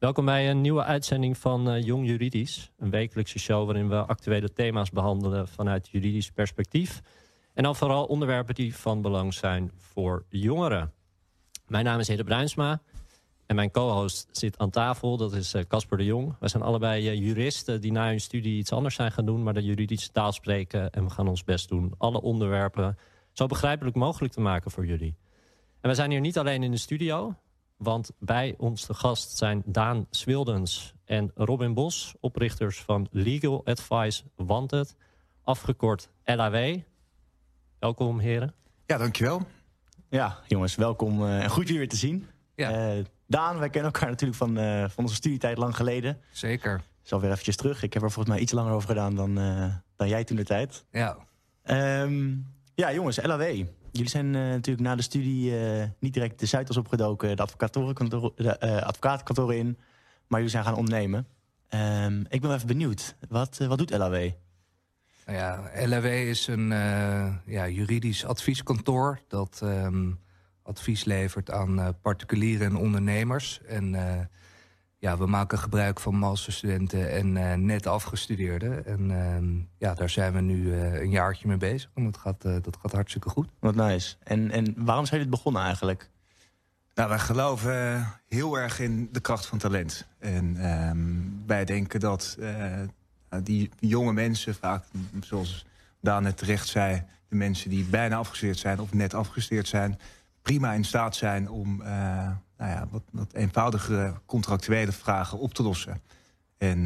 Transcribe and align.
Welkom 0.00 0.24
bij 0.24 0.50
een 0.50 0.60
nieuwe 0.60 0.82
uitzending 0.82 1.38
van 1.38 1.74
uh, 1.74 1.82
Jong 1.82 2.06
Juridisch. 2.06 2.70
Een 2.78 2.90
wekelijkse 2.90 3.38
show 3.38 3.64
waarin 3.66 3.88
we 3.88 3.96
actuele 3.96 4.52
thema's 4.52 4.90
behandelen 4.90 5.48
vanuit 5.48 5.88
juridisch 5.88 6.30
perspectief. 6.30 7.00
En 7.54 7.62
dan 7.62 7.76
vooral 7.76 8.04
onderwerpen 8.04 8.54
die 8.54 8.76
van 8.76 9.02
belang 9.02 9.34
zijn 9.34 9.72
voor 9.76 10.24
jongeren. 10.28 10.92
Mijn 11.66 11.84
naam 11.84 11.98
is 11.98 12.08
Hede 12.08 12.24
Bruinsma 12.24 12.80
en 13.46 13.56
mijn 13.56 13.70
co-host 13.70 14.28
zit 14.30 14.58
aan 14.58 14.70
tafel. 14.70 15.16
Dat 15.16 15.32
is 15.32 15.54
eh, 15.54 15.62
Casper 15.68 15.98
de 15.98 16.04
Jong. 16.04 16.34
Wij 16.38 16.48
zijn 16.48 16.62
allebei 16.62 17.10
uh, 17.10 17.26
juristen 17.26 17.80
die 17.80 17.92
na 17.92 18.08
hun 18.08 18.20
studie 18.20 18.58
iets 18.58 18.72
anders 18.72 18.94
zijn 18.94 19.12
gaan 19.12 19.26
doen... 19.26 19.42
maar 19.42 19.54
de 19.54 19.62
juridische 19.62 20.10
taal 20.10 20.32
spreken 20.32 20.90
en 20.90 21.04
we 21.04 21.10
gaan 21.10 21.28
ons 21.28 21.44
best 21.44 21.68
doen... 21.68 21.94
alle 21.98 22.20
onderwerpen 22.20 22.98
zo 23.32 23.46
begrijpelijk 23.46 23.96
mogelijk 23.96 24.32
te 24.32 24.40
maken 24.40 24.70
voor 24.70 24.86
jullie. 24.86 25.14
En 25.80 25.88
we 25.88 25.94
zijn 25.94 26.10
hier 26.10 26.20
niet 26.20 26.38
alleen 26.38 26.62
in 26.62 26.70
de 26.70 26.76
studio... 26.76 27.34
Want 27.82 28.10
bij 28.18 28.54
ons 28.58 28.84
te 28.84 28.94
gast 28.94 29.36
zijn 29.36 29.62
Daan 29.66 30.06
Swildens 30.10 30.94
en 31.04 31.30
Robin 31.34 31.74
Bos... 31.74 32.14
oprichters 32.20 32.80
van 32.80 33.08
Legal 33.10 33.64
Advice 33.64 34.22
Wanted, 34.36 34.96
afgekort 35.42 36.10
LAW. 36.24 36.78
Welkom, 37.78 38.18
heren. 38.18 38.54
Ja, 38.86 38.96
dankjewel. 38.96 39.42
Ja, 40.08 40.38
jongens, 40.46 40.74
welkom 40.74 41.22
uh, 41.22 41.42
en 41.42 41.50
goed 41.50 41.62
jullie 41.62 41.78
weer 41.78 41.88
te 41.88 41.96
zien. 41.96 42.26
Ja. 42.54 42.96
Uh, 42.96 43.04
Daan, 43.26 43.58
wij 43.58 43.70
kennen 43.70 43.92
elkaar 43.92 44.08
natuurlijk 44.08 44.38
van, 44.38 44.58
uh, 44.58 44.88
van 44.88 45.04
onze 45.04 45.14
studietijd 45.14 45.58
lang 45.58 45.76
geleden. 45.76 46.20
Zeker. 46.30 46.76
Dat 46.76 47.04
is 47.04 47.12
alweer 47.12 47.30
eventjes 47.30 47.56
terug. 47.56 47.82
Ik 47.82 47.92
heb 47.92 48.02
er 48.02 48.10
volgens 48.10 48.34
mij 48.34 48.42
iets 48.44 48.52
langer 48.52 48.72
over 48.72 48.88
gedaan 48.88 49.14
dan, 49.14 49.34
dan 49.96 50.08
jij 50.08 50.24
toen 50.24 50.36
de 50.36 50.44
tijd. 50.44 50.84
Ja. 50.90 51.16
Um, 52.02 52.46
ja, 52.74 52.92
jongens, 52.92 53.22
LAW. 53.22 53.66
Jullie 53.92 54.08
zijn 54.08 54.26
uh, 54.26 54.32
natuurlijk 54.32 54.86
na 54.86 54.96
de 54.96 55.02
studie 55.02 55.50
uh, 55.50 55.84
niet 55.98 56.14
direct 56.14 56.40
de 56.40 56.46
Zuidas 56.46 56.76
opgedoken, 56.76 57.36
de, 57.36 58.32
uh, 58.36 58.82
advocatenkantoren 58.82 59.56
in, 59.56 59.78
maar 60.26 60.38
jullie 60.38 60.48
zijn 60.48 60.64
gaan 60.64 60.74
ondernemen. 60.74 61.26
Um, 61.74 62.20
ik 62.20 62.40
ben 62.40 62.48
wel 62.48 62.54
even 62.54 62.66
benieuwd, 62.66 63.16
wat, 63.28 63.58
wat 63.58 63.78
doet 63.78 63.90
LAW? 63.90 64.30
Nou 65.26 65.38
ja, 65.38 65.70
LAW 65.86 66.04
is 66.04 66.46
een 66.46 66.68
ja, 67.46 67.68
juridisch 67.68 68.24
advieskantoor 68.24 69.20
dat 69.28 69.60
um, 69.64 70.18
advies 70.62 71.04
levert 71.04 71.50
aan 71.50 71.96
particulieren 72.02 72.66
en 72.66 72.76
ondernemers. 72.76 73.60
En 73.62 73.94
ja, 75.00 75.16
we 75.16 75.26
maken 75.26 75.58
gebruik 75.58 76.00
van 76.00 76.14
masterstudenten 76.14 77.10
en 77.10 77.36
uh, 77.36 77.54
net 77.54 77.86
afgestudeerden. 77.86 78.86
En 78.86 79.10
uh, 79.10 79.62
ja, 79.78 79.94
daar 79.94 80.10
zijn 80.10 80.32
we 80.32 80.40
nu 80.40 80.62
uh, 80.62 81.00
een 81.00 81.10
jaartje 81.10 81.48
mee 81.48 81.56
bezig. 81.56 81.90
En 81.94 82.04
dat 82.04 82.16
gaat, 82.16 82.42
dat 82.42 82.78
gaat 82.82 82.92
hartstikke 82.92 83.28
goed. 83.28 83.48
Wat 83.58 83.74
nice. 83.74 84.16
En, 84.22 84.50
en 84.50 84.74
waarom 84.76 85.06
zijn 85.06 85.20
jullie 85.20 85.36
begonnen 85.36 85.62
eigenlijk? 85.62 86.10
Nou, 86.94 87.08
wij 87.08 87.18
geloven 87.18 88.06
heel 88.28 88.58
erg 88.58 88.80
in 88.80 89.08
de 89.12 89.20
kracht 89.20 89.46
van 89.46 89.58
talent. 89.58 90.06
En 90.18 90.70
um, 90.88 91.42
wij 91.46 91.64
denken 91.64 92.00
dat 92.00 92.38
die 93.42 93.70
jonge 93.78 94.12
mensen, 94.12 94.54
vaak 94.54 94.84
zoals 95.20 95.66
Daan 96.00 96.22
net 96.22 96.36
terecht 96.36 96.68
zei... 96.68 97.02
de 97.28 97.36
mensen 97.36 97.70
die 97.70 97.84
bijna 97.84 98.16
afgestudeerd 98.16 98.58
zijn 98.58 98.80
of 98.80 98.92
net 98.92 99.14
afgestudeerd 99.14 99.68
zijn... 99.68 99.98
prima 100.42 100.72
in 100.72 100.84
staat 100.84 101.16
zijn 101.16 101.48
om 101.48 101.82
nou 102.60 102.72
ja, 102.72 102.86
wat, 102.90 103.02
wat 103.10 103.32
eenvoudigere 103.32 104.14
contractuele 104.26 104.92
vragen 104.92 105.38
op 105.38 105.54
te 105.54 105.62
lossen. 105.62 106.00
En 106.58 106.78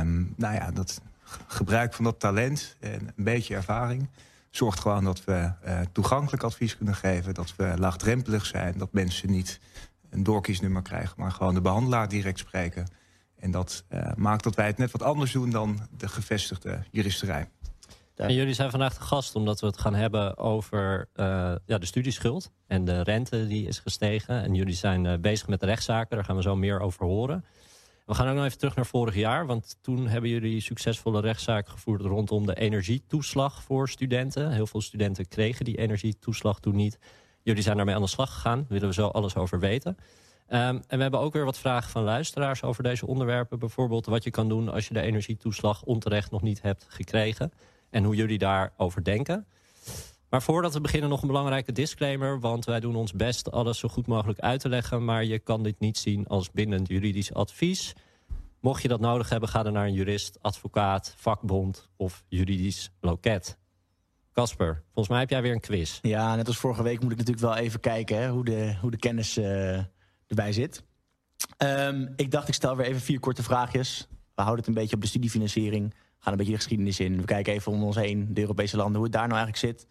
um, 0.00 0.34
nou 0.36 0.54
ja, 0.54 0.70
dat 0.70 1.00
gebruik 1.46 1.94
van 1.94 2.04
dat 2.04 2.20
talent 2.20 2.76
en 2.80 3.12
een 3.16 3.24
beetje 3.24 3.54
ervaring 3.54 4.08
zorgt 4.50 4.80
gewoon 4.80 5.04
dat 5.04 5.24
we 5.24 5.52
uh, 5.66 5.80
toegankelijk 5.92 6.42
advies 6.42 6.76
kunnen 6.76 6.94
geven. 6.94 7.34
Dat 7.34 7.56
we 7.56 7.74
laagdrempelig 7.78 8.46
zijn. 8.46 8.78
Dat 8.78 8.92
mensen 8.92 9.30
niet 9.30 9.60
een 10.10 10.22
doorkiesnummer 10.22 10.82
krijgen, 10.82 11.14
maar 11.16 11.30
gewoon 11.30 11.54
de 11.54 11.60
behandelaar 11.60 12.08
direct 12.08 12.38
spreken. 12.38 12.86
En 13.38 13.50
dat 13.50 13.84
uh, 13.90 14.12
maakt 14.16 14.44
dat 14.44 14.54
wij 14.54 14.66
het 14.66 14.78
net 14.78 14.90
wat 14.90 15.02
anders 15.02 15.32
doen 15.32 15.50
dan 15.50 15.88
de 15.96 16.08
gevestigde 16.08 16.82
juristerij. 16.90 17.48
En 18.16 18.34
jullie 18.34 18.54
zijn 18.54 18.70
vandaag 18.70 18.94
de 18.94 19.04
gast 19.04 19.34
omdat 19.34 19.60
we 19.60 19.66
het 19.66 19.78
gaan 19.78 19.94
hebben 19.94 20.38
over 20.38 21.08
uh, 21.14 21.26
ja, 21.66 21.78
de 21.78 21.86
studieschuld 21.86 22.50
en 22.66 22.84
de 22.84 23.02
rente 23.02 23.46
die 23.46 23.66
is 23.66 23.78
gestegen. 23.78 24.42
En 24.42 24.54
jullie 24.54 24.74
zijn 24.74 25.04
uh, 25.04 25.14
bezig 25.20 25.48
met 25.48 25.60
de 25.60 25.66
rechtszaken, 25.66 26.16
daar 26.16 26.24
gaan 26.24 26.36
we 26.36 26.42
zo 26.42 26.56
meer 26.56 26.80
over 26.80 27.06
horen. 27.06 27.44
We 28.06 28.14
gaan 28.14 28.28
ook 28.28 28.34
nog 28.34 28.44
even 28.44 28.58
terug 28.58 28.76
naar 28.76 28.86
vorig 28.86 29.14
jaar, 29.14 29.46
want 29.46 29.76
toen 29.80 30.08
hebben 30.08 30.30
jullie 30.30 30.60
succesvolle 30.60 31.20
rechtszaken 31.20 31.72
gevoerd 31.72 32.00
rondom 32.00 32.46
de 32.46 32.54
energietoeslag 32.54 33.62
voor 33.62 33.88
studenten. 33.88 34.50
Heel 34.50 34.66
veel 34.66 34.80
studenten 34.80 35.28
kregen 35.28 35.64
die 35.64 35.78
energietoeslag 35.78 36.60
toen 36.60 36.76
niet. 36.76 36.98
Jullie 37.42 37.62
zijn 37.62 37.76
daarmee 37.76 37.94
aan 37.94 38.02
de 38.02 38.08
slag 38.08 38.32
gegaan, 38.32 38.58
daar 38.58 38.68
willen 38.68 38.88
we 38.88 38.94
zo 38.94 39.06
alles 39.06 39.36
over 39.36 39.60
weten. 39.60 39.96
Um, 40.48 40.58
en 40.58 40.96
we 40.96 41.02
hebben 41.02 41.20
ook 41.20 41.32
weer 41.32 41.44
wat 41.44 41.58
vragen 41.58 41.90
van 41.90 42.02
luisteraars 42.02 42.62
over 42.62 42.82
deze 42.82 43.06
onderwerpen. 43.06 43.58
Bijvoorbeeld 43.58 44.06
wat 44.06 44.24
je 44.24 44.30
kan 44.30 44.48
doen 44.48 44.68
als 44.68 44.88
je 44.88 44.94
de 44.94 45.00
energietoeslag 45.00 45.82
onterecht 45.82 46.30
nog 46.30 46.42
niet 46.42 46.62
hebt 46.62 46.86
gekregen 46.88 47.52
en 47.94 48.04
hoe 48.04 48.16
jullie 48.16 48.38
daarover 48.38 49.04
denken. 49.04 49.46
Maar 50.30 50.42
voordat 50.42 50.72
we 50.72 50.80
beginnen 50.80 51.08
nog 51.08 51.20
een 51.20 51.26
belangrijke 51.26 51.72
disclaimer... 51.72 52.40
want 52.40 52.64
wij 52.64 52.80
doen 52.80 52.96
ons 52.96 53.12
best 53.12 53.50
alles 53.50 53.78
zo 53.78 53.88
goed 53.88 54.06
mogelijk 54.06 54.38
uit 54.38 54.60
te 54.60 54.68
leggen... 54.68 55.04
maar 55.04 55.24
je 55.24 55.38
kan 55.38 55.62
dit 55.62 55.80
niet 55.80 55.98
zien 55.98 56.26
als 56.26 56.50
bindend 56.50 56.88
juridisch 56.88 57.32
advies. 57.32 57.92
Mocht 58.60 58.82
je 58.82 58.88
dat 58.88 59.00
nodig 59.00 59.28
hebben, 59.28 59.48
ga 59.48 59.62
dan 59.62 59.72
naar 59.72 59.86
een 59.86 59.92
jurist, 59.92 60.38
advocaat, 60.42 61.14
vakbond 61.16 61.88
of 61.96 62.24
juridisch 62.28 62.90
loket. 63.00 63.58
Casper, 64.32 64.82
volgens 64.84 65.08
mij 65.08 65.18
heb 65.18 65.30
jij 65.30 65.42
weer 65.42 65.52
een 65.52 65.60
quiz. 65.60 65.98
Ja, 66.02 66.36
net 66.36 66.46
als 66.46 66.56
vorige 66.56 66.82
week 66.82 67.00
moet 67.00 67.12
ik 67.12 67.18
natuurlijk 67.18 67.46
wel 67.46 67.56
even 67.56 67.80
kijken... 67.80 68.16
Hè, 68.16 68.28
hoe, 68.28 68.44
de, 68.44 68.76
hoe 68.80 68.90
de 68.90 68.96
kennis 68.96 69.38
uh, 69.38 69.78
erbij 70.26 70.52
zit. 70.52 70.84
Um, 71.58 72.12
ik 72.16 72.30
dacht, 72.30 72.48
ik 72.48 72.54
stel 72.54 72.76
weer 72.76 72.86
even 72.86 73.00
vier 73.00 73.20
korte 73.20 73.42
vraagjes. 73.42 74.08
We 74.10 74.42
houden 74.42 74.64
het 74.64 74.68
een 74.68 74.80
beetje 74.80 74.96
op 74.96 75.02
de 75.02 75.08
studiefinanciering 75.08 75.94
gaan 76.24 76.32
een 76.32 76.38
beetje 76.38 76.52
de 76.52 76.58
geschiedenis 76.58 77.00
in. 77.00 77.16
We 77.16 77.24
kijken 77.24 77.52
even 77.52 77.72
om 77.72 77.82
ons 77.82 77.96
heen, 77.96 78.34
de 78.34 78.40
Europese 78.40 78.76
landen, 78.76 78.94
hoe 78.94 79.04
het 79.04 79.12
daar 79.12 79.28
nou 79.28 79.44
eigenlijk 79.44 79.78
zit. 79.78 79.86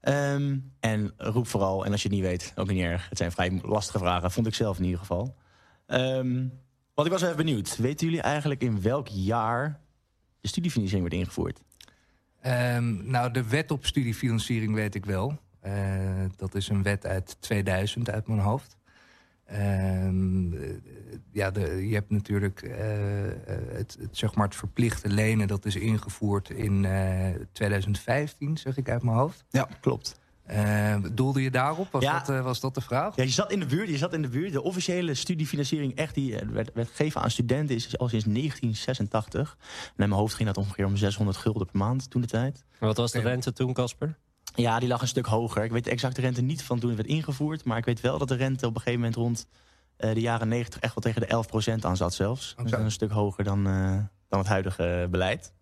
Um, 0.00 0.72
en 0.80 1.12
roep 1.16 1.46
vooral, 1.46 1.84
en 1.84 1.92
als 1.92 2.02
je 2.02 2.08
het 2.08 2.16
niet 2.16 2.26
weet, 2.26 2.52
ook 2.54 2.68
niet 2.68 2.82
erg. 2.82 3.08
Het 3.08 3.18
zijn 3.18 3.32
vrij 3.32 3.60
lastige 3.62 3.98
vragen, 3.98 4.30
vond 4.30 4.46
ik 4.46 4.54
zelf 4.54 4.78
in 4.78 4.84
ieder 4.84 4.98
geval. 4.98 5.36
Um, 5.86 6.60
want 6.94 7.06
ik 7.06 7.12
was 7.12 7.22
even 7.22 7.36
benieuwd. 7.36 7.76
Weten 7.76 8.06
jullie 8.06 8.22
eigenlijk 8.22 8.62
in 8.62 8.82
welk 8.82 9.08
jaar 9.08 9.80
de 10.40 10.48
studiefinanciering 10.48 11.08
werd 11.10 11.22
ingevoerd? 11.22 11.60
Um, 12.46 13.10
nou, 13.10 13.30
de 13.30 13.48
wet 13.48 13.70
op 13.70 13.86
studiefinanciering 13.86 14.74
weet 14.74 14.94
ik 14.94 15.04
wel. 15.04 15.38
Uh, 15.66 16.24
dat 16.36 16.54
is 16.54 16.68
een 16.68 16.82
wet 16.82 17.06
uit 17.06 17.36
2000 17.40 18.10
uit 18.10 18.26
mijn 18.26 18.40
hoofd. 18.40 18.76
Um, 19.54 20.54
ja, 21.32 21.50
de, 21.50 21.88
je 21.88 21.94
hebt 21.94 22.10
natuurlijk 22.10 22.62
uh, 22.62 22.74
het, 23.68 23.96
het, 24.00 24.16
zeg 24.16 24.34
maar 24.34 24.46
het 24.46 24.56
verplichte 24.56 25.08
lenen... 25.08 25.48
dat 25.48 25.64
is 25.64 25.76
ingevoerd 25.76 26.50
in 26.50 26.84
uh, 26.84 27.26
2015, 27.52 28.56
zeg 28.56 28.76
ik 28.76 28.88
uit 28.88 29.02
mijn 29.02 29.16
hoofd. 29.16 29.44
Ja, 29.50 29.68
klopt. 29.80 30.20
Uh, 30.50 30.96
doelde 31.12 31.42
je 31.42 31.50
daarop? 31.50 31.88
Was, 31.90 32.02
ja. 32.02 32.22
dat, 32.22 32.44
was 32.44 32.60
dat 32.60 32.74
de 32.74 32.80
vraag? 32.80 33.16
Ja, 33.16 33.22
je 33.22 33.28
zat 33.28 33.52
in 33.52 33.60
de 33.60 33.66
buurt. 33.66 33.88
Je 33.88 33.96
zat 33.96 34.12
in 34.12 34.22
de 34.22 34.28
buurt. 34.28 34.52
De 34.52 34.62
officiële 34.62 35.14
studiefinanciering 35.14 35.94
echt 35.94 36.14
die 36.14 36.36
werd, 36.52 36.70
werd 36.74 36.88
gegeven 36.88 37.20
aan 37.20 37.30
studenten 37.30 37.74
is 37.74 37.98
al 37.98 38.08
sinds 38.08 38.24
1986. 38.24 39.56
Naar 39.96 40.08
mijn 40.08 40.20
hoofd 40.20 40.34
ging 40.34 40.48
dat 40.48 40.56
ongeveer 40.56 40.86
om 40.86 40.96
600 40.96 41.36
gulden 41.36 41.66
per 41.66 41.76
maand 41.76 42.10
toen 42.10 42.20
de 42.20 42.26
tijd. 42.26 42.64
wat 42.78 42.96
was 42.96 43.12
de 43.12 43.20
rente 43.20 43.52
toen, 43.52 43.72
Casper? 43.72 44.18
Ja, 44.54 44.78
die 44.78 44.88
lag 44.88 45.00
een 45.00 45.08
stuk 45.08 45.26
hoger. 45.26 45.64
Ik 45.64 45.70
weet 45.70 45.84
de 45.84 45.90
exacte 45.90 46.20
rente 46.20 46.42
niet 46.42 46.62
van 46.62 46.78
toen 46.78 46.88
het 46.88 46.98
werd 46.98 47.10
ingevoerd. 47.10 47.64
Maar 47.64 47.78
ik 47.78 47.84
weet 47.84 48.00
wel 48.00 48.18
dat 48.18 48.28
de 48.28 48.34
rente 48.34 48.66
op 48.66 48.74
een 48.74 48.80
gegeven 48.80 49.00
moment 49.00 49.16
rond 49.16 49.46
uh, 49.98 50.14
de 50.14 50.20
jaren 50.20 50.48
90 50.48 50.80
echt 50.80 50.94
wel 50.94 51.12
tegen 51.12 51.28
de 51.28 51.78
11% 51.80 51.84
aan 51.84 51.96
zat 51.96 52.14
zelfs. 52.14 52.52
Okay. 52.52 52.64
Dus 52.64 52.80
een 52.80 52.90
stuk 52.90 53.10
hoger 53.10 53.44
dan, 53.44 53.68
uh, 53.68 53.98
dan 54.28 54.38
het 54.38 54.48
huidige 54.48 55.08
beleid. 55.10 55.52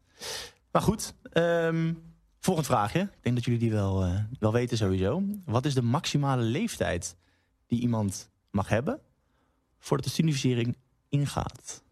Maar 0.72 0.82
goed, 0.82 1.14
um, 1.32 2.02
volgend 2.38 2.66
vraagje. 2.66 3.00
Ik 3.00 3.22
denk 3.22 3.34
dat 3.34 3.44
jullie 3.44 3.60
die 3.60 3.70
wel, 3.70 4.06
uh, 4.06 4.18
wel 4.38 4.52
weten 4.52 4.76
sowieso. 4.76 5.22
Wat 5.44 5.64
is 5.64 5.74
de 5.74 5.82
maximale 5.82 6.42
leeftijd 6.42 7.16
die 7.66 7.80
iemand 7.80 8.30
mag 8.50 8.68
hebben... 8.68 9.00
voordat 9.78 10.06
de 10.06 10.12
studiefinanciering 10.12 10.76
ingaat? 11.08 11.82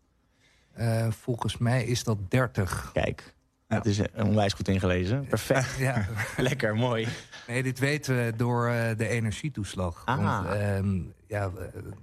volgens 1.10 1.58
mij 1.58 1.84
is 1.84 2.04
dat 2.04 2.30
30. 2.30 2.90
Kijk, 2.92 3.34
ja. 3.68 3.76
Het 3.76 3.86
is 3.86 4.00
onwijs 4.14 4.52
goed 4.52 4.68
ingelezen. 4.68 5.26
Perfect. 5.26 5.76
Ja. 5.88 6.06
Lekker, 6.36 6.76
mooi. 6.76 7.08
Nee, 7.46 7.62
dit 7.62 7.78
weten 7.78 8.16
we 8.16 8.32
door 8.36 8.68
uh, 8.68 8.82
de 8.96 9.08
energietoeslag. 9.08 10.02
Ah. 10.04 10.16
Want, 10.16 10.60
um, 10.60 11.12
ja, 11.26 11.50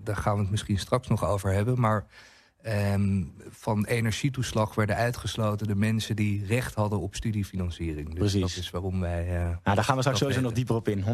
daar 0.04 0.16
gaan 0.16 0.36
we 0.36 0.42
het 0.42 0.52
misschien 0.52 0.80
straks 0.80 1.08
nog 1.08 1.26
over 1.26 1.54
hebben. 1.54 1.80
Maar 1.80 2.06
um, 2.68 3.34
van 3.50 3.86
energietoeslag 3.86 4.76
werden 4.76 4.96
uitgesloten 4.96 5.68
de 5.68 5.76
mensen 5.76 6.16
die 6.16 6.46
recht 6.46 6.76
hadden 6.76 7.00
op 7.00 7.16
studiefinanciering. 7.16 8.10
Dus 8.10 8.18
Precies. 8.18 8.42
dat 8.42 8.50
is 8.50 8.70
waarom 8.70 9.00
wij... 9.00 9.28
Uh, 9.28 9.34
nou, 9.42 9.60
daar 9.64 9.84
gaan 9.84 9.96
we 9.96 10.02
straks 10.02 10.20
sowieso 10.20 10.42
nog 10.42 10.52
dieper 10.52 10.76
op 10.76 10.88
in, 10.88 11.04
100%. 11.04 11.06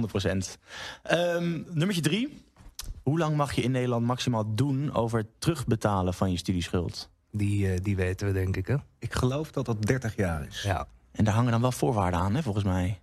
Um, 1.11 1.65
nummertje 1.69 2.01
drie. 2.01 2.43
Hoe 3.03 3.17
lang 3.17 3.35
mag 3.35 3.53
je 3.53 3.61
in 3.61 3.71
Nederland 3.71 4.05
maximaal 4.05 4.55
doen 4.55 4.93
over 4.93 5.17
het 5.17 5.27
terugbetalen 5.39 6.13
van 6.13 6.31
je 6.31 6.37
studieschuld? 6.37 7.10
Die, 7.31 7.73
uh, 7.73 7.77
die 7.81 7.95
weten 7.95 8.27
we, 8.27 8.33
denk 8.33 8.55
ik, 8.55 8.67
hè? 8.67 8.75
Ik 8.99 9.13
geloof 9.13 9.51
dat 9.51 9.65
dat 9.65 9.81
30 9.81 10.15
jaar 10.15 10.47
is. 10.47 10.61
Ja. 10.61 10.87
En 11.11 11.23
daar 11.23 11.33
hangen 11.33 11.51
dan 11.51 11.61
wel 11.61 11.71
voorwaarden 11.71 12.19
aan, 12.19 12.35
hè, 12.35 12.43
volgens 12.43 12.65
mij. 12.65 12.99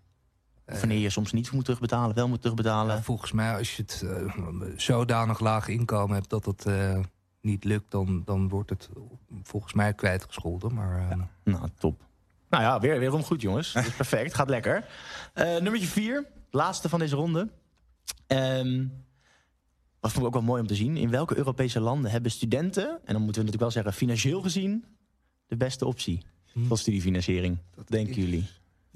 Of 0.66 0.80
wanneer 0.80 0.98
je 0.98 1.10
soms 1.10 1.32
niet 1.32 1.50
moet 1.50 1.64
terugbetalen, 1.64 2.14
wel 2.14 2.28
moet 2.28 2.40
terugbetalen. 2.40 2.96
Ja, 2.96 3.02
volgens 3.02 3.32
mij, 3.32 3.56
als 3.56 3.76
je 3.76 3.82
het 3.82 4.02
uh, 4.04 4.32
zodanig 4.76 5.40
laag 5.40 5.68
inkomen 5.68 6.14
hebt... 6.14 6.30
dat 6.30 6.44
het 6.44 6.66
uh, 6.66 6.98
niet 7.40 7.64
lukt, 7.64 7.90
dan, 7.90 8.22
dan 8.24 8.48
wordt 8.48 8.70
het 8.70 8.88
volgens 9.42 9.72
mij 9.72 9.94
kwijtgescholden. 9.94 10.74
Maar, 10.74 11.00
uh... 11.10 11.22
Nou, 11.44 11.68
top. 11.78 12.00
Nou 12.48 12.62
ja, 12.62 12.80
weer, 12.80 12.98
weer 12.98 13.12
om 13.12 13.22
goed, 13.22 13.40
jongens. 13.40 13.72
Dat 13.72 13.86
is 13.86 13.94
perfect. 13.94 14.34
Gaat 14.34 14.48
lekker. 14.48 14.84
Uh, 15.34 15.44
nummertje 15.44 15.88
vier, 15.88 16.26
laatste 16.50 16.88
van 16.88 16.98
deze 16.98 17.16
ronde. 17.16 17.48
Um, 18.26 19.04
wat 20.00 20.12
vond 20.12 20.16
ik 20.16 20.26
ook 20.26 20.32
wel 20.32 20.42
mooi 20.42 20.60
om 20.60 20.66
te 20.66 20.74
zien. 20.74 20.96
In 20.96 21.10
welke 21.10 21.36
Europese 21.36 21.80
landen 21.80 22.10
hebben 22.10 22.30
studenten, 22.30 22.88
en 22.88 23.12
dan 23.12 23.22
moeten 23.22 23.42
we 23.42 23.50
natuurlijk 23.50 23.60
wel 23.60 23.70
zeggen 23.70 23.92
financieel 23.92 24.42
gezien, 24.42 24.84
de 25.46 25.56
beste 25.56 25.86
optie 25.86 26.22
hm. 26.52 26.64
voor 26.64 26.78
studiefinanciering? 26.78 27.58
Dat 27.74 27.88
denken 27.88 28.14
jullie? 28.14 28.46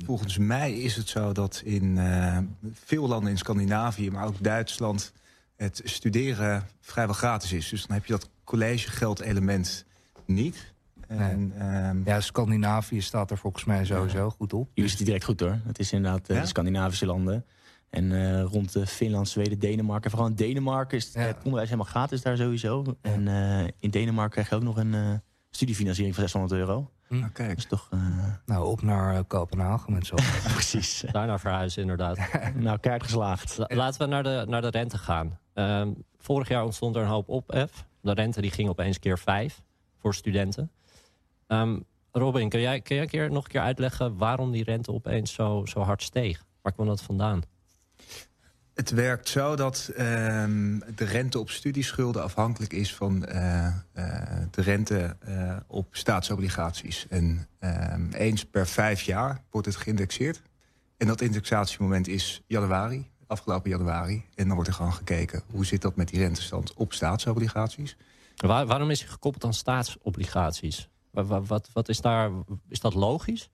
Volgens 0.04 0.38
mij 0.38 0.72
is 0.72 0.96
het 0.96 1.08
zo 1.08 1.32
dat 1.32 1.62
in 1.64 1.96
uh, 1.96 2.38
veel 2.72 3.08
landen 3.08 3.30
in 3.30 3.38
Scandinavië, 3.38 4.10
maar 4.10 4.26
ook 4.26 4.42
Duitsland, 4.42 5.12
het 5.56 5.80
studeren 5.84 6.66
vrijwel 6.80 7.14
gratis 7.14 7.52
is. 7.52 7.68
Dus 7.68 7.86
dan 7.86 7.96
heb 7.96 8.06
je 8.06 8.12
dat 8.12 8.28
collegegeld-element 8.44 9.84
niet. 10.24 10.72
En, 11.08 11.66
um... 11.88 12.02
Ja, 12.04 12.20
Scandinavië 12.20 13.00
staat 13.00 13.30
er 13.30 13.38
volgens 13.38 13.64
mij 13.64 13.84
sowieso 13.84 14.30
goed 14.30 14.52
op. 14.52 14.70
Jullie 14.74 14.88
zitten 14.88 15.06
direct 15.06 15.24
goed 15.24 15.40
hoor. 15.40 15.60
Het 15.64 15.78
is 15.78 15.92
inderdaad 15.92 16.30
uh, 16.30 16.40
de 16.40 16.46
Scandinavische 16.46 17.06
landen. 17.06 17.44
En 17.92 18.10
uh, 18.10 18.42
rond 18.42 18.76
uh, 18.76 18.86
Finland, 18.86 19.28
Zweden, 19.28 19.58
Denemarken. 19.58 20.10
Vooral 20.10 20.28
in 20.28 20.34
Denemarken 20.34 20.96
is 20.96 21.14
het, 21.14 21.36
onderwijs 21.36 21.68
helemaal 21.68 21.90
gratis 21.90 22.22
daar 22.22 22.36
sowieso. 22.36 22.96
En 23.00 23.26
uh, 23.26 23.64
in 23.78 23.90
Denemarken 23.90 24.32
krijg 24.32 24.48
je 24.48 24.54
ook 24.54 24.62
nog 24.62 24.76
een 24.76 25.22
studiefinanciering 25.50 26.14
van 26.14 26.24
600 26.24 26.60
euro. 26.60 26.90
Hm. 27.08 27.24
Okay. 27.24 27.54
Dus 27.54 27.64
toch, 27.64 27.88
Nou, 28.46 28.66
op 28.66 28.82
naar 28.82 29.24
Kopenhagen 29.24 29.92
met 29.92 30.06
zo. 30.06 30.14
Precies. 30.52 31.04
Daar 31.10 31.26
naar 31.26 31.40
verhuizen 31.40 31.80
inderdaad. 31.80 32.18
nou, 32.54 32.78
kaart 32.78 33.02
geslaagd. 33.02 33.58
laten 33.68 34.00
we 34.00 34.06
naar 34.06 34.22
de, 34.22 34.44
naar 34.48 34.62
de 34.62 34.70
rente 34.70 34.98
gaan. 34.98 35.38
Ehm, 35.54 35.92
vorig 36.18 36.48
jaar 36.48 36.64
ontstond 36.64 36.96
er 36.96 37.02
een 37.02 37.08
hoop 37.08 37.28
ophef. 37.28 37.86
De 38.00 38.12
rente 38.12 38.40
die 38.40 38.50
ging 38.50 38.68
opeens 38.68 38.98
keer 38.98 39.18
vijf 39.18 39.62
voor 39.98 40.14
studenten. 40.14 40.70
Um, 41.48 41.84
Robin, 42.12 42.48
kun 42.48 42.60
jij, 42.60 42.80
kun 42.80 42.94
jij 42.94 43.04
een 43.04 43.10
keer, 43.10 43.30
nog 43.30 43.44
een 43.44 43.50
keer 43.50 43.60
uitleggen 43.60 44.16
waarom 44.16 44.50
die 44.50 44.64
rente 44.64 44.92
opeens 44.92 45.32
zo, 45.32 45.62
zo 45.66 45.80
hard 45.80 46.02
steeg? 46.02 46.44
Waar 46.62 46.72
kwam 46.72 46.86
dat 46.86 47.02
vandaan? 47.02 47.42
Het 48.74 48.90
werkt 48.90 49.28
zo 49.28 49.56
dat 49.56 49.90
ehm, 49.96 50.78
de 50.94 51.04
rente 51.04 51.38
op 51.38 51.50
studieschulden 51.50 52.22
afhankelijk 52.22 52.72
is 52.72 52.94
van 52.94 53.24
uh, 53.28 53.66
uh, 53.94 54.22
de 54.50 54.62
rente 54.62 55.16
uh, 55.28 55.56
op 55.66 55.86
staatsobligaties. 55.90 57.06
En 57.08 57.48
ehm, 57.58 58.12
eens 58.12 58.44
per 58.44 58.66
vijf 58.66 59.02
jaar 59.02 59.42
wordt 59.50 59.66
het 59.66 59.76
geïndexeerd. 59.76 60.42
En 60.96 61.06
dat 61.06 61.20
indexatiemoment 61.20 62.08
is 62.08 62.42
januari, 62.46 63.10
afgelopen 63.26 63.70
januari. 63.70 64.24
En 64.34 64.44
dan 64.46 64.54
wordt 64.54 64.68
er 64.68 64.76
gewoon 64.76 64.92
gekeken 64.92 65.42
hoe 65.50 65.66
zit 65.66 65.82
dat 65.82 65.96
met 65.96 66.08
die 66.08 66.18
rentestand 66.20 66.74
op 66.74 66.92
staatsobligaties. 66.92 67.96
Waar, 68.36 68.66
waarom 68.66 68.90
is 68.90 69.00
hij 69.00 69.08
gekoppeld 69.08 69.44
aan 69.44 69.54
staatsobligaties? 69.54 70.88
Wat, 71.10 71.46
wat, 71.46 71.68
wat, 71.72 71.88
is 71.88 72.00
daar, 72.00 72.30
is 72.68 72.80
dat 72.80 72.94
logisch? 72.94 73.50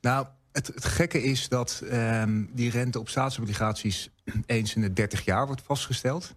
Nou, 0.00 0.26
het, 0.56 0.72
gekke 0.74 1.22
is 1.22 1.48
dat 1.48 1.82
um, 1.92 2.50
die 2.52 2.70
rente 2.70 2.98
op 2.98 3.08
staatsobligaties 3.08 4.10
eens 4.46 4.74
in 4.74 4.80
de 4.80 4.92
30 4.92 5.24
jaar 5.24 5.46
wordt 5.46 5.62
vastgesteld. 5.62 6.34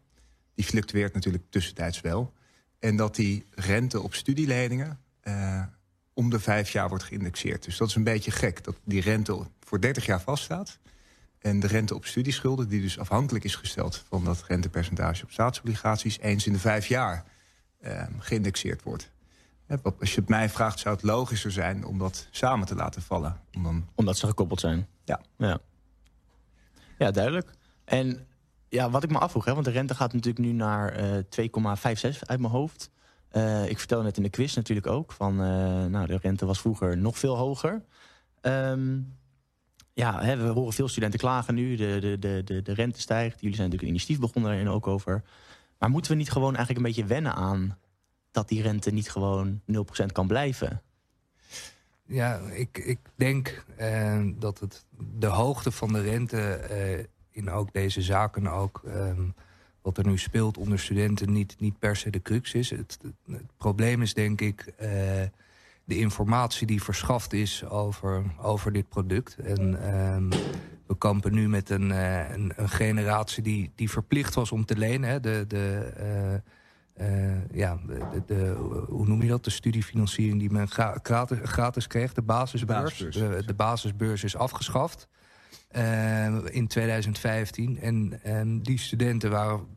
Die 0.56 0.66
fluctueert 0.66 1.14
natuurlijk 1.14 1.44
tussentijds 1.50 2.02
wel. 2.02 2.34
En 2.80 2.96
dat 2.96 3.16
die 3.16 3.46
rente 3.56 4.02
op 4.02 4.14
studieleningen 4.14 5.00
uh, 5.24 5.64
om 6.14 6.30
de 6.30 6.40
vijf 6.40 6.70
jaar 6.70 6.90
wordt 6.90 7.04
geïndexeerd. 7.04 7.64
Dus 7.64 7.78
dat 7.78 7.88
is 7.88 7.96
een 7.96 8.04
beetje 8.04 8.32
gek, 8.32 8.64
dat 8.64 8.76
die 8.84 9.02
rente 9.02 9.48
voor 9.60 9.82
30 9.82 10.06
jaar 10.06 10.22
vaststaat. 10.22 10.80
En 11.40 11.60
de 11.60 11.68
rente 11.68 11.96
op 11.96 12.06
studieschulden, 12.06 12.68
die 12.68 12.82
dus 12.82 13.00
afhankelijk 13.00 13.46
is 13.46 13.56
gesteld... 13.56 14.06
van 14.08 14.24
dat 14.24 14.44
rentepercentage 14.48 15.24
op 15.24 15.32
staatsobligaties... 15.32 16.20
eens 16.20 16.48
in 16.48 16.54
de 16.54 16.60
vijf 16.60 16.88
jaar 16.88 17.24
uh, 17.82 18.04
geïndexeerd 18.20 18.84
wordt. 18.84 19.12
Als 20.00 20.14
je 20.14 20.20
het 20.20 20.30
mij 20.30 20.50
vraagt, 20.50 20.80
zou 20.80 20.96
het 20.96 21.04
logischer 21.04 21.52
zijn 21.52 21.86
om 21.86 21.98
dat 21.98 22.28
samen 22.32 22.68
te 22.68 22.76
laten 22.76 23.02
vallen. 23.02 23.40
Om 23.54 23.64
dan... 23.64 23.88
Omdat 23.96 24.18
ze 24.18 24.28
gekoppeld 24.28 24.60
zijn. 24.60 24.88
Ja. 25.04 25.22
Ja, 25.38 25.60
ja 26.98 27.12
duidelijk. 27.12 27.52
En 27.86 28.28
ja, 28.70 28.90
wat 28.90 29.04
ik 29.04 29.12
me 29.12 29.18
afvroeg, 29.18 29.46
hè, 29.46 29.54
want 29.54 29.66
de 29.66 29.72
rente 29.72 29.96
gaat 29.96 30.14
natuurlijk 30.14 30.46
nu 30.46 30.52
naar 30.52 31.00
uh, 31.00 31.18
eh, 31.18 31.26
2,56 32.14 32.20
uit 32.20 32.40
mijn 32.40 32.54
hoofd. 32.54 32.90
Uh, 33.32 33.70
ik 33.70 33.80
vertelde 33.80 34.04
net 34.04 34.18
in 34.18 34.24
de 34.24 34.30
quiz 34.30 34.56
natuurlijk 34.56 34.88
ook 34.88 35.12
van, 35.12 35.34
uh, 35.34 35.86
nou, 35.86 36.08
de 36.08 36.18
rente 36.22 36.46
was 36.46 36.60
vroeger 36.60 36.98
nog 36.98 37.18
veel 37.18 37.38
hoger. 37.38 37.84
Um, 38.42 39.18
ja, 39.94 40.22
hè, 40.22 40.38
we 40.38 40.48
horen 40.48 40.74
veel 40.74 40.88
studenten 40.88 41.20
klagen 41.20 41.56
nu, 41.56 41.76
de, 41.76 42.00
de, 42.00 42.20
de, 42.20 42.42
de, 42.46 42.62
de 42.62 42.74
rente 42.74 43.02
stijgt. 43.02 43.40
Jullie 43.40 43.56
zijn 43.56 43.70
natuurlijk 43.70 43.82
een 43.82 43.88
initiatief 43.88 44.20
begonnen 44.20 44.52
daarin 44.52 44.70
ook 44.70 44.88
over. 44.88 45.24
Maar 45.78 45.90
moeten 45.90 46.12
we 46.12 46.18
niet 46.18 46.32
gewoon 46.32 46.56
eigenlijk 46.56 46.78
een 46.78 46.94
beetje 46.94 47.10
wennen 47.10 47.34
aan 47.34 47.78
dat 48.32 48.48
die 48.48 48.62
rente 48.62 48.92
niet 48.92 49.12
gewoon 49.12 49.62
0% 49.72 50.06
kan 50.12 50.28
blijven? 50.28 50.82
Ja, 52.06 52.40
ik, 52.40 52.78
ik 52.78 53.00
denk 53.16 53.66
uh, 53.80 54.22
dat 54.36 54.60
het, 54.60 54.86
de 55.18 55.28
hoogte 55.28 55.72
van 55.72 55.94
de 55.94 56.02
rente 56.02 56.68
uh, 56.72 57.06
in 57.32 57.50
ook 57.50 57.74
deze 57.74 58.02
zaken 58.02 58.48
ook... 58.48 58.82
Um, 58.86 59.34
wat 59.82 59.98
er 59.98 60.08
nu 60.08 60.18
speelt 60.18 60.58
onder 60.58 60.80
studenten 60.80 61.32
niet, 61.32 61.56
niet 61.60 61.80
per 61.80 61.96
se 61.96 62.10
de 62.10 62.22
crux 62.22 62.54
is. 62.54 62.70
Het, 62.70 62.98
het, 63.26 63.58
probleem 63.58 64.02
is 64.02 64.14
denk 64.14 64.42
ik 64.42 64.66
uh, 64.68 64.88
de 65.84 65.98
informatie 65.98 66.68
die 66.68 66.84
verschaft 66.84 67.34
is 67.34 67.66
over, 67.66 68.24
over 68.42 68.72
dit 68.72 68.90
product. 68.90 69.38
En 69.38 69.96
um, 69.96 70.30
we 70.88 70.98
kampen 70.98 71.34
nu 71.34 71.50
met 71.50 71.70
een, 71.70 71.90
een, 71.90 72.52
een, 72.56 72.70
generatie 72.70 73.44
die, 73.44 73.72
die 73.76 73.90
verplicht 73.90 74.36
was 74.36 74.52
om 74.52 74.66
te 74.66 74.78
lenen. 74.78 75.10
Hè. 75.10 75.20
De, 75.20 75.46
de, 75.48 76.42
ja, 77.52 77.80
de, 77.88 78.22
de, 78.26 78.56
hoe 78.88 79.08
noem 79.08 79.22
je 79.22 79.28
dat? 79.28 79.44
De 79.44 79.50
studiefinanciering 79.50 80.40
die 80.40 80.52
men 80.52 80.68
gratis, 81.02 81.38
gratis 81.44 81.88
kreeg, 81.88 82.14
de 82.14 82.22
basisbeurs. 82.22 82.98
De 82.98 83.06
basisbeurs, 83.06 83.46
de, 83.46 83.54
basisbeurs 83.54 84.24
is 84.24 84.36
afgeschaft 84.36 85.08
uh, 85.78 86.46
in 86.46 86.68
2015. 86.68 87.80
En, 87.80 88.20
en 88.24 88.62
die 88.62 88.80
studenten 88.80 89.32
waren 89.32 89.68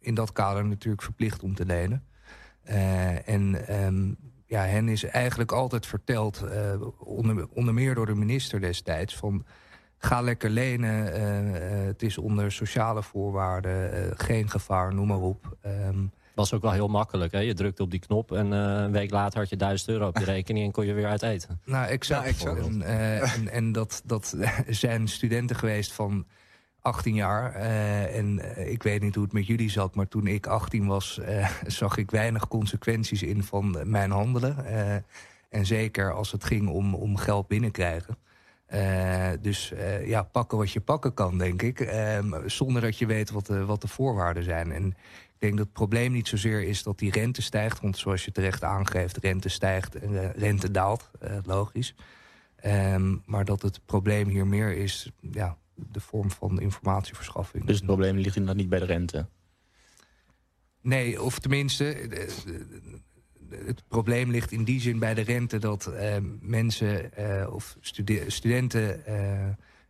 in 0.00 0.14
dat 0.14 0.32
kader 0.32 0.64
natuurlijk 0.64 1.02
verplicht 1.02 1.42
om 1.42 1.54
te 1.54 1.66
lenen. 1.66 2.04
Uh, 2.64 3.28
en 3.28 3.74
um, 3.84 4.16
ja, 4.46 4.62
hen 4.62 4.88
is 4.88 5.04
eigenlijk 5.04 5.52
altijd 5.52 5.86
verteld, 5.86 6.44
onder, 6.98 7.48
onder 7.48 7.74
meer 7.74 7.94
door 7.94 8.06
de 8.06 8.14
minister 8.14 8.60
destijds... 8.60 9.16
van 9.16 9.44
ga 9.98 10.20
lekker 10.20 10.50
lenen, 10.50 10.94
het 11.86 12.02
is 12.02 12.18
onder 12.18 12.52
sociale 12.52 13.02
voorwaarden, 13.02 14.12
geen 14.18 14.50
gevaar, 14.50 14.94
noem 14.94 15.06
maar 15.06 15.20
op... 15.20 15.56
Um, 15.66 16.12
was 16.36 16.52
ook 16.52 16.62
wel 16.62 16.72
heel 16.72 16.88
makkelijk. 16.88 17.32
Hè? 17.32 17.38
Je 17.38 17.54
drukte 17.54 17.82
op 17.82 17.90
die 17.90 18.00
knop 18.00 18.32
en 18.32 18.46
uh, 18.46 18.58
een 18.58 18.92
week 18.92 19.10
later 19.10 19.38
had 19.38 19.48
je 19.48 19.56
1000 19.56 19.90
euro 19.90 20.06
op 20.06 20.18
je 20.18 20.24
rekening 20.34 20.66
en 20.66 20.72
kon 20.72 20.86
je 20.86 20.92
weer 20.92 21.06
uit 21.06 21.22
eten. 21.22 21.60
Nou, 21.64 21.86
exact. 21.86 22.40
Ja, 22.40 22.56
En, 22.56 22.80
uh, 22.80 23.34
en, 23.36 23.48
en, 23.48 23.72
dat, 23.72 24.02
dat 24.04 24.36
zijn 24.68 25.08
studenten 25.08 25.56
geweest 25.56 25.92
van 25.92 26.26
18 26.80 27.14
jaar. 27.14 27.56
Uh, 27.56 28.16
en 28.16 28.56
ik 28.70 28.82
weet 28.82 29.02
niet 29.02 29.14
hoe 29.14 29.24
het 29.24 29.32
met 29.32 29.46
jullie 29.46 29.70
zat, 29.70 29.94
maar 29.94 30.08
toen 30.08 30.26
ik 30.26 30.46
18 30.46 30.86
was, 30.86 31.20
zag 31.66 31.96
ik 31.96 32.10
weinig 32.10 32.48
consequenties 32.48 33.22
in 33.22 33.42
van 33.42 33.78
mijn 33.84 34.10
handelen. 34.10 34.66
en 35.48 35.66
zeker 35.66 36.12
als 36.12 36.32
het 36.32 36.44
ging 36.44 36.68
om, 36.68 36.94
om 36.94 37.16
geld 37.16 37.48
binnenkrijgen. 37.48 38.16
Uh, 38.74 39.28
dus 39.40 39.72
uh, 39.72 40.06
ja, 40.06 40.22
pakken 40.22 40.58
wat 40.58 40.72
je 40.72 40.80
pakken 40.80 41.14
kan, 41.14 41.38
denk 41.38 41.62
ik. 41.62 41.80
Uh, 41.80 42.18
zonder 42.46 42.82
dat 42.82 42.98
je 42.98 43.06
weet 43.06 43.30
wat 43.30 43.46
de, 43.46 43.64
wat 43.64 43.80
de 43.80 43.88
voorwaarden 43.88 44.42
zijn. 44.44 44.72
En 44.72 44.96
ik 45.36 45.42
denk 45.42 45.56
dat 45.56 45.66
het 45.66 45.74
probleem 45.74 46.12
niet 46.12 46.28
zozeer 46.28 46.62
is 46.62 46.82
dat 46.82 46.98
die 46.98 47.10
rente 47.10 47.42
stijgt. 47.42 47.80
Want 47.80 47.98
zoals 47.98 48.24
je 48.24 48.32
terecht 48.32 48.64
aangeeft, 48.64 49.16
rente 49.16 49.48
stijgt 49.48 49.94
en 49.94 50.12
uh, 50.12 50.30
rente 50.30 50.70
daalt. 50.70 51.10
Uh, 51.22 51.36
logisch. 51.44 51.94
Um, 52.64 53.22
maar 53.26 53.44
dat 53.44 53.62
het 53.62 53.80
probleem 53.84 54.28
hier 54.28 54.46
meer 54.46 54.76
is 54.76 55.12
ja, 55.30 55.58
de 55.74 56.00
vorm 56.00 56.30
van 56.30 56.60
informatieverschaffing. 56.60 57.64
Dus 57.64 57.76
het 57.76 57.86
probleem 57.86 58.16
ligt 58.16 58.36
inderdaad 58.36 58.60
niet 58.60 58.68
bij 58.68 58.78
de 58.78 58.84
rente? 58.84 59.28
Nee, 60.80 61.22
of 61.22 61.38
tenminste... 61.38 61.84
het 63.48 63.82
probleem 63.88 64.30
ligt 64.30 64.52
in 64.52 64.64
die 64.64 64.80
zin 64.80 64.98
bij 64.98 65.14
de 65.14 65.20
rente 65.20 65.58
dat 65.58 65.90
uh, 65.92 66.16
mensen 66.40 67.10
of 67.52 67.76
studenten 68.26 69.02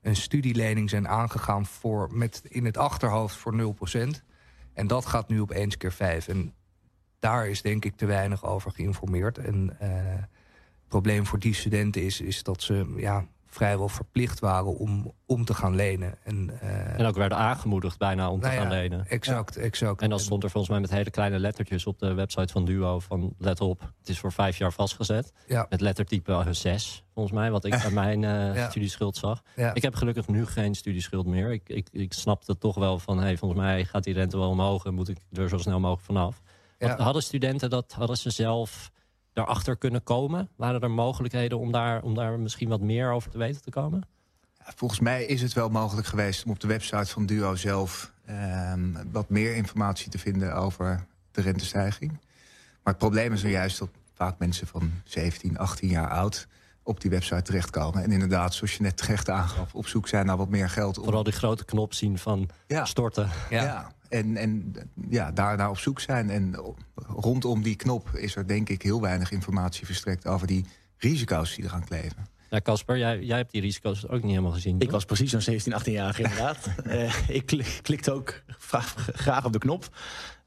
een 0.02 0.16
studielening 0.16 0.90
zijn 0.90 1.08
aangegaan 1.08 1.66
voor 1.66 2.08
met 2.12 2.42
in 2.48 2.64
het 2.64 2.76
achterhoofd 2.76 3.36
voor 3.36 3.76
0%. 3.96 4.24
En 4.76 4.86
dat 4.86 5.06
gaat 5.06 5.28
nu 5.28 5.40
op 5.40 5.50
eens 5.50 5.76
keer 5.76 5.92
vijf. 5.92 6.28
En 6.28 6.54
daar 7.18 7.48
is 7.48 7.62
denk 7.62 7.84
ik 7.84 7.96
te 7.96 8.06
weinig 8.06 8.44
over 8.44 8.70
geïnformeerd. 8.70 9.38
En 9.38 9.76
uh, 9.82 9.88
het 10.80 10.88
probleem 10.88 11.26
voor 11.26 11.38
die 11.38 11.54
studenten 11.54 12.02
is, 12.02 12.20
is 12.20 12.42
dat 12.42 12.62
ze 12.62 12.94
ja, 12.96 13.26
vrijwel 13.46 13.88
verplicht 13.88 14.40
waren 14.40 14.76
om, 14.76 15.12
om 15.26 15.44
te 15.44 15.54
gaan 15.54 15.74
lenen. 15.74 16.14
En, 16.24 16.50
uh, 16.62 16.98
en 16.98 17.06
ook 17.06 17.16
werden 17.16 17.38
aangemoedigd 17.38 17.98
bijna 17.98 18.30
om 18.30 18.40
te 18.40 18.46
nou 18.46 18.58
gaan 18.58 18.70
ja, 18.70 18.76
lenen. 18.76 19.06
Exact, 19.08 19.54
ja. 19.54 19.60
exact. 19.60 20.02
En 20.02 20.10
dan 20.10 20.20
stond 20.20 20.44
er 20.44 20.50
volgens 20.50 20.72
mij 20.72 20.80
met 20.80 20.90
hele 20.90 21.10
kleine 21.10 21.38
lettertjes 21.38 21.86
op 21.86 21.98
de 21.98 22.14
website 22.14 22.52
van 22.52 22.64
Duo 22.64 22.98
van 22.98 23.34
let 23.38 23.60
op, 23.60 23.80
het 23.98 24.08
is 24.08 24.18
voor 24.18 24.32
vijf 24.32 24.58
jaar 24.58 24.72
vastgezet. 24.72 25.32
Ja. 25.46 25.66
Met 25.68 25.80
lettertype 25.80 26.46
6, 26.50 27.04
volgens 27.14 27.34
mij, 27.34 27.50
wat 27.50 27.64
ik 27.64 27.70
bij 27.82 27.90
mijn 27.90 28.22
uh, 28.22 28.68
studieschuld 28.68 29.16
zag. 29.16 29.42
Ik 29.72 29.82
heb 29.82 29.94
gelukkig 29.94 30.28
nu 30.28 30.46
geen 30.46 30.74
studieschuld 30.74 31.26
meer. 31.26 31.52
Ik, 31.52 31.68
ik, 31.68 31.88
ik 31.92 32.12
snapte 32.12 32.58
toch 32.58 32.74
wel 32.74 32.98
van, 32.98 33.18
hey, 33.18 33.36
volgens 33.36 33.60
mij 33.60 33.84
gaat 33.84 34.04
die 34.04 34.14
rente 34.14 34.38
wel 34.38 34.50
omhoog 34.50 34.84
en 34.84 34.94
moet 34.94 35.08
ik 35.08 35.18
er 35.32 35.48
zo 35.48 35.58
snel 35.58 35.80
mogelijk 35.80 36.04
vanaf. 36.04 36.42
Hadden 36.78 37.22
studenten 37.22 37.70
dat, 37.70 37.92
hadden 37.92 38.16
ze 38.16 38.30
zelf 38.30 38.90
daarachter 39.36 39.76
kunnen 39.76 40.02
komen? 40.02 40.48
Waren 40.56 40.80
er 40.80 40.90
mogelijkheden 40.90 41.58
om 41.58 41.72
daar, 41.72 42.02
om 42.02 42.14
daar 42.14 42.38
misschien 42.38 42.68
wat 42.68 42.80
meer 42.80 43.12
over 43.12 43.30
te 43.30 43.38
weten 43.38 43.62
te 43.62 43.70
komen? 43.70 44.02
Volgens 44.62 45.00
mij 45.00 45.24
is 45.24 45.42
het 45.42 45.52
wel 45.52 45.68
mogelijk 45.68 46.06
geweest 46.06 46.44
om 46.44 46.50
op 46.50 46.60
de 46.60 46.66
website 46.66 47.06
van 47.06 47.26
Duo 47.26 47.54
zelf... 47.54 48.12
Ehm, 48.26 48.92
wat 49.12 49.28
meer 49.28 49.54
informatie 49.54 50.10
te 50.10 50.18
vinden 50.18 50.54
over 50.54 51.06
de 51.30 51.40
rentestijging. 51.40 52.10
Maar 52.82 52.92
het 52.94 52.98
probleem 52.98 53.32
is 53.32 53.42
juist 53.42 53.78
dat 53.78 53.88
vaak 54.14 54.38
mensen 54.38 54.66
van 54.66 54.90
17, 55.04 55.58
18 55.58 55.88
jaar 55.88 56.10
oud 56.10 56.46
op 56.82 57.00
die 57.00 57.10
website 57.10 57.42
terechtkomen. 57.42 58.02
En 58.02 58.12
inderdaad, 58.12 58.54
zoals 58.54 58.76
je 58.76 58.82
net 58.82 58.96
terecht 58.96 59.30
aangaf, 59.30 59.74
op 59.74 59.86
zoek 59.86 60.08
zijn 60.08 60.26
naar 60.26 60.36
wat 60.36 60.48
meer 60.48 60.70
geld. 60.70 60.98
Om... 60.98 61.04
Vooral 61.04 61.22
die 61.22 61.32
grote 61.32 61.64
knop 61.64 61.94
zien 61.94 62.18
van 62.18 62.48
storten. 62.68 63.30
Ja, 63.50 63.62
ja. 63.62 63.92
En, 64.08 64.36
en 64.36 64.74
ja, 65.08 65.32
daar 65.32 65.56
naar 65.56 65.70
op 65.70 65.78
zoek 65.78 66.00
zijn. 66.00 66.30
En 66.30 66.74
rondom 66.94 67.62
die 67.62 67.76
knop 67.76 68.10
is 68.10 68.36
er 68.36 68.46
denk 68.46 68.68
ik 68.68 68.82
heel 68.82 69.00
weinig 69.00 69.30
informatie 69.30 69.86
verstrekt... 69.86 70.26
over 70.26 70.46
die 70.46 70.64
risico's 70.96 71.54
die 71.54 71.64
eraan 71.64 71.84
kleven. 71.84 72.34
Ja, 72.50 72.60
Casper, 72.60 72.98
jij, 72.98 73.20
jij 73.22 73.36
hebt 73.36 73.52
die 73.52 73.60
risico's 73.60 74.08
ook 74.08 74.22
niet 74.22 74.30
helemaal 74.30 74.52
gezien. 74.52 74.80
Ik 74.80 74.90
was 74.90 75.04
precies 75.04 75.30
zo'n 75.30 75.40
17, 75.40 75.72
18-jarige 75.72 76.22
inderdaad. 76.22 76.68
uh, 76.86 77.28
ik 77.38 77.80
klikte 77.82 78.12
ook 78.12 78.42
graag 79.12 79.44
op 79.44 79.52
de 79.52 79.58
knop. 79.58 79.88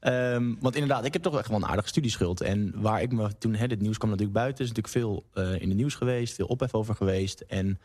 Um, 0.00 0.56
want 0.60 0.74
inderdaad, 0.74 1.04
ik 1.04 1.12
heb 1.12 1.22
toch 1.22 1.38
echt 1.38 1.48
wel 1.48 1.56
een 1.56 1.66
aardige 1.66 1.88
studieschuld. 1.88 2.40
En 2.40 2.72
waar 2.76 3.02
ik 3.02 3.12
me 3.12 3.38
toen, 3.38 3.54
hè, 3.54 3.66
dit 3.66 3.80
nieuws 3.80 3.98
kwam 3.98 4.10
natuurlijk 4.10 4.38
buiten... 4.38 4.64
is 4.64 4.72
natuurlijk 4.72 4.94
veel 4.94 5.24
uh, 5.34 5.62
in 5.62 5.68
het 5.68 5.76
nieuws 5.76 5.94
geweest, 5.94 6.34
veel 6.34 6.46
ophef 6.46 6.74
over 6.74 6.94
geweest. 6.94 7.40
En 7.40 7.80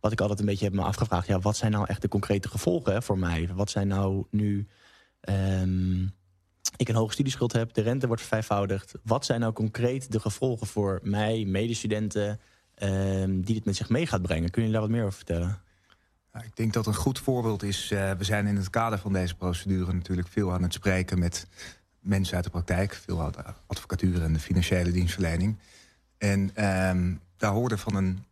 wat 0.00 0.12
ik 0.12 0.20
altijd 0.20 0.38
een 0.38 0.46
beetje 0.46 0.64
heb 0.64 0.74
me 0.74 0.82
afgevraagd... 0.82 1.26
ja, 1.26 1.38
wat 1.38 1.56
zijn 1.56 1.72
nou 1.72 1.86
echt 1.86 2.02
de 2.02 2.08
concrete 2.08 2.48
gevolgen 2.48 2.92
hè, 2.92 3.02
voor 3.02 3.18
mij? 3.18 3.48
Wat 3.54 3.70
zijn 3.70 3.88
nou 3.88 4.24
nu... 4.30 4.66
Um, 5.20 6.14
ik 6.76 6.88
een 6.88 6.94
hoge 6.94 7.12
studieschuld 7.12 7.52
heb, 7.52 7.74
de 7.74 7.82
rente 7.82 8.06
wordt 8.06 8.22
vervijfvoudigd. 8.22 8.94
Wat 9.02 9.24
zijn 9.24 9.40
nou 9.40 9.52
concreet 9.52 10.12
de 10.12 10.20
gevolgen 10.20 10.66
voor 10.66 11.00
mij, 11.02 11.44
medestudenten... 11.44 12.40
Um, 12.82 13.44
die 13.44 13.54
dit 13.54 13.64
met 13.64 13.76
zich 13.76 13.88
mee 13.88 14.06
gaat 14.06 14.22
brengen? 14.22 14.50
Kun 14.50 14.64
je 14.64 14.70
daar 14.70 14.80
wat 14.80 14.90
meer 14.90 15.04
over 15.04 15.16
vertellen? 15.16 15.60
Ik 16.44 16.56
denk 16.56 16.72
dat 16.72 16.86
een 16.86 16.94
goed 16.94 17.18
voorbeeld 17.18 17.62
is... 17.62 17.90
Uh, 17.90 18.10
we 18.12 18.24
zijn 18.24 18.46
in 18.46 18.56
het 18.56 18.70
kader 18.70 18.98
van 18.98 19.12
deze 19.12 19.34
procedure 19.34 19.92
natuurlijk 19.92 20.28
veel 20.28 20.52
aan 20.52 20.62
het 20.62 20.72
spreken... 20.72 21.18
met 21.18 21.46
mensen 22.00 22.34
uit 22.34 22.44
de 22.44 22.50
praktijk, 22.50 22.94
veel 22.94 23.32
advocatuur 23.66 24.22
en 24.22 24.32
de 24.32 24.38
financiële 24.38 24.90
dienstverlening. 24.90 25.58
En 26.18 26.64
um, 26.88 27.20
daar 27.36 27.52
hoorde 27.52 27.78
van 27.78 27.94
een 27.94 28.24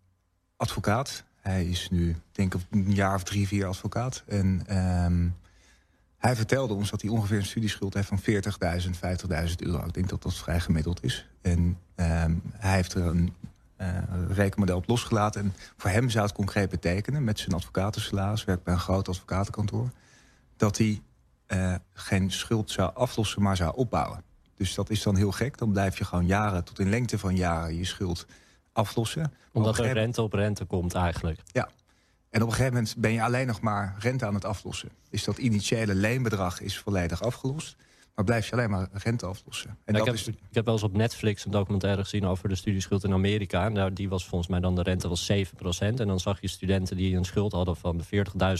advocaat. 0.56 1.24
Hij 1.40 1.64
is 1.64 1.90
nu, 1.90 2.16
denk 2.32 2.54
ik, 2.54 2.60
een 2.70 2.92
jaar 2.92 3.14
of 3.14 3.22
drie, 3.22 3.46
vier 3.46 3.66
advocaat. 3.66 4.22
En 4.26 4.62
hij 6.24 6.36
vertelde 6.36 6.74
ons 6.74 6.90
dat 6.90 7.02
hij 7.02 7.10
ongeveer 7.10 7.36
een 7.36 7.44
studieschuld 7.44 7.94
heeft 7.94 8.08
van 8.08 8.20
40.000, 8.20 8.26
50.000 9.48 9.54
euro. 9.56 9.84
Ik 9.86 9.94
denk 9.94 10.08
dat 10.08 10.22
dat 10.22 10.34
vrij 10.34 10.60
gemiddeld 10.60 11.04
is. 11.04 11.28
En 11.42 11.78
um, 11.96 12.42
hij 12.52 12.74
heeft 12.74 12.94
er 12.94 13.06
een 13.06 13.34
uh, 13.80 13.88
rekenmodel 14.28 14.76
op 14.76 14.88
losgelaten. 14.88 15.40
En 15.42 15.54
voor 15.76 15.90
hem 15.90 16.10
zou 16.10 16.24
het 16.24 16.34
concreet 16.34 16.70
betekenen, 16.70 17.24
met 17.24 17.38
zijn 17.38 17.54
advocatensalaris... 17.54 18.44
werkt 18.44 18.64
bij 18.64 18.74
een 18.74 18.80
groot 18.80 19.08
advocatenkantoor... 19.08 19.90
dat 20.56 20.78
hij 20.78 21.02
uh, 21.48 21.74
geen 21.92 22.30
schuld 22.30 22.70
zou 22.70 22.94
aflossen, 22.94 23.42
maar 23.42 23.56
zou 23.56 23.76
opbouwen. 23.76 24.22
Dus 24.54 24.74
dat 24.74 24.90
is 24.90 25.02
dan 25.02 25.16
heel 25.16 25.32
gek. 25.32 25.58
Dan 25.58 25.72
blijf 25.72 25.98
je 25.98 26.04
gewoon 26.04 26.26
jaren, 26.26 26.64
tot 26.64 26.78
in 26.78 26.88
lengte 26.88 27.18
van 27.18 27.36
jaren, 27.36 27.76
je 27.76 27.84
schuld 27.84 28.26
aflossen. 28.72 29.32
Omdat 29.52 29.78
er 29.78 29.92
rente 29.92 30.22
op 30.22 30.32
rente 30.32 30.64
komt 30.64 30.94
eigenlijk. 30.94 31.40
Ja. 31.46 31.68
En 32.34 32.42
op 32.42 32.48
een 32.48 32.54
gegeven 32.54 32.74
moment 32.74 32.94
ben 32.98 33.12
je 33.12 33.22
alleen 33.22 33.46
nog 33.46 33.60
maar 33.60 33.94
rente 33.98 34.26
aan 34.26 34.34
het 34.34 34.44
aflossen. 34.44 34.88
Dus 35.10 35.24
dat 35.24 35.38
initiële 35.38 35.94
leenbedrag 35.94 36.60
is 36.60 36.78
volledig 36.78 37.22
afgelost. 37.22 37.76
Maar 38.14 38.24
blijf 38.24 38.46
je 38.46 38.52
alleen 38.52 38.70
maar 38.70 38.88
rente 38.92 39.26
aflossen. 39.26 39.70
En 39.84 39.92
dat 39.92 39.96
ik, 39.96 40.06
heb, 40.06 40.14
is... 40.14 40.28
ik 40.28 40.36
heb 40.52 40.64
wel 40.64 40.74
eens 40.74 40.82
op 40.82 40.96
Netflix 40.96 41.44
een 41.44 41.50
documentaire 41.50 42.02
gezien 42.02 42.26
over 42.26 42.48
de 42.48 42.54
studieschuld 42.54 43.04
in 43.04 43.12
Amerika. 43.12 43.68
Nou, 43.68 43.92
die 43.92 44.08
was 44.08 44.26
volgens 44.26 44.50
mij 44.50 44.60
dan 44.60 44.74
de 44.74 44.82
rente 44.82 45.08
was 45.08 45.32
7%. 45.32 45.36
En 45.78 45.94
dan 45.96 46.20
zag 46.20 46.40
je 46.40 46.48
studenten 46.48 46.96
die 46.96 47.16
een 47.16 47.24
schuld 47.24 47.52
hadden 47.52 47.76
van 47.76 48.02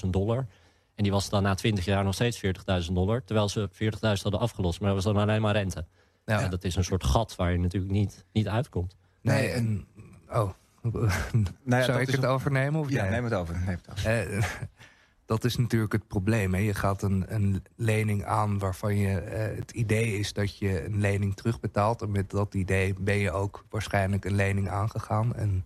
40.000 0.04 0.11
dollar. 0.11 0.47
En 0.95 1.02
die 1.02 1.12
was 1.12 1.28
dan 1.28 1.43
na 1.43 1.54
20 1.54 1.85
jaar 1.85 2.04
nog 2.04 2.14
steeds 2.14 2.43
40.000 2.87 2.93
dollar. 2.93 3.25
Terwijl 3.25 3.49
ze 3.49 3.69
40.000 3.73 3.99
hadden 4.00 4.40
afgelost. 4.40 4.81
Maar 4.81 4.95
dat 4.95 5.04
was 5.04 5.14
dan 5.14 5.23
alleen 5.23 5.43
maar 5.43 5.54
rente. 5.54 5.85
Ja. 6.25 6.40
ja. 6.40 6.49
dat 6.49 6.64
is 6.64 6.76
een 6.76 6.85
soort 6.85 7.04
gat 7.04 7.37
waar 7.37 7.52
je 7.52 7.59
natuurlijk 7.59 7.93
niet, 7.93 8.25
niet 8.33 8.49
uitkomt. 8.49 8.97
Nee, 9.21 9.49
en... 9.49 9.87
Oh. 10.31 10.50
nou 11.62 11.85
Zou 11.85 12.00
ik 12.00 12.07
het 12.07 12.23
een... 12.23 12.29
overnemen? 12.29 12.81
Of 12.81 12.91
ja, 12.91 13.09
neem 13.09 13.25
het 13.25 13.35
over. 13.35 13.55
Neem 13.55 13.79
het 13.83 13.91
over. 13.91 14.35
Uh, 14.35 14.43
dat 15.26 15.45
is 15.45 15.57
natuurlijk 15.57 15.93
het 15.93 16.07
probleem. 16.07 16.55
Hè. 16.55 16.61
Je 16.61 16.75
gaat 16.75 17.03
een, 17.03 17.25
een 17.29 17.62
lening 17.76 18.25
aan 18.25 18.59
waarvan 18.59 18.97
je, 18.97 19.23
uh, 19.25 19.59
het 19.59 19.71
idee 19.71 20.19
is 20.19 20.33
dat 20.33 20.59
je 20.59 20.85
een 20.85 21.00
lening 21.00 21.37
terugbetaalt. 21.37 22.03
En 22.03 22.11
met 22.11 22.31
dat 22.31 22.55
idee 22.55 22.95
ben 23.00 23.17
je 23.17 23.31
ook 23.31 23.64
waarschijnlijk 23.71 24.25
een 24.25 24.35
lening 24.35 24.69
aangegaan. 24.69 25.35
En 25.35 25.64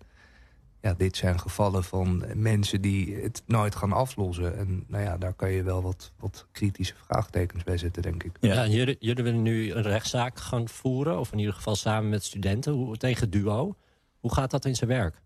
ja, 0.81 0.93
dit 0.93 1.17
zijn 1.17 1.39
gevallen 1.39 1.83
van 1.83 2.23
mensen 2.35 2.81
die 2.81 3.15
het 3.15 3.43
nooit 3.45 3.75
gaan 3.75 3.91
aflossen. 3.91 4.57
En 4.57 4.83
nou 4.87 5.03
ja, 5.03 5.17
daar 5.17 5.33
kan 5.33 5.51
je 5.51 5.63
wel 5.63 5.81
wat, 5.81 6.11
wat 6.19 6.47
kritische 6.51 6.95
vraagtekens 7.05 7.63
bij 7.63 7.77
zetten, 7.77 8.01
denk 8.01 8.23
ik. 8.23 8.37
Ja, 8.39 8.63
en 8.63 8.71
jullie, 8.71 8.95
jullie 8.99 9.23
willen 9.23 9.41
nu 9.41 9.71
een 9.73 9.81
rechtszaak 9.81 10.39
gaan 10.39 10.69
voeren, 10.69 11.19
of 11.19 11.31
in 11.31 11.39
ieder 11.39 11.53
geval 11.53 11.75
samen 11.75 12.09
met 12.09 12.23
studenten, 12.23 12.73
hoe, 12.73 12.97
tegen 12.97 13.29
Duo. 13.29 13.75
Hoe 14.19 14.33
gaat 14.33 14.51
dat 14.51 14.65
in 14.65 14.75
zijn 14.75 14.89
werk? 14.89 15.21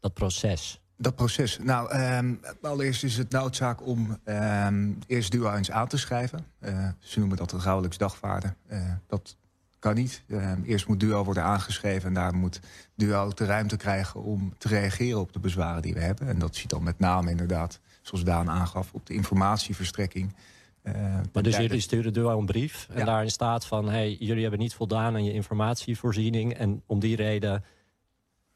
Dat 0.00 0.14
proces. 0.14 0.80
Dat 0.96 1.14
proces. 1.14 1.58
Nou, 1.58 1.98
um, 1.98 2.40
allereerst 2.62 3.04
is 3.04 3.16
het 3.16 3.30
noodzaak 3.30 3.86
om 3.86 4.18
um, 4.24 4.98
eerst 5.06 5.30
Duo 5.30 5.52
eens 5.52 5.70
aan 5.70 5.88
te 5.88 5.98
schrijven. 5.98 6.46
Uh, 6.60 6.88
ze 6.98 7.18
noemen 7.18 7.36
dat 7.36 7.52
een 7.52 7.60
rouwelijks 7.60 7.98
dagvaarden. 7.98 8.56
Uh, 8.70 8.92
dat 9.06 9.36
kan 9.78 9.94
niet. 9.94 10.22
Uh, 10.26 10.52
eerst 10.64 10.88
moet 10.88 11.00
Duo 11.00 11.24
worden 11.24 11.42
aangeschreven 11.42 12.08
en 12.08 12.14
daar 12.14 12.34
moet 12.34 12.60
Duo 12.94 13.30
de 13.34 13.44
ruimte 13.44 13.76
krijgen 13.76 14.22
om 14.22 14.54
te 14.58 14.68
reageren 14.68 15.20
op 15.20 15.32
de 15.32 15.38
bezwaren 15.38 15.82
die 15.82 15.94
we 15.94 16.00
hebben. 16.00 16.28
En 16.28 16.38
dat 16.38 16.56
ziet 16.56 16.70
dan 16.70 16.82
met 16.82 16.98
name 16.98 17.30
inderdaad, 17.30 17.80
zoals 18.02 18.24
Daan 18.24 18.50
aangaf, 18.50 18.92
op 18.92 19.06
de 19.06 19.14
informatieverstrekking. 19.14 20.34
Uh, 20.82 21.20
maar 21.32 21.42
dus 21.42 21.56
jullie 21.56 21.80
sturen 21.80 22.12
Duo 22.12 22.38
een 22.38 22.46
brief 22.46 22.88
en 22.90 22.98
ja. 22.98 23.04
daarin 23.04 23.30
staat 23.30 23.66
van... 23.66 23.88
hey, 23.88 24.16
jullie 24.18 24.42
hebben 24.42 24.60
niet 24.60 24.74
voldaan 24.74 25.14
aan 25.14 25.24
je 25.24 25.32
informatievoorziening... 25.32 26.54
en 26.54 26.82
om 26.86 27.00
die 27.00 27.16
reden 27.16 27.64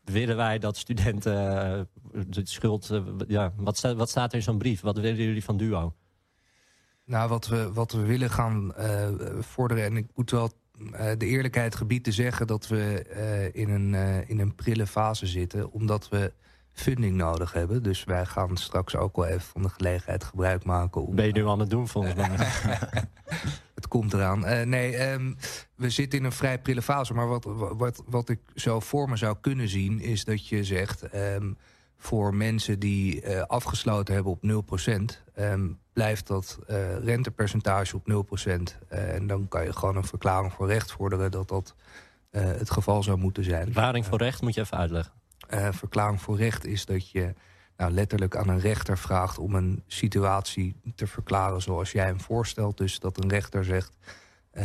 willen 0.05 0.37
wij 0.37 0.59
dat 0.59 0.77
studenten 0.77 1.35
uh, 2.13 2.23
de 2.29 2.47
schuld... 2.47 2.91
Uh, 2.93 3.03
ja, 3.29 3.53
wat, 3.57 3.77
staat, 3.77 3.97
wat 3.97 4.11
staat 4.11 4.31
er 4.31 4.37
in 4.37 4.43
zo'n 4.43 4.59
brief? 4.59 4.81
Wat 4.81 4.97
willen 4.97 5.25
jullie 5.25 5.45
van 5.45 5.57
Duo? 5.57 5.95
Nou, 7.05 7.29
wat 7.29 7.47
we, 7.47 7.73
wat 7.73 7.93
we 7.93 8.03
willen 8.03 8.31
gaan 8.31 8.73
vorderen... 9.39 9.85
en 9.85 9.97
ik 9.97 10.07
moet 10.15 10.31
wel 10.31 10.51
de 11.19 11.27
eerlijkheid 11.27 11.75
gebied 11.75 12.05
te 12.05 12.13
zeggen... 12.13 12.47
dat 12.47 12.69
we 12.69 13.51
in, 13.53 13.71
een, 13.71 13.95
in 14.29 14.39
een 14.39 14.55
prille 14.55 14.87
fase 14.87 15.27
zitten... 15.27 15.73
omdat 15.73 16.09
we 16.09 16.33
funding 16.77 17.17
nodig 17.17 17.53
hebben. 17.53 17.83
Dus 17.83 18.05
wij 18.05 18.27
gaan 18.27 18.57
straks 18.57 18.97
ook 18.97 19.17
wel 19.17 19.27
even 19.27 19.41
van 19.41 19.63
de 19.63 19.69
gelegenheid 19.69 20.25
gebruik 20.25 20.65
maken. 20.65 21.07
Om, 21.07 21.15
ben 21.15 21.27
je 21.27 21.33
nu 21.33 21.49
aan 21.49 21.61
het 21.61 21.71
doen 21.71 21.89
volgens 21.89 22.15
mij? 22.15 22.29
het 23.75 23.89
komt 23.89 24.13
eraan. 24.13 24.45
Uh, 24.45 24.63
nee, 24.63 25.11
um, 25.11 25.37
we 25.75 25.91
zitten 25.91 26.19
in 26.19 26.25
een 26.25 26.33
vrij 26.33 26.59
prille 26.59 26.83
fase. 26.83 27.15
Maar 27.15 27.29
wat, 27.29 27.45
wat, 27.77 28.03
wat 28.07 28.29
ik 28.29 28.41
zo 28.55 28.81
voor 28.81 29.09
me 29.09 29.17
zou 29.17 29.37
kunnen 29.41 29.69
zien... 29.69 30.01
is 30.01 30.25
dat 30.25 30.49
je 30.49 30.65
zegt... 30.65 31.15
Um, 31.15 31.57
voor 31.99 32.35
mensen 32.35 32.79
die 32.79 33.25
uh, 33.25 33.41
afgesloten 33.43 34.15
hebben 34.15 34.33
op 34.33 34.67
0%... 34.89 34.93
Um, 35.39 35.79
blijft 35.93 36.27
dat 36.27 36.59
uh, 36.71 36.99
rentepercentage 36.99 37.97
op 37.97 38.27
0%. 38.49 38.89
en 38.89 39.27
dan 39.27 39.49
kan 39.49 39.65
je 39.65 39.73
gewoon 39.73 39.97
een 39.97 40.05
verklaring 40.05 40.53
voor 40.53 40.67
recht 40.67 40.93
vorderen... 40.93 41.31
dat 41.31 41.49
dat 41.49 41.75
het 42.31 42.71
geval 42.71 43.03
zou 43.03 43.19
moeten 43.19 43.45
zijn. 43.45 43.65
Verklaring 43.65 44.07
voor 44.07 44.19
recht 44.19 44.43
moet 44.43 44.55
je 44.55 44.61
even 44.61 44.77
uitleggen. 44.77 45.13
Uh, 45.51 45.69
verklaring 45.73 46.21
voor 46.21 46.37
recht 46.37 46.67
is 46.67 46.87
dat 46.87 47.11
je 47.11 47.35
nou, 47.77 47.93
letterlijk 47.93 48.37
aan 48.37 48.49
een 48.49 48.61
rechter 48.61 48.99
vraagt 48.99 49.39
om 49.39 49.55
een 49.55 49.83
situatie 49.87 50.77
te 50.95 51.07
verklaren 51.07 51.63
zoals 51.63 51.93
jij 51.93 52.05
hem 52.05 52.21
voorstelt. 52.21 52.77
Dus 52.77 52.99
dat 52.99 53.23
een 53.23 53.31
rechter 53.31 53.65
zegt, 53.65 53.97
uh, 54.53 54.65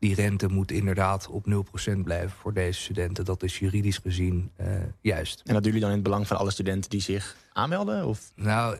die 0.00 0.14
rente 0.14 0.48
moet 0.48 0.70
inderdaad 0.70 1.28
op 1.28 1.46
0% 1.94 1.98
blijven 2.02 2.30
voor 2.30 2.52
deze 2.52 2.80
studenten. 2.80 3.24
Dat 3.24 3.42
is 3.42 3.58
juridisch 3.58 3.98
gezien 3.98 4.50
uh, 4.60 4.66
juist. 5.00 5.42
En 5.44 5.54
dat 5.54 5.62
doen 5.62 5.72
jullie 5.72 5.80
dan 5.80 5.88
in 5.88 5.94
het 5.94 6.04
belang 6.04 6.26
van 6.26 6.36
alle 6.36 6.50
studenten 6.50 6.90
die 6.90 7.00
zich 7.00 7.36
aanmelden? 7.52 8.06
Of? 8.06 8.32
Nou, 8.34 8.76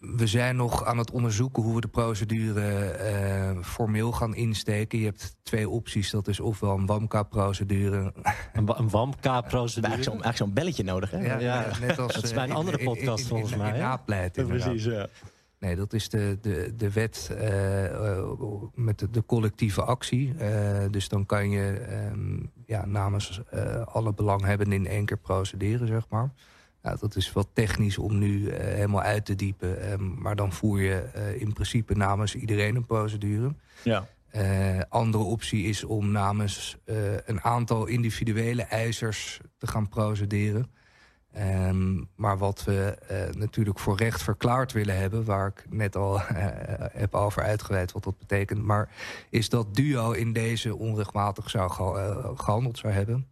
we 0.00 0.26
zijn 0.26 0.56
nog 0.56 0.84
aan 0.84 0.98
het 0.98 1.10
onderzoeken 1.10 1.62
hoe 1.62 1.74
we 1.74 1.80
de 1.80 1.88
procedure 1.88 2.96
uh, 3.56 3.64
formeel 3.64 4.12
gaan 4.12 4.34
insteken. 4.34 4.98
Je 4.98 5.04
hebt 5.04 5.36
twee 5.42 5.68
opties. 5.68 6.10
Dat 6.10 6.28
is 6.28 6.40
ofwel 6.40 6.76
een 6.76 6.86
WAMK-procedure. 6.86 7.96
Een, 8.52 8.78
een 8.78 8.90
WAMK-procedure? 8.90 9.94
Eigenlijk 9.94 10.36
zo'n 10.36 10.52
belletje 10.52 10.84
nodig, 10.84 11.10
hè? 11.10 11.18
Ja, 11.18 11.38
ja. 11.38 11.60
ja 11.60 11.78
net 11.80 11.98
als, 11.98 12.14
dat 12.14 12.24
is 12.24 12.32
bij 12.32 12.44
een 12.44 12.52
andere 12.52 12.84
podcast 12.84 13.18
in, 13.18 13.24
in, 13.24 13.28
volgens 13.28 13.56
mij. 13.56 13.78
In, 14.32 14.46
Precies, 14.46 14.84
ja. 14.84 15.08
Nee, 15.64 15.76
dat 15.76 15.92
is 15.92 16.08
de, 16.08 16.38
de, 16.40 16.72
de 16.76 16.92
wet 16.92 17.30
uh, 17.32 18.30
met 18.74 18.98
de, 18.98 19.10
de, 19.10 19.24
collectieve 19.26 19.82
actie. 19.82 20.34
Uh, 20.40 20.84
dus 20.90 21.08
dan 21.08 21.26
kan 21.26 21.50
je 21.50 21.86
um, 22.12 22.50
ja, 22.66 22.86
namens 22.86 23.40
alle 23.84 24.14
belanghebbenden 24.14 24.78
in 24.78 24.86
één 24.86 25.04
keer 25.04 25.16
procederen, 25.16 25.86
zeg 25.86 26.08
maar. 26.08 26.30
Nou, 26.82 26.96
dat 27.00 27.16
is 27.16 27.32
wat 27.32 27.48
technisch 27.52 27.98
om 27.98 28.18
nu 28.18 28.52
helemaal 28.52 29.02
uit 29.02 29.24
te 29.24 29.34
diepen. 29.34 29.92
Um, 29.92 30.14
maar 30.18 30.36
dan 30.36 30.52
voer 30.52 30.80
je 30.80 31.02
in 31.38 31.52
principe 31.52 31.94
namens 31.94 32.34
iedereen 32.34 32.76
een 32.76 32.86
procedure. 32.86 33.54
Ja. 33.82 34.08
Andere 34.88 35.24
optie 35.24 35.64
is 35.64 35.84
om 35.84 36.10
namens 36.10 36.76
een 37.24 37.40
aantal 37.40 37.86
individuele 37.86 38.62
eisers 38.62 39.40
te 39.58 39.66
gaan 39.66 39.88
procederen. 39.88 40.70
Um, 41.38 42.08
maar 42.14 42.38
wat 42.38 42.64
we 42.64 42.98
uh, 43.10 43.34
natuurlijk 43.40 43.78
voor 43.78 43.96
recht 43.96 44.22
verklaard 44.22 44.72
willen 44.72 44.98
hebben... 44.98 45.24
waar 45.24 45.46
ik 45.46 45.64
net 45.70 45.96
al 45.96 46.20
heb 47.02 47.14
over 47.14 47.42
uitgeweid 47.42 47.92
wat 47.92 48.04
dat 48.04 48.18
betekent... 48.18 48.62
maar 48.62 48.88
is 49.30 49.48
dat 49.48 49.74
duo 49.74 50.12
in 50.12 50.32
deze 50.32 50.76
onrechtmatig 50.76 51.50
zou 51.50 51.70
gehandeld 52.36 52.78
zou 52.78 52.92
hebben. 52.92 53.26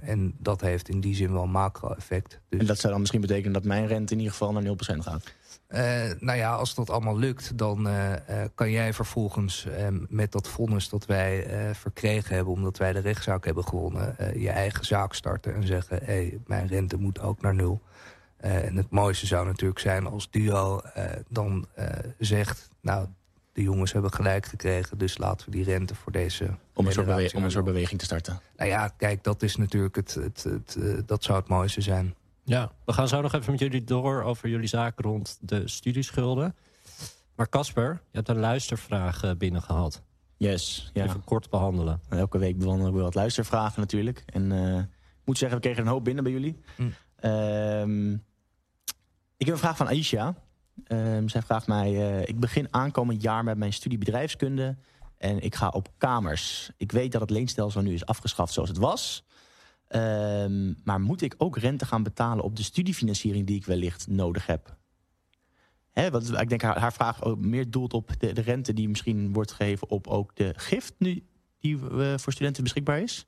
en 0.00 0.34
dat 0.38 0.60
heeft 0.60 0.88
in 0.88 1.00
die 1.00 1.14
zin 1.14 1.32
wel 1.32 1.42
een 1.42 1.50
macro-effect. 1.50 2.40
Dus... 2.48 2.60
En 2.60 2.66
dat 2.66 2.78
zou 2.78 2.90
dan 2.92 3.00
misschien 3.00 3.20
betekenen 3.20 3.52
dat 3.52 3.64
mijn 3.64 3.86
rente 3.86 4.12
in 4.12 4.18
ieder 4.18 4.32
geval 4.32 4.52
naar 4.52 4.62
0% 4.62 4.98
gaat? 4.98 5.32
Uh, 5.74 5.80
nou 6.20 6.38
ja, 6.38 6.54
als 6.54 6.74
dat 6.74 6.90
allemaal 6.90 7.18
lukt, 7.18 7.58
dan 7.58 7.86
uh, 7.86 8.10
uh, 8.10 8.16
kan 8.54 8.70
jij 8.70 8.92
vervolgens 8.92 9.66
met 10.08 10.32
dat 10.32 10.48
vonnis 10.48 10.88
dat 10.88 11.06
wij 11.06 11.46
verkregen 11.74 12.34
hebben... 12.34 12.52
omdat 12.52 12.78
wij 12.78 12.92
de 12.92 12.98
rechtszaak 12.98 13.44
hebben 13.44 13.64
gewonnen, 13.64 14.16
je 14.40 14.50
eigen 14.50 14.84
zaak 14.84 15.14
starten 15.14 15.54
en 15.54 15.66
zeggen... 15.66 15.98
hé, 15.98 16.04
hey, 16.04 16.38
mijn 16.46 16.66
rente 16.66 16.96
moet 16.96 17.20
ook 17.20 17.40
naar 17.40 17.54
nul. 17.54 17.82
en 18.36 18.76
het 18.76 18.90
mooiste 18.90 19.26
zou 19.26 19.46
natuurlijk 19.46 19.80
zijn 19.80 20.06
als 20.06 20.30
Duo 20.30 20.80
dan 21.28 21.66
zegt... 22.18 22.68
nou, 22.80 23.06
de 23.52 23.62
jongens 23.62 23.92
hebben 23.92 24.12
gelijk 24.12 24.46
gekregen, 24.46 24.98
dus 24.98 25.18
laten 25.18 25.46
we 25.46 25.52
die 25.52 25.64
rente 25.64 25.94
voor 25.94 26.12
deze... 26.12 26.44
Om 26.74 26.86
een 26.86 26.92
soort, 26.92 27.06
beweging, 27.06 27.34
om 27.34 27.44
een 27.44 27.50
soort 27.50 27.64
beweging 27.64 27.98
te 27.98 28.04
starten. 28.04 28.40
Nou 28.56 28.70
ja, 28.70 28.88
kijk, 28.96 29.24
dat 29.24 29.42
is 29.42 29.56
natuurlijk 29.56 29.96
het, 29.96 30.14
het, 30.14 30.42
het, 30.42 30.78
dat 31.06 31.24
zou 31.24 31.38
het 31.38 31.48
mooiste 31.48 31.80
zijn. 31.80 32.14
Ja, 32.44 32.72
we 32.84 32.92
gaan 32.92 33.08
zo 33.08 33.20
nog 33.20 33.32
even 33.32 33.50
met 33.50 33.60
jullie 33.60 33.84
door 33.84 34.22
over 34.22 34.48
jullie 34.48 34.66
zaken 34.66 35.04
rond 35.04 35.38
de 35.40 35.68
studieschulden. 35.68 36.56
Maar 37.34 37.48
Casper, 37.48 38.02
je 38.10 38.16
hebt 38.16 38.28
een 38.28 38.38
luistervraag 38.38 39.22
eh, 39.22 39.30
binnengehad. 39.38 40.02
Yes, 40.36 40.90
ja. 40.92 41.04
Even 41.04 41.24
kort 41.24 41.50
behandelen. 41.50 42.00
Elke 42.08 42.38
week 42.38 42.58
bewandelen 42.58 42.94
we 42.94 43.02
wat 43.02 43.14
luistervragen 43.14 43.80
natuurlijk. 43.80 44.22
En 44.26 44.50
uh, 44.50 44.78
ik 44.78 45.24
moet 45.24 45.38
zeggen, 45.38 45.58
we 45.58 45.64
kregen 45.64 45.82
een 45.82 45.92
hoop 45.92 46.04
binnen 46.04 46.24
bij 46.24 46.32
jullie. 46.32 46.60
Mm. 46.76 46.92
Uh, 47.20 48.12
ik 49.36 49.46
heb 49.46 49.54
een 49.54 49.60
vraag 49.60 49.76
van 49.76 49.86
Aisha. 49.86 50.34
Um, 50.88 51.28
zij 51.28 51.42
vraagt 51.42 51.66
mij, 51.66 51.92
uh, 51.92 52.28
ik 52.28 52.40
begin 52.40 52.68
aankomend 52.70 53.22
jaar 53.22 53.44
met 53.44 53.56
mijn 53.56 53.72
studie 53.72 53.98
bedrijfskunde... 53.98 54.76
en 55.18 55.40
ik 55.40 55.54
ga 55.54 55.68
op 55.68 55.88
kamers. 55.98 56.70
Ik 56.76 56.92
weet 56.92 57.12
dat 57.12 57.20
het 57.20 57.30
leenstelsel 57.30 57.82
nu 57.82 57.92
is 57.92 58.06
afgeschaft 58.06 58.52
zoals 58.52 58.68
het 58.68 58.78
was... 58.78 59.24
Um, 59.96 60.76
maar 60.84 61.00
moet 61.00 61.22
ik 61.22 61.34
ook 61.38 61.58
rente 61.58 61.86
gaan 61.86 62.02
betalen 62.02 62.44
op 62.44 62.56
de 62.56 62.62
studiefinanciering 62.62 63.46
die 63.46 63.56
ik 63.56 63.66
wellicht 63.66 64.06
nodig 64.06 64.46
heb? 64.46 64.76
Ik 65.92 66.48
denk 66.48 66.62
haar, 66.62 66.78
haar 66.78 66.92
vraag 66.92 67.24
ook 67.24 67.38
meer 67.38 67.70
doelt 67.70 67.92
op 67.92 68.10
de, 68.18 68.40
rente 68.40 68.72
die 68.72 68.88
misschien 68.88 69.32
wordt 69.32 69.52
gegeven 69.52 69.90
op 69.90 70.06
ook 70.06 70.36
de 70.36 70.54
gift 70.56 70.94
nu, 70.98 71.26
die 71.58 71.76
uh, 71.76 72.14
voor 72.16 72.32
studenten 72.32 72.62
beschikbaar 72.62 73.00
is. 73.00 73.26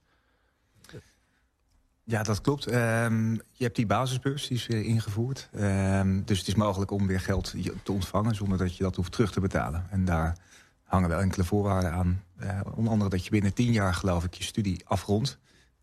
Ja, 2.04 2.22
dat 2.22 2.40
klopt. 2.40 2.66
Um, 2.66 3.32
je 3.32 3.64
hebt 3.64 3.76
die 3.76 3.86
basisbeurs, 3.86 4.46
die 4.46 4.56
is 4.56 4.66
weer 4.66 4.84
ingevoerd. 4.84 5.48
Um, 5.54 6.24
dus 6.24 6.38
het 6.38 6.48
is 6.48 6.54
mogelijk 6.54 6.90
om 6.90 7.06
weer 7.06 7.20
geld 7.20 7.54
te 7.82 7.92
ontvangen 7.92 8.34
zonder 8.34 8.58
dat 8.58 8.76
je 8.76 8.82
dat 8.82 8.96
hoeft 8.96 9.12
terug 9.12 9.32
te 9.32 9.40
betalen. 9.40 9.86
En 9.90 10.04
daar 10.04 10.38
hangen 10.82 11.08
wel 11.08 11.20
enkele 11.20 11.44
voorwaarden 11.44 11.92
aan. 11.92 12.22
Uh, 12.42 12.60
onder 12.74 12.92
andere 12.92 13.10
dat 13.10 13.24
je 13.24 13.30
binnen 13.30 13.54
tien 13.54 13.72
jaar, 13.72 13.94
geloof 13.94 14.24
ik, 14.24 14.34
je 14.34 14.44
studie 14.44 14.82
afrondt. 14.84 15.38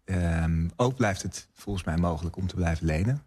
Um, 0.06 0.72
ook 0.76 0.96
blijft 0.96 1.22
het 1.22 1.48
volgens 1.54 1.86
mij 1.86 1.98
mogelijk 1.98 2.36
om 2.36 2.48
te 2.48 2.56
blijven 2.56 2.86
lenen. 2.86 3.24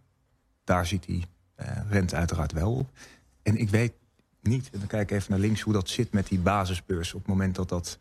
Daar 0.65 0.87
ziet 0.87 1.05
die 1.05 1.25
uh, 1.61 1.67
rente 1.89 2.17
uiteraard 2.17 2.53
wel 2.53 2.75
op. 2.75 2.91
En 3.43 3.57
ik 3.57 3.71
weet 3.71 3.93
niet, 4.41 4.71
en 4.73 4.79
dan 4.79 4.89
kijk 4.89 5.11
ik 5.11 5.17
even 5.17 5.31
naar 5.31 5.41
links... 5.41 5.61
hoe 5.61 5.73
dat 5.73 5.89
zit 5.89 6.13
met 6.13 6.27
die 6.27 6.39
basisbeurs 6.39 7.15
op 7.15 7.21
het 7.21 7.29
moment 7.29 7.55
dat 7.55 7.69
dat... 7.69 7.99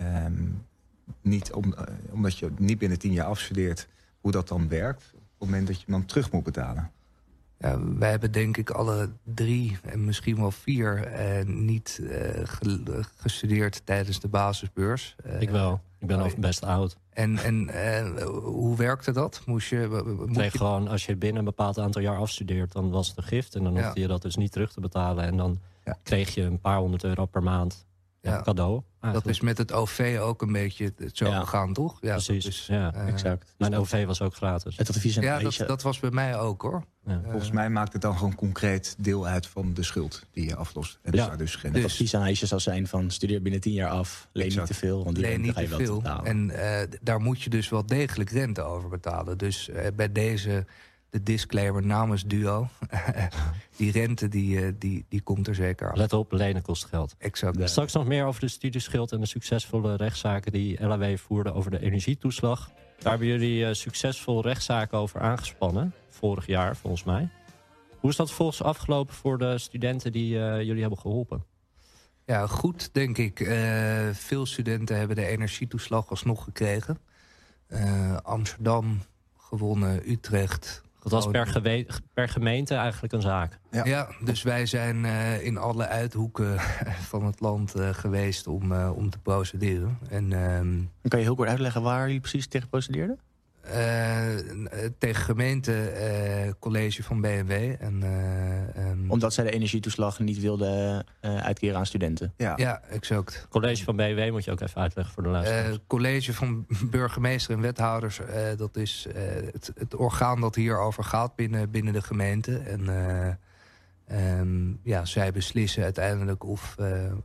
Um, 0.00 0.66
niet 1.20 1.52
om, 1.52 1.72
uh, 1.72 1.80
omdat 2.10 2.38
je 2.38 2.50
niet 2.58 2.78
binnen 2.78 2.98
tien 2.98 3.12
jaar 3.12 3.26
afstudeert... 3.26 3.88
hoe 4.20 4.32
dat 4.32 4.48
dan 4.48 4.68
werkt 4.68 5.10
op 5.14 5.20
het 5.20 5.48
moment 5.48 5.66
dat 5.66 5.76
je 5.76 5.82
hem 5.86 5.94
dan 5.94 6.04
terug 6.04 6.32
moet 6.32 6.44
betalen. 6.44 6.90
Ja, 7.58 7.78
wij 7.98 8.10
hebben 8.10 8.32
denk 8.32 8.56
ik 8.56 8.70
alle 8.70 9.10
drie 9.24 9.78
en 9.82 10.04
misschien 10.04 10.36
wel 10.36 10.50
vier 10.50 11.04
eh, 11.04 11.44
niet 11.46 11.98
uh, 12.00 12.10
gestudeerd 13.16 13.82
tijdens 13.84 14.20
de 14.20 14.28
basisbeurs. 14.28 15.16
Uh, 15.26 15.40
ik 15.40 15.50
wel. 15.50 15.80
Ik 15.98 16.06
ben 16.06 16.20
al 16.20 16.30
best 16.38 16.64
oud. 16.64 16.98
En, 17.12 17.38
en 17.38 18.22
hoe 18.22 18.76
werkte 18.76 19.12
dat? 19.12 19.42
Moest 19.46 19.68
je, 19.68 20.02
moet 20.26 20.42
je... 20.42 20.50
gewoon, 20.50 20.88
als 20.88 21.06
je 21.06 21.16
binnen 21.16 21.38
een 21.38 21.44
bepaald 21.44 21.78
aantal 21.78 22.02
jaar 22.02 22.16
afstudeert, 22.16 22.72
dan 22.72 22.90
was 22.90 23.08
het 23.08 23.16
een 23.16 23.22
gift. 23.22 23.54
En 23.54 23.64
dan 23.64 23.72
hoefde 23.72 23.94
ja. 23.94 24.02
je 24.02 24.06
dat 24.06 24.22
dus 24.22 24.36
niet 24.36 24.52
terug 24.52 24.72
te 24.72 24.80
betalen. 24.80 25.24
En 25.24 25.36
dan 25.36 25.60
ja. 25.84 25.98
kreeg 26.02 26.34
je 26.34 26.42
een 26.42 26.60
paar 26.60 26.78
honderd 26.78 27.04
euro 27.04 27.26
per 27.26 27.42
maand 27.42 27.86
ja. 28.22 28.42
cadeau. 28.42 28.82
Eigenlijk. 29.00 29.24
Dat 29.24 29.34
is 29.34 29.40
met 29.40 29.58
het 29.58 29.72
OV 29.72 30.18
ook 30.20 30.42
een 30.42 30.52
beetje 30.52 30.92
zo 31.12 31.26
ja. 31.26 31.40
gegaan, 31.40 31.72
toch? 31.72 31.98
Ja, 32.00 32.12
Precies, 32.12 32.46
is, 32.46 32.66
ja, 32.66 32.94
uh, 32.94 33.08
exact. 33.08 33.54
Mijn 33.58 33.76
OV 33.76 34.06
was 34.06 34.22
ook 34.22 34.34
gratis. 34.34 34.76
Het 34.76 34.88
advies 34.88 35.14
ja, 35.14 35.38
dat, 35.38 35.56
dat, 35.66 35.82
was 35.82 35.98
bij 36.00 36.10
mij 36.10 36.38
ook, 36.38 36.62
hoor. 36.62 36.84
Ja. 37.04 37.12
Uh, 37.12 37.30
Volgens 37.30 37.50
mij 37.50 37.70
maakt 37.70 37.92
het 37.92 38.02
dan 38.02 38.16
gewoon 38.16 38.34
concreet 38.34 38.94
deel 38.98 39.26
uit 39.26 39.46
van 39.46 39.74
de 39.74 39.82
schuld 39.82 40.22
die 40.30 40.44
je 40.44 40.56
aflost. 40.56 40.98
En 41.02 41.12
ja. 41.12 41.36
dus 41.36 41.56
geen... 41.56 41.74
Het 41.74 41.84
advies 41.84 42.14
aan 42.14 42.22
Aisha 42.22 42.46
zou 42.46 42.60
zijn 42.60 42.86
van 42.86 43.10
studeer 43.10 43.42
binnen 43.42 43.60
tien 43.60 43.72
jaar 43.72 43.90
af, 43.90 44.28
leen 44.32 44.46
exact. 44.46 44.68
niet 44.68 44.78
te 44.78 44.86
veel. 44.86 45.04
Want 45.04 45.16
die 45.16 45.24
leen 45.24 45.40
niet 45.40 45.54
te 45.54 45.68
veel. 45.68 46.02
En 46.24 46.50
uh, 46.50 46.78
daar 47.00 47.20
moet 47.20 47.42
je 47.42 47.50
dus 47.50 47.68
wel 47.68 47.86
degelijk 47.86 48.30
rente 48.30 48.62
over 48.62 48.88
betalen. 48.88 49.38
Dus 49.38 49.70
bij 49.94 50.12
deze 50.12 50.66
de 51.12 51.22
disclaimer 51.22 51.86
namens 51.86 52.24
Duo. 52.24 52.68
die 53.76 53.90
rente 53.90 54.28
die, 54.28 54.60
uh, 54.60 54.72
die, 54.78 55.04
die 55.08 55.20
komt 55.20 55.48
er 55.48 55.54
zeker 55.54 55.90
af. 55.90 55.96
Let 55.96 56.12
op, 56.12 56.32
lenen 56.32 56.62
kost 56.62 56.84
geld. 56.84 57.14
Exact. 57.18 57.58
Ja. 57.58 57.66
Straks 57.66 57.92
nog 57.92 58.06
meer 58.06 58.24
over 58.24 58.40
de 58.40 58.48
studieschuld 58.48 59.12
en 59.12 59.20
de 59.20 59.26
succesvolle 59.26 59.96
rechtszaken 59.96 60.52
die 60.52 60.86
LAW 60.86 61.16
voerde 61.16 61.52
over 61.52 61.70
de 61.70 61.80
energietoeslag. 61.80 62.70
Daar 62.98 63.10
hebben 63.10 63.28
jullie 63.28 63.64
uh, 63.64 63.72
succesvol 63.72 64.42
rechtszaken 64.42 64.98
over 64.98 65.20
aangespannen. 65.20 65.94
Vorig 66.08 66.46
jaar, 66.46 66.76
volgens 66.76 67.04
mij. 67.04 67.28
Hoe 67.98 68.10
is 68.10 68.16
dat 68.16 68.30
volgens 68.30 68.62
afgelopen 68.62 69.14
voor 69.14 69.38
de 69.38 69.58
studenten 69.58 70.12
die 70.12 70.34
uh, 70.34 70.62
jullie 70.62 70.80
hebben 70.80 70.98
geholpen? 70.98 71.44
Ja, 72.26 72.46
goed, 72.46 72.94
denk 72.94 73.18
ik. 73.18 73.38
veel 74.12 74.46
studenten 74.46 74.96
hebben 74.96 75.16
de 75.16 75.26
energietoeslag 75.26 76.10
alsnog 76.10 76.44
gekregen. 76.44 76.98
Amsterdam 78.22 79.00
gewonnen, 79.36 80.10
Utrecht, 80.10 80.82
dat 81.02 81.12
was 81.12 81.26
per, 81.26 82.00
per, 82.14 82.28
gemeente 82.28 82.74
eigenlijk 82.74 83.12
een 83.12 83.20
zaak. 83.20 83.58
Ja, 83.70 83.84
ja 83.84 84.08
dus 84.24 84.42
wij 84.42 84.66
zijn 84.66 85.04
uh, 85.04 85.44
in 85.44 85.58
alle 85.58 85.86
uithoeken 85.86 86.60
van 87.10 87.24
het 87.24 87.40
land 87.40 87.76
uh, 87.76 87.88
geweest 87.88 88.46
om, 88.46 88.72
uh, 88.72 88.90
om 88.94 89.10
te 89.10 89.18
procederen. 89.18 89.98
En, 90.08 90.32
um, 90.32 90.90
kan 91.08 91.18
je 91.18 91.24
heel 91.24 91.34
kort 91.34 91.48
uitleggen 91.48 91.82
waar 91.82 92.06
jullie 92.06 92.20
precies 92.20 92.46
tegen 92.46 92.68
procedeerden? 92.68 93.18
Tegen 94.98 95.22
gemeente 95.22 96.54
college 96.58 97.02
van 97.02 97.20
BMW. 97.20 97.74
En, 97.78 98.02
um, 98.78 99.10
Omdat 99.10 99.34
zij 99.34 99.44
de 99.44 99.50
energietoeslag 99.50 100.18
niet 100.18 100.40
wilden 100.40 101.04
uitkeren 101.20 101.76
aan 101.76 101.86
studenten? 101.86 102.32
Ja, 102.36 102.52
ja 102.56 102.82
exact. 102.90 103.46
College 103.50 103.84
van 103.84 103.96
BMW 103.96 104.30
moet 104.30 104.44
je 104.44 104.50
ook 104.50 104.60
even 104.60 104.80
uitleggen 104.80 105.14
voor 105.14 105.22
de 105.22 105.28
luisteraars. 105.28 105.78
college 105.86 106.34
van 106.34 106.66
burgemeester 106.90 107.54
en 107.54 107.60
wethouders, 107.60 108.20
dat 108.56 108.76
is 108.76 109.06
het, 109.52 109.72
het, 109.74 109.94
orgaan 109.94 110.40
dat 110.40 110.54
hierover 110.54 111.04
gaat 111.04 111.36
binnen, 111.36 111.70
binnen 111.70 111.92
de 111.92 112.02
gemeente. 112.02 112.58
En 112.58 112.88
um, 114.38 114.80
ja, 114.82 115.04
zij 115.04 115.32
beslissen 115.32 115.82
uiteindelijk 115.82 116.44
of, 116.44 116.76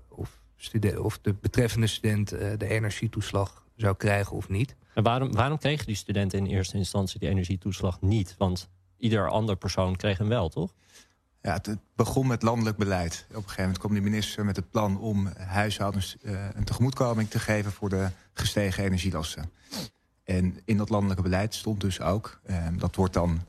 of, 0.10 0.40
of 0.98 1.20
de 1.20 1.34
betreffende 1.34 1.88
student 1.88 2.30
de 2.30 2.68
energietoeslag 2.68 3.66
zou 3.76 3.96
krijgen 3.96 4.36
of 4.36 4.50
niet. 4.50 4.76
En 4.94 5.04
waarom, 5.04 5.32
waarom 5.32 5.58
kregen 5.58 5.86
die 5.86 5.96
studenten 5.96 6.40
in 6.40 6.46
eerste 6.46 6.78
instantie 6.78 7.20
die 7.20 7.30
energietoeslag 7.30 8.02
niet? 8.02 8.36
Want 8.38 8.70
ieder 8.98 9.30
ander 9.30 9.56
persoon 9.56 9.96
kreeg 9.96 10.18
hem 10.18 10.28
wel, 10.28 10.50
toch? 10.50 10.74
Ja, 11.42 11.54
het, 11.54 11.78
begon 11.96 12.28
met 12.28 12.42
landelijk 12.42 12.78
beleid. 12.78 13.26
Op 13.30 13.36
een 13.36 13.42
gegeven 13.42 13.62
moment 13.62 13.80
kwam 13.80 13.94
de 13.94 14.02
minister 14.02 14.46
met 14.46 14.56
het 14.56 14.72
plan 14.72 15.00
om 15.00 15.28
huishoudens 15.38 16.16
uh, 16.22 16.46
een 16.54 16.64
tegemoetkoming 16.64 17.30
te 17.30 17.40
geven 17.40 17.72
voor 17.72 17.90
de 17.90 18.10
gestegen 18.34 18.84
energielasten. 18.84 19.52
En 20.24 20.60
in 20.66 20.78
dat 20.78 20.90
landelijke 20.90 21.24
beleid 21.24 21.54
stond 21.54 21.82
dus 21.82 22.02
ook, 22.02 22.40
eh, 22.44 22.68
dat 22.78 22.96
wordt 22.96 23.14
dan 23.14 23.42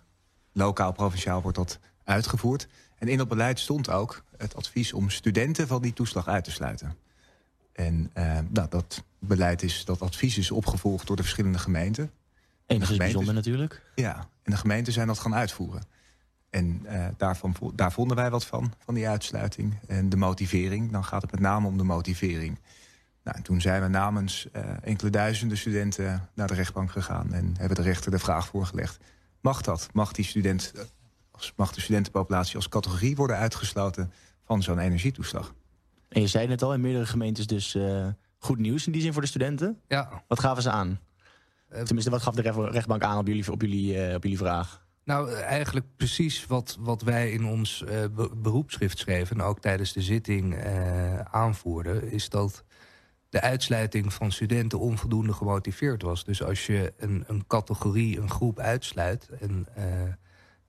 lokaal, 0.52 0.92
provinciaal 0.92 1.42
wordt 1.42 1.56
dat 1.56 1.78
uitgevoerd. 2.04 2.68
En 2.98 3.08
in 3.08 3.18
dat 3.18 3.28
beleid 3.28 3.58
stond 3.60 3.90
ook 3.90 4.24
het 4.36 4.54
advies 4.54 4.92
om 4.92 5.10
studenten 5.10 5.66
van 5.66 5.82
die 5.82 5.92
toeslag 5.92 6.28
uit 6.28 6.44
te 6.44 6.50
sluiten. 6.50 6.96
En 7.72 8.10
uh, 8.14 8.38
nou, 8.48 8.68
dat 8.68 9.04
beleid 9.18 9.62
is, 9.62 9.84
dat 9.84 10.00
advies 10.00 10.38
is 10.38 10.50
opgevolgd 10.50 11.06
door 11.06 11.16
de 11.16 11.22
verschillende 11.22 11.58
gemeenten. 11.58 12.10
Enigszins 12.66 12.98
bijzonder 12.98 13.34
natuurlijk. 13.34 13.82
Ja, 13.94 14.16
en 14.42 14.50
de 14.52 14.56
gemeenten 14.56 14.92
zijn 14.92 15.06
dat 15.06 15.18
gaan 15.18 15.34
uitvoeren. 15.34 15.82
En 16.50 16.82
uh, 16.84 17.06
daarvan, 17.16 17.56
daar 17.74 17.92
vonden 17.92 18.16
wij 18.16 18.30
wat 18.30 18.46
van, 18.46 18.72
van 18.84 18.94
die 18.94 19.08
uitsluiting. 19.08 19.78
En 19.86 20.08
de 20.08 20.16
motivering, 20.16 20.92
dan 20.92 21.04
gaat 21.04 21.22
het 21.22 21.30
met 21.30 21.40
name 21.40 21.66
om 21.66 21.78
de 21.78 21.84
motivering. 21.84 22.58
Nou, 23.24 23.36
en 23.36 23.42
toen 23.42 23.60
zijn 23.60 23.82
we 23.82 23.88
namens 23.88 24.48
uh, 24.56 24.62
enkele 24.82 25.10
duizenden 25.10 25.58
studenten 25.58 26.28
naar 26.34 26.46
de 26.46 26.54
rechtbank 26.54 26.90
gegaan... 26.90 27.32
en 27.32 27.54
hebben 27.58 27.76
de 27.76 27.82
rechter 27.82 28.10
de 28.10 28.18
vraag 28.18 28.46
voorgelegd. 28.46 28.98
Mag 29.40 29.62
dat? 29.62 29.88
Mag, 29.92 30.12
die 30.12 30.24
student, 30.24 30.72
mag 31.56 31.72
de 31.72 31.80
studentenpopulatie 31.80 32.56
als 32.56 32.68
categorie 32.68 33.16
worden 33.16 33.36
uitgesloten 33.36 34.12
van 34.44 34.62
zo'n 34.62 34.78
energietoeslag? 34.78 35.54
En 36.08 36.20
je 36.20 36.26
zei 36.26 36.46
net 36.46 36.62
al, 36.62 36.74
in 36.74 36.80
meerdere 36.80 37.06
gemeentes 37.06 37.46
dus 37.46 37.74
uh, 37.74 38.06
goed 38.38 38.58
nieuws 38.58 38.86
in 38.86 38.92
die 38.92 39.02
zin 39.02 39.12
voor 39.12 39.22
de 39.22 39.28
studenten. 39.28 39.80
Ja, 39.88 40.22
Wat 40.28 40.40
gaven 40.40 40.62
ze 40.62 40.70
aan? 40.70 41.00
Eh, 41.68 41.82
Tenminste, 41.82 42.10
wat 42.10 42.22
gaf 42.22 42.34
de 42.34 42.42
recht- 42.42 42.72
rechtbank 42.72 43.02
aan 43.02 43.18
op 43.18 43.26
jullie, 43.26 43.52
op 43.52 43.60
jullie, 43.62 44.02
eh, 44.04 44.14
op 44.14 44.22
jullie 44.22 44.38
vraag? 44.38 44.86
Nou, 45.04 45.30
eh, 45.30 45.40
eigenlijk 45.42 45.86
precies 45.96 46.46
wat, 46.46 46.76
wat 46.80 47.02
wij 47.02 47.30
in 47.30 47.44
ons 47.46 47.84
eh, 47.84 48.04
be- 48.14 48.30
beroepsschrift 48.36 48.98
schreven... 48.98 49.36
en 49.38 49.42
ook 49.44 49.60
tijdens 49.60 49.92
de 49.92 50.02
zitting 50.02 50.54
eh, 50.54 51.20
aanvoerden... 51.20 52.10
is 52.10 52.28
dat 52.28 52.64
de 53.28 53.40
uitsluiting 53.40 54.12
van 54.12 54.32
studenten 54.32 54.78
onvoldoende 54.78 55.32
gemotiveerd 55.32 56.02
was. 56.02 56.24
Dus 56.24 56.42
als 56.42 56.66
je 56.66 56.92
een, 56.96 57.24
een 57.26 57.46
categorie, 57.46 58.18
een 58.20 58.30
groep 58.30 58.58
uitsluit... 58.58 59.28
En, 59.40 59.66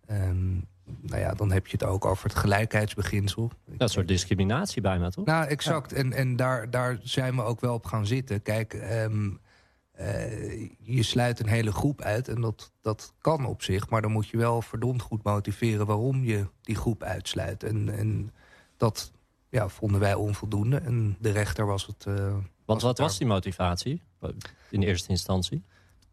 eh, 0.10 0.28
ehm, 0.28 0.54
nou 1.02 1.20
ja, 1.22 1.34
dan 1.34 1.52
heb 1.52 1.66
je 1.68 1.72
het 1.72 1.84
ook 1.84 2.06
over 2.06 2.24
het 2.30 2.36
gelijkheidsbeginsel. 2.38 3.52
Dat 3.66 3.92
soort 3.92 4.08
discriminatie 4.08 4.82
bijna, 4.82 5.10
toch? 5.10 5.26
Nou, 5.26 5.46
exact. 5.48 5.94
En, 5.94 6.14
en 6.14 6.36
daar, 6.36 6.70
daar 6.70 7.00
zijn 7.04 7.36
we 7.36 7.42
ook 7.42 7.60
wel 7.62 7.74
op 7.74 7.86
gaan 7.86 8.06
zitten. 8.08 8.42
Kijk, 8.42 8.74
ehm, 8.74 9.30
eh, 9.92 10.70
je 10.80 11.04
sluit 11.04 11.40
een 11.40 11.48
hele 11.48 11.72
groep 11.72 12.02
uit 12.02 12.28
en 12.28 12.42
dat, 12.42 12.72
dat 12.82 13.14
kan 13.22 13.46
op 13.46 13.62
zich. 13.64 13.90
Maar 13.90 14.02
dan 14.02 14.12
moet 14.12 14.28
je 14.28 14.38
wel 14.38 14.62
verdomd 14.62 15.02
goed 15.02 15.24
motiveren 15.24 15.86
waarom 15.86 16.24
je 16.24 16.46
die 16.62 16.76
groep 16.76 17.04
uitsluit. 17.04 17.64
En, 17.64 17.90
en 17.98 18.34
dat 18.78 19.12
ja, 19.50 19.68
vonden 19.70 20.00
wij 20.00 20.14
onvoldoende. 20.14 20.78
En 20.78 21.18
de 21.20 21.32
rechter 21.32 21.66
was 21.66 21.86
het... 21.86 22.06
eh, 22.06 22.36
Want 22.66 22.82
wat 22.82 22.98
daar- 22.98 23.06
was 23.08 23.18
die 23.18 23.28
motivatie 23.28 24.02
in 24.70 24.82
eerste 24.82 25.10
instantie? 25.10 25.64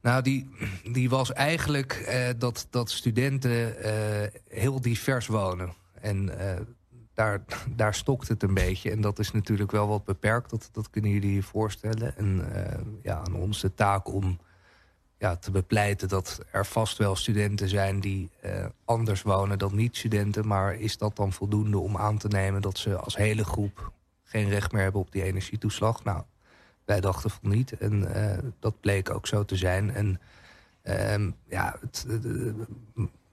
Nou, 0.07 0.23
die, 0.23 0.49
die 0.93 1.11
was 1.11 1.33
eigenlijk 1.33 1.93
eh, 1.93 2.29
dat, 2.39 2.67
dat 2.71 2.91
studenten 2.91 3.83
eh, 3.83 4.41
heel 4.49 4.81
divers 4.81 5.27
wonen. 5.27 5.73
En 6.01 6.39
eh, 6.39 6.61
daar, 7.15 7.45
daar 7.77 7.95
stokt 7.95 8.29
het 8.29 8.43
een 8.43 8.55
beetje. 8.55 8.91
En 8.91 9.01
dat 9.01 9.19
is 9.19 9.33
natuurlijk 9.33 9.71
wel 9.71 9.89
wat 9.89 10.05
beperkt, 10.05 10.51
dat, 10.51 10.69
dat 10.73 10.91
kunnen 10.91 11.11
jullie 11.11 11.35
je 11.35 11.43
voorstellen. 11.43 12.17
En 12.17 12.45
ja, 13.03 13.23
aan 13.27 13.35
ons 13.35 13.61
de 13.61 13.75
taak 13.75 14.13
om 14.13 14.39
ja, 15.19 15.37
te 15.37 15.51
bepleiten 15.51 16.09
dat 16.09 16.41
er 16.51 16.67
vast 16.67 16.99
wel 16.99 17.17
studenten 17.17 17.69
zijn... 17.69 18.01
die 18.01 18.31
anders 18.85 19.23
wonen 19.23 19.59
dan 19.59 19.75
niet-studenten. 19.75 20.47
Maar 20.47 20.75
is 20.75 20.99
dat 20.99 21.17
dan 21.17 21.33
voldoende 21.33 21.79
om 21.79 21.97
aan 21.97 22.19
te 22.19 22.29
nemen 22.29 22.63
dat 22.63 22.79
ze 22.79 22.97
als 22.97 23.17
hele 23.17 23.45
groep... 23.45 23.93
geen 24.25 24.49
recht 24.49 24.73
meer 24.73 24.83
hebben 24.83 25.01
op 25.01 25.13
die 25.13 25.23
energietoeslag? 25.23 26.05
Nou, 26.05 26.23
wij 26.87 27.01
dachten 27.01 27.31
van 27.31 27.51
niet. 27.51 27.73
En 27.73 28.15
eh, 28.15 28.39
dat 28.59 28.81
bleek 28.81 29.11
ook 29.11 29.27
zo 29.27 29.45
te 29.45 29.57
zijn. 29.57 29.95
En 29.95 30.21
ehm, 30.83 31.31
ja, 31.49 31.77
het, 31.81 32.07
eh, 32.09 32.53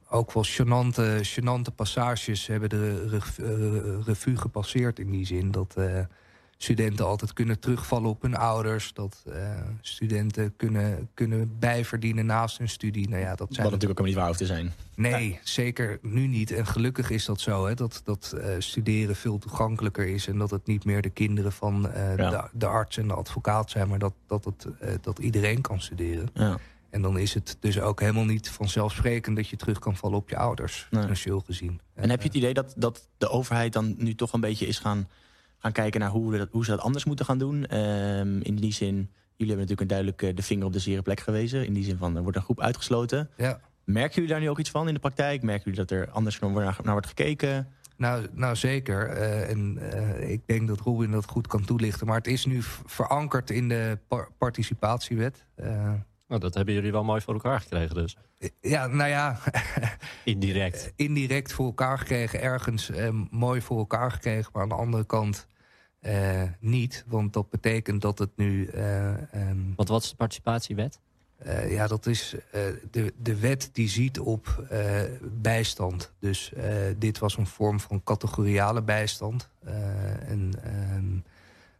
ook 0.09 0.31
wel 0.33 0.45
gênante 1.23 1.75
passages 1.75 2.47
hebben 2.47 2.69
de 2.69 3.07
eh, 3.37 4.05
revue 4.05 4.37
gepasseerd 4.37 4.99
in 4.99 5.11
die 5.11 5.25
zin. 5.25 5.51
Dat 5.51 5.75
studenten 6.63 7.05
altijd 7.05 7.33
kunnen 7.33 7.59
terugvallen 7.59 8.09
op 8.09 8.21
hun 8.21 8.35
ouders. 8.35 8.93
Dat 8.93 9.23
eh, 9.31 9.59
studenten 9.81 10.53
kunnen, 10.55 11.09
kunnen 11.13 11.59
bijverdienen 11.59 12.25
naast 12.25 12.57
hun 12.57 12.69
studie. 12.69 13.09
Nou 13.09 13.21
ja, 13.21 13.29
dat 13.29 13.39
Wat 13.39 13.53
zijn 13.55 13.71
natuurlijk 13.71 13.99
ook 13.99 14.05
niet 14.05 14.15
waar 14.15 14.27
hoeft 14.27 14.37
te 14.37 14.45
zijn. 14.45 14.73
Nee, 14.95 15.39
zeker 15.43 15.99
nu 16.01 16.27
niet. 16.27 16.51
En 16.51 16.65
gelukkig 16.67 17.09
is 17.09 17.25
dat 17.25 17.41
zo, 17.41 17.65
hè, 17.65 17.73
dat, 17.73 18.01
dat 18.03 18.35
eh, 18.37 18.49
studeren 18.57 19.15
veel 19.15 19.37
toegankelijker 19.37 20.07
is... 20.07 20.27
en 20.27 20.37
dat 20.37 20.49
het 20.51 20.65
niet 20.65 20.85
meer 20.85 21.01
de 21.01 21.09
kinderen 21.09 21.51
van 21.51 21.89
eh, 21.89 22.17
Ja. 22.17 22.29
de, 22.29 22.49
de 22.53 22.65
arts 22.67 22.97
en 22.97 23.07
de 23.07 23.13
advocaat 23.13 23.69
zijn... 23.69 23.87
maar 23.87 23.99
dat, 23.99 24.13
dat, 24.27 24.45
het, 24.45 24.67
dat 25.01 25.19
iedereen 25.19 25.61
kan 25.61 25.81
studeren. 25.81 26.29
Ja. 26.33 26.57
En 26.89 27.01
dan 27.01 27.17
is 27.17 27.33
het 27.33 27.57
dus 27.59 27.79
ook 27.79 27.99
helemaal 27.99 28.25
niet 28.25 28.49
vanzelfsprekend... 28.49 29.35
dat 29.35 29.47
je 29.47 29.55
terug 29.55 29.79
kan 29.79 29.95
vallen 29.95 30.17
op 30.17 30.29
je 30.29 30.37
ouders, 30.37 30.87
Nee. 30.89 31.01
financieel 31.01 31.39
gezien. 31.45 31.79
En 31.93 32.09
heb 32.09 32.21
je 32.21 32.27
het 32.27 32.37
idee 32.37 32.53
dat, 32.53 32.73
dat 32.77 33.07
de 33.17 33.29
overheid 33.29 33.73
dan 33.73 33.95
nu 33.97 34.15
toch 34.15 34.33
een 34.33 34.39
beetje 34.39 34.67
is 34.67 34.79
gaan, 34.79 35.07
gaan 35.63 35.71
kijken 35.71 35.99
naar 35.99 36.09
hoe, 36.09 36.31
we 36.31 36.37
dat, 36.37 36.47
hoe 36.51 36.65
ze 36.65 36.71
dat 36.71 36.79
anders 36.79 37.05
moeten 37.05 37.25
gaan 37.25 37.37
doen? 37.37 37.65
Ehm, 37.65 38.39
in 38.41 38.55
die 38.55 38.73
zin, 38.73 38.95
jullie 39.35 39.55
hebben 39.55 39.55
natuurlijk 39.57 39.81
een 39.81 39.87
duidelijk 39.87 40.21
eh, 40.21 40.35
de 40.35 40.41
vinger 40.43 40.65
op 40.65 40.73
de 40.73 40.79
zere 40.79 41.01
plek 41.01 41.19
gewezen. 41.19 41.65
In 41.65 41.73
die 41.73 41.83
zin 41.83 41.97
van, 41.97 42.15
er 42.15 42.21
wordt 42.21 42.37
een 42.37 42.43
groep 42.43 42.61
uitgesloten. 42.61 43.29
Ja. 43.37 43.59
Merken 43.83 44.13
jullie 44.15 44.29
daar 44.29 44.39
nu 44.39 44.49
ook 44.49 44.59
iets 44.59 44.69
van 44.69 44.87
in 44.87 44.93
de 44.93 44.99
praktijk? 44.99 45.41
Merken 45.41 45.63
jullie 45.71 45.85
dat 45.85 45.91
er 45.97 46.09
anders 46.09 46.39
naar, 46.39 46.53
naar 46.83 46.91
wordt 46.91 47.07
gekeken? 47.07 47.67
Nou, 47.97 48.27
nou 48.33 48.55
zeker. 48.55 49.07
Eh, 49.09 49.49
en 49.49 49.77
eh, 49.91 50.29
ik 50.31 50.41
denk 50.45 50.67
dat 50.67 50.79
Robin 50.79 51.11
dat 51.11 51.25
goed 51.25 51.47
kan 51.47 51.65
toelichten. 51.65 52.07
Maar 52.07 52.17
het 52.17 52.27
is 52.27 52.45
nu 52.45 52.59
verankerd 52.85 53.49
in 53.49 53.69
de 53.69 53.97
par- 54.07 54.29
participatiewet. 54.37 55.45
Eh, 55.55 55.91
Nou, 56.27 56.41
dat 56.41 56.53
hebben 56.53 56.73
jullie 56.73 56.91
wel 56.91 57.03
mooi 57.03 57.21
voor 57.21 57.33
elkaar 57.33 57.59
gekregen 57.61 57.95
dus. 57.95 58.17
ja, 58.61 58.87
nou 58.87 59.09
ja, 59.09 59.39
Indirect. 60.23 60.93
indirect 60.95 61.53
voor 61.53 61.65
elkaar 61.65 61.97
gekregen, 61.97 62.41
ergens 62.41 62.91
mooi 63.29 63.61
voor 63.61 63.77
elkaar 63.77 64.11
gekregen, 64.11 64.49
maar 64.53 64.61
aan 64.63 64.69
de 64.69 64.75
andere 64.75 65.05
kant 65.05 65.47
eh, 66.03 66.41
niet. 66.59 67.03
Want 67.07 67.33
dat 67.33 67.49
betekent 67.49 68.01
dat 68.01 68.19
het 68.19 68.29
nu. 68.35 68.65
eh, 68.65 69.33
ehm, 69.33 69.57
Want 69.75 69.89
wat 69.89 70.03
is 70.03 70.09
de 70.09 70.15
participatiewet? 70.15 70.99
eh, 71.37 71.71
ja, 71.71 71.87
dat 71.87 72.05
is 72.05 72.35
eh, 72.51 72.61
de, 72.91 73.13
de 73.21 73.35
wet 73.39 73.69
die 73.73 73.89
ziet 73.89 74.19
op 74.19 74.65
eh, 74.69 75.01
bijstand. 75.31 76.11
Dus 76.19 76.53
eh, 76.53 76.73
dit 76.97 77.19
was 77.19 77.37
een 77.37 77.47
vorm 77.47 77.79
van 77.79 78.03
categoriale 78.03 78.81
bijstand. 78.81 79.49
Eh, 79.63 80.29
en 80.29 80.53
ehm, 80.63 81.17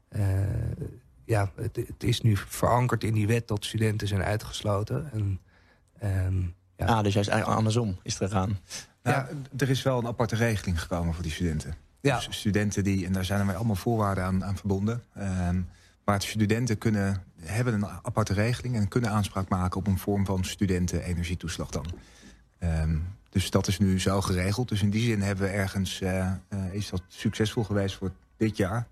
eh, 0.08 0.92
ja, 1.26 1.52
het, 1.56 1.76
het 1.76 2.04
is 2.04 2.22
nu 2.22 2.38
verankerd 2.38 3.04
in 3.04 3.14
die 3.14 3.28
wet 3.28 3.48
dat 3.48 3.66
studenten 3.66 4.08
zijn 4.08 4.24
uitgesloten. 4.24 5.10
En, 5.12 5.40
ehm, 6.00 6.42
ja. 6.78 6.86
Ah, 6.86 7.04
dus 7.04 7.14
juist 7.14 7.30
eigenlijk 7.30 7.60
andersom 7.60 7.98
is 8.04 8.14
het 8.20 8.24
gegaan. 8.30 8.60
Nou, 9.04 9.18
Ja. 9.18 9.30
Er 9.58 9.70
is 9.70 9.84
wel 9.84 9.98
een 10.00 10.08
aparte 10.08 10.36
regeling 10.36 10.82
gekomen 10.82 11.14
voor 11.14 11.24
die 11.24 11.32
studenten. 11.32 11.76
Ja, 12.10 12.16
Dus 12.16 12.38
studenten 12.38 12.84
die, 12.84 13.06
en 13.06 13.14
daar 13.14 13.26
zijn 13.26 13.48
er 13.48 13.56
allemaal 13.56 13.76
voorwaarden 13.76 14.24
aan, 14.24 14.44
aan 14.44 14.58
verbonden. 14.58 15.04
Ehm, 15.14 15.62
maar 16.06 16.22
studenten 16.22 16.78
kunnen, 16.78 17.24
hebben 17.40 17.74
een 17.74 17.86
aparte 17.86 18.34
regeling 18.34 18.76
en 18.76 18.88
kunnen 18.88 19.10
aanspraak 19.10 19.50
maken 19.50 19.80
op 19.80 19.88
een 19.88 19.98
vorm 19.98 20.26
van 20.26 20.44
studenten-energietoeslag 20.44 21.70
dan. 21.70 21.86
Ehm, 22.60 22.98
dus 23.30 23.50
dat 23.50 23.68
is 23.68 23.80
nu 23.80 24.00
zo 24.00 24.22
geregeld. 24.22 24.70
Dus 24.70 24.82
in 24.82 24.90
die 24.90 25.04
zin 25.04 25.22
hebben 25.22 25.46
we 25.46 25.52
ergens, 25.52 26.02
eh, 26.02 26.28
eh, 26.28 26.34
is 26.72 26.90
dat 26.90 27.02
succesvol 27.08 27.64
geweest 27.64 27.96
voor 27.96 28.12
dit 28.38 28.58
jaar. 28.58 28.88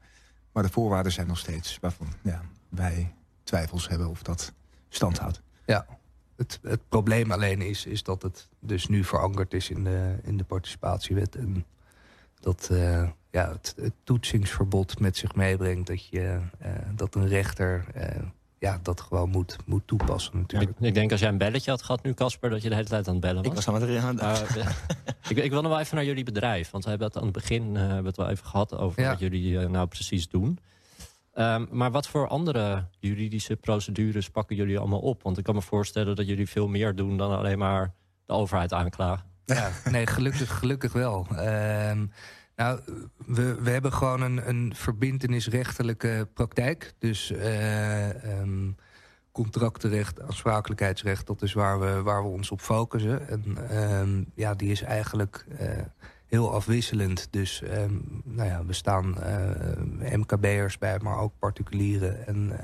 Maar 0.52 0.64
de 0.64 0.70
voorwaarden 0.70 1.12
zijn 1.12 1.28
nog 1.28 1.38
steeds 1.38 1.78
waarvan 1.82 2.08
ja, 2.22 2.42
wij 2.70 3.14
twijfels 3.44 3.88
hebben 3.88 4.10
of 4.10 4.24
dat 4.24 4.54
stand 4.90 5.18
houdt. 5.18 5.42
Ja, 5.66 5.86
het, 6.36 6.60
het 6.62 6.90
probleem 6.90 7.32
alleen 7.32 7.62
is, 7.62 7.86
is 7.86 8.04
dat 8.04 8.22
het 8.22 8.48
dus 8.60 8.88
nu 8.88 9.04
verankerd 9.04 9.54
is 9.54 9.70
in 9.70 9.84
de, 9.84 10.16
in 10.24 10.38
de 10.38 10.44
participatiewet. 10.44 11.36
En 11.36 11.66
dat 12.42 12.70
eh, 12.72 13.10
ja, 13.32 13.52
het, 13.52 13.74
het 13.82 13.94
toetsingsverbod 14.04 15.00
met 15.00 15.18
zich 15.18 15.36
meebrengt 15.36 15.88
dat, 15.88 16.08
je, 16.08 16.40
eh, 16.60 16.72
dat 16.96 17.16
een 17.16 17.28
rechter 17.28 17.86
eh, 17.94 18.22
ja, 18.60 18.80
dat 18.84 19.02
gewoon 19.02 19.30
moet, 19.30 19.58
moet 19.66 19.88
toepassen 19.88 20.34
Ik, 20.34 20.40
natuurlijk. 20.40 20.80
ik 20.80 20.94
denk 20.94 21.12
als 21.12 21.20
jij 21.20 21.30
een 21.30 21.38
belletje 21.38 21.72
had 21.72 21.82
gehad 21.82 22.04
nu, 22.04 22.14
Casper, 22.14 22.50
dat 22.50 22.62
je 22.62 22.70
de 22.70 22.76
hele 22.76 22.88
tijd 22.88 23.08
aan 23.08 23.14
het 23.14 23.22
bellen 23.22 23.38
was. 23.38 23.46
Ik 23.46 23.54
was 23.54 23.68
aan 23.68 23.82
het... 23.82 24.66
ik, 25.30 25.38
ik 25.38 25.52
wil 25.52 25.62
nog 25.62 25.72
wel 25.72 25.80
even 25.80 25.96
naar 25.96 26.06
jullie 26.06 26.24
bedrijf. 26.24 26.70
Want 26.70 26.84
we 26.84 26.90
hebben 26.90 27.08
het 27.08 27.18
aan 27.18 27.24
het 27.24 27.34
begin 27.34 27.76
eh, 27.76 27.82
hebben 27.82 28.02
we 28.02 28.08
het 28.08 28.18
wel 28.18 28.30
even 28.30 28.46
gehad 28.46 28.78
over 28.78 29.02
Ja. 29.02 29.10
wat 29.10 29.20
jullie 29.20 29.68
nou 29.68 29.88
precies 29.88 30.30
doen. 30.30 30.60
Ehm, 31.34 31.66
maar 31.70 31.92
wat 31.92 32.08
voor 32.08 32.28
andere 32.28 32.88
juridische 33.00 33.56
procedures 33.56 34.30
pakken 34.30 34.56
jullie 34.56 34.80
allemaal 34.80 35.00
op? 35.00 35.24
Want 35.24 35.38
ik 35.38 35.44
kan 35.44 35.56
me 35.56 35.62
voorstellen 35.62 36.16
dat 36.16 36.28
jullie 36.28 36.50
veel 36.50 36.68
meer 36.68 36.96
doen 36.96 37.18
dan 37.18 37.38
alleen 37.38 37.58
maar 37.58 37.94
de 38.26 38.34
overheid 38.34 38.74
aanklagen. 38.74 39.31
Ja, 39.54 39.72
nee, 39.92 40.08
gelukkig, 40.08 40.58
gelukkig 40.58 40.94
wel. 40.94 41.28
Ehm, 41.36 42.06
nou, 42.56 42.80
we, 43.26 43.56
we 43.62 43.70
hebben 43.70 43.94
gewoon 43.94 44.22
een, 44.22 44.50
een 44.50 44.74
verbindenisrechtelijke 44.76 46.28
praktijk. 46.34 46.94
Dus 47.00 47.32
eh, 47.32 48.40
ehm, 48.40 48.72
contractenrecht, 49.32 50.22
aansprakelijkheidsrecht, 50.22 51.28
dat 51.28 51.42
is 51.42 51.54
waar 51.54 51.80
we, 51.80 52.02
waar 52.02 52.24
we 52.24 52.30
ons 52.30 52.52
op 52.52 52.62
focussen. 52.62 53.28
En 53.28 53.70
ehm, 53.70 54.24
ja, 54.36 54.54
die 54.54 54.72
is 54.72 54.82
eigenlijk 54.82 55.46
eh, 55.58 55.68
heel 56.26 56.54
afwisselend. 56.54 57.28
Dus 57.32 57.64
nou 58.24 58.50
ja, 58.50 58.66
we 58.66 58.74
staan 58.74 59.22
eh, 59.22 60.16
MKB'ers 60.16 60.78
bij, 60.78 61.00
maar 61.00 61.18
ook 61.18 61.34
particulieren. 61.40 62.28
En 62.28 62.60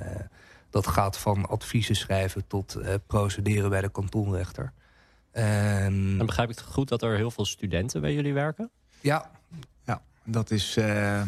dat 0.69 0.87
gaat 0.87 1.17
van 1.17 1.45
adviezen 1.49 1.95
schrijven 1.95 2.47
tot 2.47 2.77
procederen 3.07 3.69
bij 3.69 3.81
de 3.81 3.89
kantonrechter. 3.89 4.73
Ehm, 5.37 6.17
Dan 6.17 6.25
begrijp 6.25 6.49
ik 6.49 6.57
het 6.57 6.65
goed 6.67 6.87
dat 6.87 7.01
er 7.01 7.15
heel 7.15 7.31
veel 7.31 7.45
studenten 7.45 8.01
bij 8.01 8.13
jullie 8.13 8.33
werken? 8.33 8.69
ja, 9.01 9.31
Ja, 9.85 10.01
dat 10.23 10.51
is. 10.51 10.77
eh, 10.77 11.21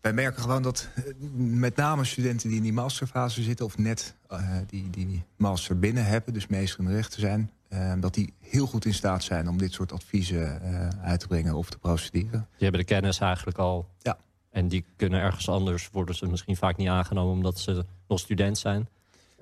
wij 0.00 0.12
merken 0.12 0.42
gewoon 0.42 0.62
dat 0.62 0.88
eh, 0.94 1.02
met 1.36 1.76
name 1.76 2.04
studenten 2.04 2.48
die 2.48 2.56
in 2.56 2.62
die 2.62 2.72
masterfase 2.72 3.42
zitten, 3.42 3.64
of 3.66 3.78
net 3.78 4.14
eh, 4.28 4.56
die, 4.66 4.90
die 4.90 5.22
master 5.36 5.78
binnen 5.78 6.04
hebben, 6.06 6.34
dus 6.34 6.46
meester 6.46 6.80
in 6.80 6.86
de 6.86 6.94
rechten 6.94 7.20
zijn, 7.20 7.50
eh, 7.68 7.92
dat 8.00 8.14
die 8.14 8.32
heel 8.40 8.66
goed 8.66 8.84
in 8.84 8.94
staat 8.94 9.22
zijn 9.22 9.48
om 9.48 9.58
dit 9.58 9.72
soort 9.72 9.92
adviezen 9.92 10.60
uit 11.02 11.20
te 11.20 11.26
brengen 11.26 11.54
of 11.54 11.70
te 11.70 11.78
procederen. 11.78 12.30
Die 12.30 12.62
hebben 12.68 12.80
de 12.80 12.86
kennis 12.86 13.18
eigenlijk 13.18 13.58
al. 13.58 13.88
Ja. 14.02 14.16
En 14.50 14.68
die 14.68 14.84
kunnen 14.96 15.20
ergens 15.20 15.48
anders, 15.48 15.88
worden 15.92 16.14
ze 16.14 16.26
misschien 16.26 16.56
vaak 16.56 16.76
niet 16.76 16.88
aangenomen 16.88 17.32
omdat 17.34 17.58
ze 17.58 17.84
nog 18.08 18.18
student 18.18 18.58
zijn. 18.58 18.88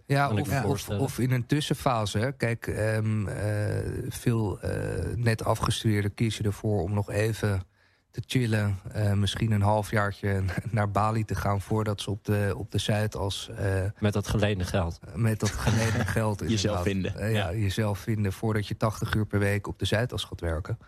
Ja, 0.07 0.31
of, 0.65 0.89
of, 0.89 1.19
in 1.19 1.31
een 1.31 1.47
tussenfase. 1.47 2.19
hè. 2.19 2.33
Kijk, 2.33 2.67
ehm, 2.67 3.29
eh, 3.29 3.77
veel 4.09 4.61
eh, 4.61 4.71
net 5.17 5.45
afgestudeerden 5.45 6.15
kiezen 6.15 6.45
ervoor 6.45 6.83
om 6.83 6.95
nog 6.95 7.11
even 7.11 7.63
te 8.11 8.23
chillen. 8.27 8.79
eh, 8.93 9.13
misschien 9.13 9.53
een 9.53 9.63
halfjaartje 9.63 10.43
naar 10.71 10.91
Bali 10.91 11.25
te 11.25 11.35
gaan 11.35 11.61
voordat 11.61 12.01
ze 12.01 12.11
op 12.11 12.25
de, 12.25 12.55
op 12.57 12.71
de 12.71 12.79
Zuidas 12.79 13.51
eh, 13.57 13.83
Met 13.99 14.13
dat 14.13 14.29
geleende 14.29 14.65
geld. 14.65 15.01
met 15.15 15.41
dat 15.41 15.51
geleden 15.51 16.07
geld 16.07 16.43
Jezelf 16.49 16.83
vinden. 16.83 17.13
ja, 17.19 17.27
Ja. 17.51 17.53
jezelf 17.59 17.99
vinden 17.99 18.33
voordat 18.33 18.67
je 18.67 18.77
80 18.77 19.15
uur 19.15 19.27
per 19.27 19.39
week 19.39 19.67
op 19.67 19.79
de 19.79 19.85
Zuidas 19.85 20.25
gaat 20.25 20.41
werken. 20.41 20.79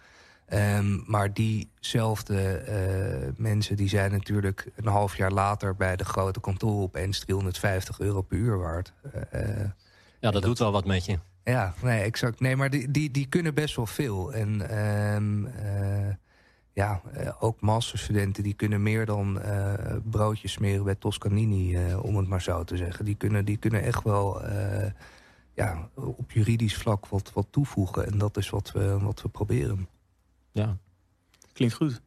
Ehm, 0.47 0.99
maar 1.07 1.33
diezelfde 1.33 2.57
eh, 2.57 3.29
mensen 3.37 3.77
die 3.77 3.89
zijn 3.89 4.11
natuurlijk 4.11 4.71
een 4.77 4.87
half 4.87 5.17
jaar 5.17 5.33
later 5.33 5.77
bij 5.77 5.97
de 5.97 6.05
grote 6.05 6.41
kantoren 6.41 6.83
opeens 6.83 7.19
350 7.19 8.01
euro 8.01 8.23
per 8.23 8.37
uur 8.39 8.59
waard. 8.59 8.93
Eh, 9.13 9.61
eh, 9.61 9.71
Ja, 10.21 10.31
dat, 10.31 10.43
doet 10.43 10.59
wel 10.59 10.73
wat 10.73 10.85
met 10.85 11.05
je. 11.05 11.19
ja, 11.45 11.75
nee, 11.83 12.01
exact. 12.01 12.41
Nee, 12.41 12.57
maar 12.57 12.71
die, 12.71 12.91
die, 12.91 13.11
die 13.11 13.27
kunnen 13.27 13.55
best 13.55 13.77
wel 13.77 13.87
veel. 13.87 14.33
En 14.33 14.69
ehm, 14.71 15.47
eh, 15.47 16.15
ja, 16.73 17.01
ook 17.39 17.61
masterstudenten 17.61 18.43
die 18.43 18.55
kunnen 18.55 18.83
meer 18.83 19.07
dan 19.07 19.41
broodjes 20.11 20.53
smeren 20.53 20.85
bij 20.85 20.95
Toscanini, 20.95 21.95
om 21.95 22.17
het 22.17 22.29
maar 22.29 22.43
zo 22.43 22.65
te 22.65 22.77
zeggen. 22.77 23.05
Die 23.05 23.15
kunnen, 23.15 23.45
die 23.45 23.57
kunnen 23.57 23.83
echt 23.83 24.03
wel 24.03 24.43
ja, 25.55 25.89
op 25.95 26.33
juridisch 26.33 26.77
vlak 26.77 27.07
wat, 27.07 27.33
wat 27.33 27.47
toevoegen. 27.51 28.07
En 28.07 28.19
dat 28.19 28.37
is 28.37 28.51
wat 28.51 28.73
we, 28.73 28.99
wat 28.99 29.23
we 29.23 29.29
proberen. 29.29 29.89
Ja. 30.55 30.79
Klinkt 31.53 31.75
goed. 31.75 32.01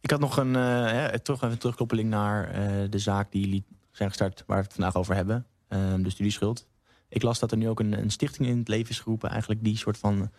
Ik 0.00 0.10
had 0.10 0.20
nog 0.20 0.36
een, 0.36 0.56
eh, 0.56 0.84
hè, 0.84 1.18
terug, 1.18 1.42
even 1.42 1.58
terugkoppeling 1.58 2.10
naar 2.10 2.50
eh, 2.50 2.90
de 2.90 2.98
zaak 2.98 3.32
die 3.32 3.40
jullie 3.40 3.64
zijn 3.90 4.08
gestart, 4.08 4.44
waar 4.46 4.56
we 4.56 4.62
het 4.62 4.72
vandaag 4.72 4.96
over 4.96 5.14
hebben. 5.14 5.46
Ehm, 5.68 6.02
de 6.02 6.10
studieschuld. 6.10 6.66
Ik 7.08 7.22
las 7.22 7.38
dat 7.38 7.50
er 7.50 7.56
nu 7.56 7.68
ook 7.68 7.80
een, 7.80 7.98
een 7.98 8.10
stichting 8.10 8.48
in 8.48 8.58
het 8.58 8.68
leven 8.68 8.90
is 8.90 9.00
geroepen, 9.00 9.30
eigenlijk 9.30 9.64
die 9.64 9.76
soort 9.76 9.98
van 9.98 10.30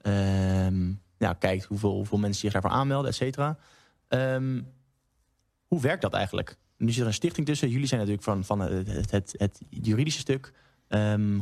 ehm, 0.00 0.92
ja, 1.18 1.32
kijkt 1.32 1.64
hoeveel, 1.64 1.94
hoeveel 1.94 2.18
mensen 2.18 2.40
zich 2.40 2.52
daarvoor 2.52 2.70
aanmelden, 2.70 3.10
et 3.10 3.16
cetera. 3.16 3.58
Ehm, 4.08 4.62
hoe 5.66 5.80
werkt 5.80 6.02
dat 6.02 6.14
eigenlijk? 6.14 6.56
Nu 6.76 6.90
zit 6.90 7.00
er 7.00 7.06
een 7.06 7.14
stichting 7.14 7.46
tussen. 7.46 7.68
Jullie 7.68 7.86
zijn 7.86 8.00
natuurlijk 8.00 8.26
van, 8.26 8.44
van 8.44 8.60
het, 8.60 9.32
het, 9.38 9.60
juridische 9.70 10.20
stuk. 10.20 10.52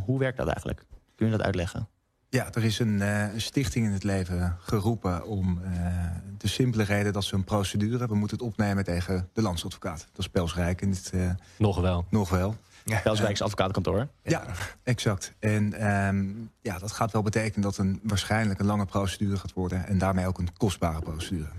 Hoe 0.05 0.19
werkt 0.19 0.37
dat 0.37 0.47
eigenlijk? 0.47 0.87
Kun 1.15 1.27
je 1.27 1.33
dat 1.33 1.43
uitleggen? 1.43 1.89
Ja, 2.29 2.53
er 2.53 2.65
is 2.65 2.79
een, 2.79 3.03
eh, 3.03 3.33
een 3.33 3.41
stichting 3.41 3.87
in 3.87 3.93
het 3.93 4.05
leven 4.05 4.57
geroepen 4.61 5.27
om 5.27 5.61
eh, 5.62 5.71
de 6.39 6.49
simpele 6.49 6.83
reden 6.83 7.12
dat 7.12 7.25
ze 7.25 7.35
een 7.35 7.45
procedure... 7.45 8.07
we 8.07 8.15
moeten 8.15 8.37
het 8.37 8.47
opnemen 8.47 8.85
tegen 8.85 9.29
de 9.33 9.43
landsadvocaat. 9.43 9.99
Dat 9.99 10.19
is 10.19 10.29
Pelsrijk 10.29 10.81
in 10.81 10.91
dit 10.91 11.11
uh, 11.15 11.31
Nog 11.59 11.81
wel. 11.81 12.07
nog 12.11 12.29
wel. 12.29 12.57
Pelswijks 13.03 13.43
advocatenkantoor. 13.43 14.09
Ja, 14.23 14.45
exact. 14.83 15.33
En 15.39 15.73
ehm, 15.73 16.25
ja, 16.61 16.79
dat 16.79 16.93
gaat 16.93 17.12
wel 17.12 17.23
betekenen 17.23 17.61
dat 17.61 17.79
een 17.79 18.01
waarschijnlijk 18.03 18.61
een 18.61 18.67
lange 18.67 18.85
procedure 18.85 19.37
gaat 19.37 19.53
worden... 19.53 19.87
en 19.87 19.99
daarmee 19.99 20.27
ook 20.27 20.39
een 20.39 20.57
kostbare 20.57 21.01
procedure. 21.01 21.51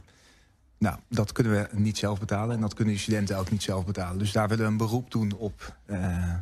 Nou, 0.77 0.97
dat 1.09 1.31
kunnen 1.31 1.53
we 1.53 1.67
niet 1.71 1.97
zelf 1.97 2.19
betalen 2.19 2.55
en 2.55 2.61
dat 2.61 2.73
kunnen 2.73 2.93
de 2.93 2.99
studenten 2.99 3.37
ook 3.37 3.51
niet 3.51 3.63
zelf 3.63 3.85
betalen. 3.85 4.17
Dus 4.17 4.31
daar 4.31 4.47
willen 4.47 4.65
we 4.65 4.71
een 4.71 4.77
beroep 4.77 5.11
doen 5.11 5.33
op, 5.37 5.75
uh, 5.85 6.33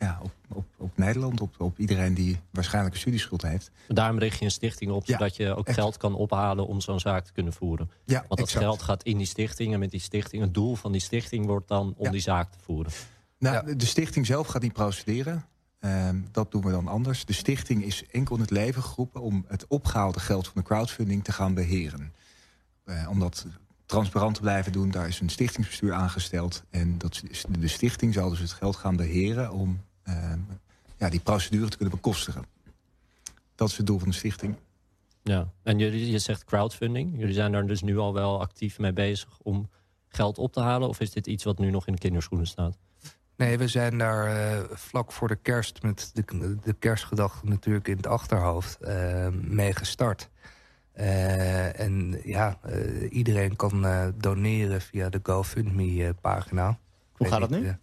ja, 0.00 0.18
op, 0.22 0.32
op, 0.48 0.64
op 0.76 0.96
Nederland, 0.96 1.40
op, 1.40 1.54
op 1.60 1.78
iedereen 1.78 2.14
die 2.14 2.40
waarschijnlijk 2.50 2.94
een 2.94 3.00
studieschuld 3.00 3.42
heeft. 3.42 3.70
Daarom 3.88 4.18
richt 4.18 4.38
je 4.38 4.44
een 4.44 4.50
stichting 4.50 4.90
op, 4.90 5.04
Ja, 5.06 5.12
zodat 5.18 5.36
je 5.36 5.54
ook 5.56 5.66
echt. 5.66 5.78
geld 5.78 5.96
kan 5.96 6.14
ophalen 6.14 6.66
om 6.66 6.80
zo'n 6.80 7.00
zaak 7.00 7.24
te 7.24 7.32
kunnen 7.32 7.52
voeren. 7.52 7.90
Ja, 8.04 8.14
Want 8.16 8.28
dat 8.28 8.38
exact. 8.38 8.64
geld 8.64 8.82
gaat 8.82 9.02
in 9.02 9.16
die 9.16 9.26
stichting 9.26 9.72
en 9.72 9.78
met 9.78 9.90
die 9.90 10.00
stichting, 10.00 10.42
het 10.42 10.54
doel 10.54 10.74
van 10.74 10.92
die 10.92 11.00
stichting 11.00 11.46
wordt 11.46 11.68
dan 11.68 11.94
om 11.96 12.04
Ja. 12.04 12.10
die 12.10 12.20
zaak 12.20 12.50
te 12.52 12.58
voeren. 12.62 12.92
Nou, 13.38 13.68
Ja. 13.68 13.74
de- 13.74 13.86
stichting 13.86 14.26
zelf 14.26 14.46
gaat 14.46 14.62
niet 14.62 14.72
procederen. 14.72 15.44
Ehm, 15.80 16.16
dat 16.32 16.50
doen 16.50 16.62
we 16.62 16.70
dan 16.70 16.88
anders. 16.88 17.24
De 17.24 17.32
stichting 17.32 17.84
is 17.84 18.04
enkel 18.10 18.34
in 18.34 18.40
het 18.40 18.50
leven 18.50 18.82
geroepen 18.82 19.20
om 19.20 19.44
het 19.48 19.66
opgehaalde 19.68 20.20
geld 20.20 20.44
van 20.46 20.52
de 20.54 20.62
crowdfunding 20.62 21.24
te 21.24 21.32
gaan 21.32 21.54
beheren. 21.54 22.12
Eh, 22.84 23.06
om 23.10 23.18
dat 23.18 23.46
transparant 23.86 24.34
te 24.34 24.40
blijven 24.40 24.72
doen, 24.72 24.90
daar 24.90 25.08
is 25.08 25.20
een 25.20 25.28
stichtingsbestuur 25.28 25.92
aangesteld. 25.92 26.62
En 26.70 26.98
dat 26.98 27.22
de 27.58 27.68
stichting 27.68 28.14
zal 28.14 28.30
dus 28.30 28.38
het 28.38 28.52
geld 28.52 28.76
gaan 28.76 28.96
beheren 28.96 29.52
om 29.52 29.80
ja, 30.96 31.08
die 31.08 31.20
procedure 31.20 31.68
te 31.68 31.76
kunnen 31.76 31.94
bekostigen. 31.94 32.44
Dat 33.54 33.68
is 33.68 33.76
het 33.76 33.86
doel 33.86 33.98
van 33.98 34.08
de 34.08 34.14
stichting. 34.14 34.56
Ja. 35.22 35.52
En 35.62 35.78
jullie, 35.78 36.10
je 36.10 36.18
zegt 36.18 36.44
crowdfunding. 36.44 37.18
Jullie 37.18 37.34
zijn 37.34 37.52
daar 37.52 37.66
dus 37.66 37.82
nu 37.82 37.98
al 37.98 38.12
wel 38.12 38.40
actief 38.40 38.78
mee 38.78 38.92
bezig 38.92 39.38
om 39.42 39.68
geld 40.08 40.38
op 40.38 40.52
te 40.52 40.60
halen? 40.60 40.88
Of 40.88 41.00
is 41.00 41.10
dit 41.10 41.26
iets 41.26 41.44
wat 41.44 41.58
nu 41.58 41.70
nog 41.70 41.86
in 41.86 41.92
de 41.92 41.98
kinderschoenen 41.98 42.46
staat? 42.46 42.78
Nee, 43.36 43.58
we 43.58 43.68
zijn 43.68 43.98
daar 43.98 44.26
eh, 44.26 44.64
vlak 44.70 45.12
voor 45.12 45.28
de 45.28 45.36
kerst 45.36 45.82
met 45.82 46.10
de, 46.14 46.56
de 46.62 46.72
kerstgedachte 46.72 47.46
natuurlijk 47.46 47.88
in 47.88 47.96
het 47.96 48.06
achterhoofd 48.06 48.80
eh, 48.80 49.28
mee 49.28 49.74
gstart. 49.74 50.30
Eh, 50.92 51.80
en 51.80 52.20
ja, 52.24 52.58
eh, 52.62 53.12
iedereen 53.12 53.56
kan 53.56 53.86
eh, 53.86 54.06
doneren 54.16 54.80
via 54.80 55.08
de 55.08 55.20
GoFundMe-pagina. 55.22 56.78
Hoe 57.12 57.28
gaat 57.28 57.40
dat 57.40 57.50
nu? 57.50 57.76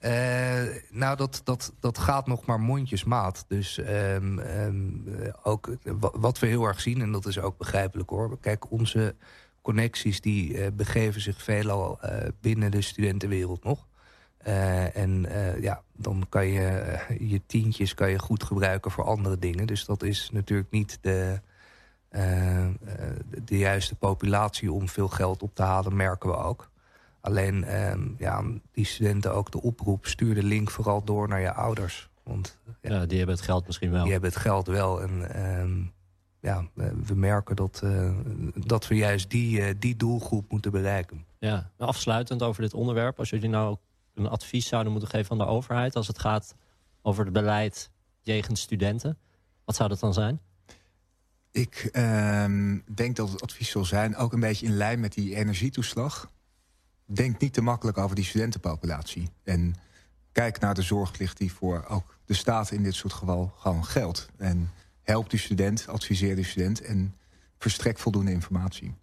Eh, 0.00 0.62
nou, 0.90 1.16
dat, 1.16 1.40
dat, 1.44 1.72
dat 1.80 1.98
gaat 1.98 2.26
nog 2.26 2.44
maar 2.46 2.60
mondjesmaat. 2.60 3.44
Dus 3.48 3.78
ehm, 3.78 4.38
ehm, 4.38 5.08
eh, 5.22 5.32
ook 5.42 5.68
wa- 5.82 6.12
wat 6.18 6.38
we 6.38 6.46
heel 6.46 6.64
erg 6.64 6.80
zien, 6.80 7.00
en 7.00 7.12
dat 7.12 7.26
is 7.26 7.38
ook 7.38 7.58
begrijpelijk 7.58 8.10
hoor. 8.10 8.38
Kijk, 8.40 8.70
onze 8.70 9.14
connecties 9.62 10.20
die 10.20 10.58
eh, 10.58 10.72
begeven 10.72 11.20
zich 11.20 11.42
veelal 11.42 12.00
eh, 12.00 12.28
binnen 12.40 12.70
de 12.70 12.80
studentenwereld 12.80 13.64
nog. 13.64 13.86
Eh, 14.38 14.96
en 14.96 15.26
eh, 15.26 15.62
ja, 15.62 15.82
dan 15.96 16.26
kan 16.28 16.46
je 16.46 16.66
eh, 16.68 17.30
je 17.30 17.40
tientjes 17.46 17.94
kan 17.94 18.10
je 18.10 18.18
goed 18.18 18.42
gebruiken 18.42 18.90
voor 18.90 19.04
andere 19.04 19.38
dingen. 19.38 19.66
Dus 19.66 19.84
dat 19.84 20.02
is 20.02 20.30
natuurlijk 20.32 20.70
niet 20.70 20.98
eh, 21.02 21.32
eh, 21.32 21.40
de- 23.30 23.44
de 23.44 23.58
juiste 23.58 23.94
populatie 23.94 24.72
om 24.72 24.88
veel 24.88 25.08
geld 25.08 25.42
op 25.42 25.54
te 25.54 25.62
halen, 25.62 25.96
merken 25.96 26.28
we 26.30 26.36
ook. 26.36 26.70
Alleen 27.20 27.64
ehm, 27.64 28.08
ja, 28.18 28.42
die 28.72 28.84
studenten 28.84 29.34
ook 29.34 29.50
de 29.50 29.62
oproep, 29.62 30.06
stuur 30.06 30.34
de 30.34 30.42
link 30.42 30.70
vooral 30.70 31.04
door 31.04 31.28
naar 31.28 31.40
je 31.40 31.52
ouders. 31.52 32.08
Want 32.22 32.58
ja, 32.64 32.92
Ja, 32.92 33.06
die 33.06 33.18
hebben 33.18 33.36
het 33.36 33.44
geld 33.44 33.66
misschien 33.66 33.90
wel. 33.90 34.02
die 34.02 34.12
hebben 34.12 34.30
het 34.30 34.38
geld 34.38 34.66
wel. 34.66 35.02
En 35.02 35.34
ehm, 35.34 35.82
ja, 36.40 36.68
we 36.74 36.92
we 37.06 37.14
merken 37.14 37.56
dat, 37.56 37.80
eh, 37.84 38.10
dat 38.54 38.86
we 38.86 38.94
juist 38.94 39.30
die, 39.30 39.62
eh, 39.62 39.74
die 39.78 39.96
doelgroep 39.96 40.50
moeten 40.50 40.70
bereiken. 40.70 41.26
Ja, 41.38 41.70
afsluitend 41.76 42.42
over 42.42 42.62
dit 42.62 42.74
onderwerp. 42.74 43.18
Als 43.18 43.30
jullie 43.30 43.48
nou 43.48 43.76
een 44.14 44.28
advies 44.28 44.68
zouden 44.68 44.92
moeten 44.92 45.10
geven 45.10 45.30
aan 45.30 45.38
de 45.38 45.52
overheid... 45.52 45.96
als 45.96 46.06
het 46.06 46.18
gaat 46.18 46.54
over 47.02 47.24
het 47.24 47.32
beleid 47.32 47.90
jegens 48.20 48.60
studenten. 48.60 49.18
Wat 49.64 49.76
zou 49.76 49.88
dat 49.88 50.00
dan 50.00 50.14
zijn? 50.14 50.40
Ik 51.50 51.88
ehm, 51.92 52.78
denk 52.94 53.16
dat 53.16 53.30
het 53.30 53.42
advies 53.42 53.70
zal 53.70 53.84
zijn, 53.84 54.16
ook 54.16 54.32
een 54.32 54.40
beetje 54.40 54.66
in 54.66 54.76
lijn 54.76 55.00
met 55.00 55.12
die 55.12 55.34
energietoeslag. 55.34 56.30
Denk 57.14 57.40
niet 57.40 57.52
te 57.52 57.60
makkelijk 57.60 57.98
over 57.98 58.16
die 58.16 58.24
studentenpopulatie. 58.24 59.28
En 59.44 59.74
kijk 60.32 60.60
naar 60.60 60.74
de 60.74 60.82
zorgplicht 60.82 61.38
die 61.38 61.52
voor 61.52 61.84
ook 61.88 62.18
de 62.24 62.34
staat 62.34 62.70
in 62.70 62.82
dit 62.82 62.94
soort 62.94 63.12
geval 63.12 63.52
gewoon 63.56 63.84
geldt. 63.84 64.28
En 64.36 64.70
help 65.02 65.30
die 65.30 65.38
student, 65.38 65.88
adviseer 65.88 66.34
die 66.34 66.44
student 66.44 66.80
en 66.80 67.14
verstrek 67.58 67.98
voldoende 67.98 68.30
informatie. 68.30 68.94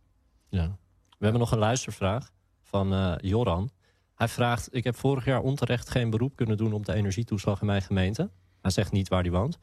Ja. 0.49 0.77
We 1.09 1.23
hebben 1.23 1.39
nog 1.39 1.51
een 1.51 1.57
luistervraag 1.57 2.31
van 2.61 2.93
eh, 2.93 3.15
Joran. 3.17 3.69
Hij 4.15 4.27
vraagt, 4.27 4.67
ik 4.71 4.83
heb 4.83 4.95
vorig 4.95 5.25
jaar 5.25 5.41
onterecht 5.41 5.89
geen 5.89 6.09
beroep 6.09 6.35
kunnen 6.35 6.57
doen... 6.57 6.73
op 6.73 6.85
de 6.85 6.93
energietoeslag 6.93 7.59
in 7.59 7.65
mijn 7.65 7.81
gemeente. 7.81 8.29
Hij 8.61 8.71
zegt 8.71 8.91
niet 8.91 9.07
waar 9.07 9.21
hij 9.21 9.31
woont. 9.31 9.57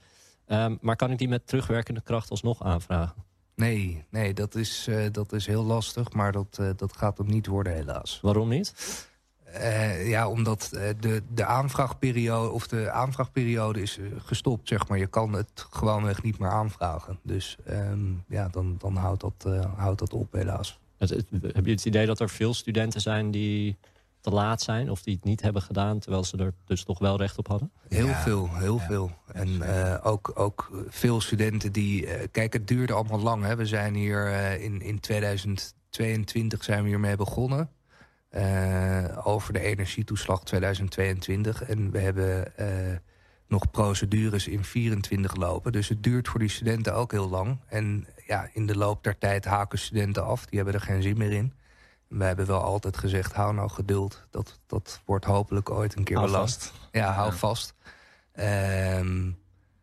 Ehm, 0.47 0.77
maar 0.81 0.97
kan 0.97 1.11
ik 1.11 1.19
die 1.19 1.29
met 1.29 1.47
terugwerkende 1.47 2.01
kracht 2.01 2.31
alsnog 2.31 2.63
aanvragen? 2.63 3.25
Nee, 3.55 4.05
nee 4.11 4.35
dat, 4.35 4.55
is, 4.55 4.87
eh, 4.89 5.05
dat 5.13 5.33
is 5.33 5.47
heel 5.47 5.65
lastig, 5.65 6.13
maar 6.13 6.33
dat, 6.33 6.59
eh, 6.61 6.71
dat 6.77 6.97
gaat 6.97 7.19
hem 7.19 7.27
niet 7.27 7.47
worden 7.47 7.73
helaas. 7.75 8.19
Waarom 8.23 8.49
niet? 8.49 8.75
Eh, 9.45 10.09
ja, 10.09 10.29
omdat 10.29 10.69
de, 11.01 11.23
de 11.35 11.45
aanvraagperiode 11.45 12.51
of 12.51 12.67
de 12.67 12.91
aanvraagperiode 12.91 13.83
is 13.83 13.99
gestopt, 14.17 14.69
zeg 14.69 14.89
maar. 14.89 14.99
Je 14.99 15.07
kan 15.07 15.33
het 15.33 15.67
gewoonweg 15.71 16.23
niet 16.23 16.39
meer 16.39 16.51
aanvragen. 16.51 17.19
Dus 17.23 17.57
ehm, 17.65 18.01
ja, 18.29 18.49
dan, 18.49 18.75
dan 18.79 18.97
houdt, 18.97 19.21
dat, 19.21 19.63
houdt 19.77 19.99
dat 19.99 20.13
op 20.13 20.33
helaas. 20.33 20.81
Het, 20.99 21.11
het- 21.11 21.27
heb 21.55 21.65
je 21.67 21.71
het 21.73 21.85
idee 21.85 22.07
dat 22.07 22.21
er 22.21 22.29
veel 22.29 22.55
studenten 22.55 23.01
zijn 23.01 23.31
die 23.31 23.77
te 24.23 24.31
laat 24.31 24.63
zijn... 24.63 24.91
of 24.91 25.03
die 25.03 25.15
het 25.15 25.25
niet 25.25 25.43
hebben 25.43 25.63
gedaan, 25.63 25.99
terwijl 25.99 26.25
ze 26.25 26.37
er 26.37 26.55
dus 26.65 26.85
toch 26.85 26.99
wel 26.99 27.17
recht 27.17 27.39
op 27.39 27.49
hadden? 27.49 27.71
Heel 27.89 28.07
Ja, 28.07 28.23
veel, 28.23 28.49
heel 28.57 28.79
ja, 28.79 28.87
veel. 28.87 29.11
En 29.33 29.63
eh, 29.63 30.07
ook, 30.07 30.33
ook 30.35 30.85
veel 30.89 31.21
studenten 31.21 31.73
die... 31.73 32.07
eh, 32.07 32.29
kijk, 32.31 32.53
het 32.53 32.69
duurde 32.69 32.93
allemaal 32.93 33.21
lang. 33.21 33.45
Hè. 33.45 33.57
We 33.57 33.67
zijn 33.67 33.95
hier 33.95 34.27
eh, 34.33 34.63
in, 34.63 34.81
in 34.83 35.01
2022 35.01 36.65
zijn 36.65 36.83
we 36.83 36.89
hiermee 36.89 37.17
begonnen. 37.17 37.71
eh, 38.29 39.19
over 39.27 39.53
de 39.53 39.61
energietoeslag 39.61 40.45
2022. 40.45 41.63
En 41.63 41.91
we 41.91 41.99
hebben 41.99 42.57
eh, 42.57 42.67
nog 43.49 43.71
procedures 43.71 44.49
in 44.49 44.65
24 44.65 45.35
lopen. 45.37 45.73
Dus 45.73 45.89
het 45.89 46.03
duurt 46.03 46.29
voor 46.29 46.41
die 46.41 46.49
studenten 46.49 46.95
ook 46.95 47.13
heel 47.13 47.29
lang. 47.29 47.59
En 47.67 48.07
ja, 48.27 48.49
in 48.53 48.67
de 48.67 48.77
loop 48.77 49.05
der 49.05 49.19
tijd 49.19 49.45
haken 49.45 49.79
studenten 49.79 50.25
af. 50.25 50.47
Die 50.47 50.57
hebben 50.57 50.75
er 50.75 50.87
geen 50.87 51.03
zin 51.03 51.19
meer 51.19 51.33
in. 51.33 51.53
We 52.13 52.25
hebben 52.25 52.47
wel 52.47 52.61
altijd 52.61 52.97
gezegd, 52.97 53.33
hou 53.33 53.55
nou 53.55 53.71
geduld. 53.71 54.27
Dat, 54.31 54.61
dat 54.67 55.01
wordt 55.05 55.25
hopelijk 55.25 55.71
ooit 55.71 55.97
een 55.97 56.05
keer 56.05 56.17
Hou 56.17 56.31
belast. 56.31 56.73
Ja, 56.93 57.13
hou 57.13 57.31
Ja. 57.31 57.37
vast. 57.37 57.75
Ehm, 58.33 59.25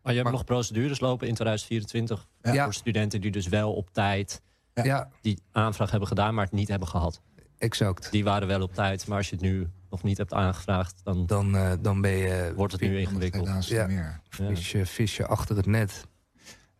Maar 0.02 0.12
je 0.12 0.18
hebt 0.18 0.22
Maar- 0.22 0.32
nog 0.32 0.44
procedures 0.44 1.00
lopen 1.00 1.28
in 1.28 1.34
2024... 1.34 2.26
Ja. 2.42 2.64
voor 2.64 2.74
studenten 2.74 3.20
die 3.20 3.30
dus 3.30 3.48
wel 3.48 3.72
op 3.74 3.88
tijd 3.92 4.40
Ja. 4.74 5.08
Die 5.20 5.42
aanvraag 5.52 5.90
hebben 5.90 6.08
gedaan, 6.08 6.34
maar 6.34 6.44
het 6.44 6.52
niet 6.52 6.68
hebben 6.68 6.88
gehad. 6.88 7.20
exact. 7.58 8.10
Die 8.10 8.24
waren 8.24 8.48
wel 8.48 8.62
op 8.62 8.74
tijd, 8.74 9.06
maar 9.06 9.16
als 9.16 9.28
je 9.28 9.34
het 9.34 9.44
nu 9.44 9.68
nog 9.90 10.02
niet 10.02 10.18
hebt 10.18 10.32
aangevraagd, 10.32 11.00
dan 11.04 11.26
Dan, 11.26 11.56
eh, 11.56 11.72
dan 11.80 12.00
ben 12.00 12.10
je 12.10 12.52
wordt 12.56 12.72
het 12.72 12.80
nu 12.80 12.98
ingewikkeld. 12.98 13.66
Ja. 13.66 13.86
meer. 13.86 14.20
Ja. 14.30 14.46
visje, 14.54 14.86
visje 14.86 15.26
achter 15.26 15.56
het 15.56 15.66
net. 15.66 16.06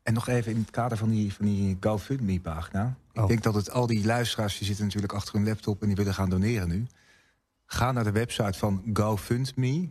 En 0.02 0.14
nog 0.14 0.28
even 0.28 0.52
in 0.52 0.58
het 0.58 0.70
kader 0.70 0.98
van 0.98 1.10
die, 1.10 1.32
van 1.32 1.44
die 1.46 1.76
GoFundMe-pagina. 1.80 2.96
Ik 3.12 3.22
Oh. 3.22 3.28
denk 3.28 3.42
dat 3.42 3.54
het 3.54 3.70
al 3.70 3.86
die 3.86 4.04
luisteraars, 4.04 4.58
die 4.58 4.66
zitten 4.66 4.84
natuurlijk 4.84 5.12
achter 5.12 5.34
hun 5.34 5.44
laptop... 5.44 5.80
en 5.80 5.86
die 5.86 5.96
willen 5.96 6.14
gaan 6.14 6.30
doneren 6.30 6.68
nu. 6.68 6.86
Ga 7.66 7.92
naar 7.92 8.04
de 8.04 8.12
website 8.12 8.58
van 8.58 8.82
GoFundMe... 8.92 9.88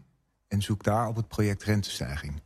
en 0.47 0.61
zoek 0.61 0.83
daar 0.83 1.07
op 1.07 1.15
het 1.15 1.27
project 1.27 1.63
rentestijging. 1.63 2.41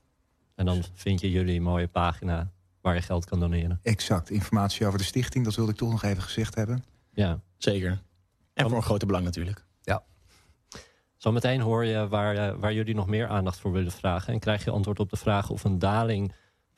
En 0.55 0.65
dan 0.65 0.83
vind 0.93 1.21
je 1.21 1.31
jullie 1.31 1.55
een 1.55 1.63
mooie 1.63 1.87
pagina 1.87 2.51
waar 2.81 2.95
je 2.95 3.01
geld 3.01 3.25
kan 3.25 3.39
doneren. 3.39 3.79
Exact, 3.83 4.29
informatie 4.29 4.85
over 4.87 4.97
de 4.99 5.05
stichting, 5.05 5.45
dat 5.45 5.55
wilde 5.55 5.71
ik 5.71 5.77
toch 5.77 5.91
nog 5.91 6.03
even 6.03 6.23
gezegd 6.23 6.55
hebben. 6.55 6.83
Ja. 7.13 7.39
Zeker. 7.57 8.01
En 8.53 8.67
voor 8.67 8.77
een 8.77 8.83
grote 8.83 9.05
belang 9.05 9.25
natuurlijk. 9.25 9.63
Zometeen 11.23 11.61
hoor 11.61 11.85
je 11.85 12.07
waar, 12.07 12.35
eh, 12.35 12.55
waar 12.59 12.73
jullie 12.73 12.95
nog 12.95 13.07
meer 13.07 13.27
aandacht 13.27 13.59
voor 13.59 13.71
willen 13.71 13.91
vragen. 13.91 14.33
En 14.33 14.39
krijg 14.39 14.63
je 14.63 14.71
antwoord 14.71 14.99
op 14.99 15.09
de 15.09 15.17
vraag 15.17 15.49
of 15.49 15.63
een 15.63 15.79
daling 15.79 16.33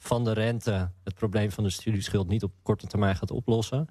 van 0.05 0.23
de 0.23 0.33
rente 0.33 0.91
het 1.03 1.15
probleem 1.15 1.51
van 1.51 1.63
de 1.63 1.69
studieschuld 1.69 2.27
niet 2.27 2.43
op 2.43 2.51
korte 2.61 2.87
termijn 2.87 3.15
gaat 3.15 3.31
oplossen. 3.31 3.87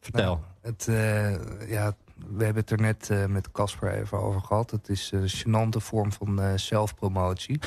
Vertel. 0.00 0.34
Nou, 0.34 0.38
het, 0.60 0.88
eh, 0.88 1.70
ja, 1.70 1.96
we 2.16 2.44
hebben 2.44 2.62
het 2.62 2.70
er 2.70 2.80
net 2.80 3.10
eh, 3.10 3.26
met 3.26 3.50
Casper 3.50 3.92
even 3.92 4.18
over 4.18 4.40
gehad. 4.40 4.70
Het 4.70 4.88
is 4.88 5.12
een 5.12 5.28
gênante 5.28 5.76
vorm 5.76 6.12
van 6.12 6.42
eh, 6.42 6.56
zelfpromotie. 6.56 7.60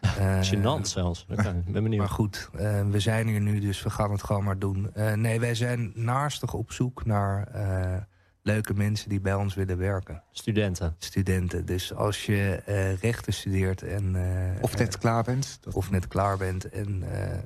Gênant 0.50 0.80
zelfs. 0.80 1.26
Ik 1.28 1.42
ben 1.42 1.64
benieuwd. 1.72 1.98
Maar 1.98 2.08
goed, 2.08 2.50
we 2.90 3.00
zijn 3.00 3.26
hier 3.26 3.40
nu, 3.40 3.60
dus 3.60 3.82
we 3.82 3.90
gaan 3.90 4.10
het 4.10 4.22
gewoon 4.22 4.44
maar 4.44 4.58
doen. 4.58 4.90
Nee, 5.14 5.40
wij 5.40 5.54
zijn 5.54 5.92
naastig 5.94 6.54
op 6.54 6.72
zoek 6.72 7.04
naar 7.04 7.48
leuke 8.52 8.74
mensen 8.74 9.08
die 9.08 9.20
bij 9.20 9.34
ons 9.34 9.54
willen 9.54 9.78
werken. 9.78 10.22
Studenten. 10.30 10.94
Studenten. 10.98 11.66
Dus 11.66 11.94
als 11.94 12.26
je 12.26 12.62
eh, 12.66 12.94
rechten 12.96 13.32
studeert 13.32 13.82
en... 13.82 14.16
eh, 14.16 14.62
Of 14.62 14.76
net 14.78 14.98
klaar 14.98 15.22
bent. 15.24 15.58
Dat, 15.60 15.74
of 15.74 15.90
net 15.90 16.08
klaar 16.08 16.36
bent 16.36 16.68
en 16.70 17.02
eh, 17.12 17.38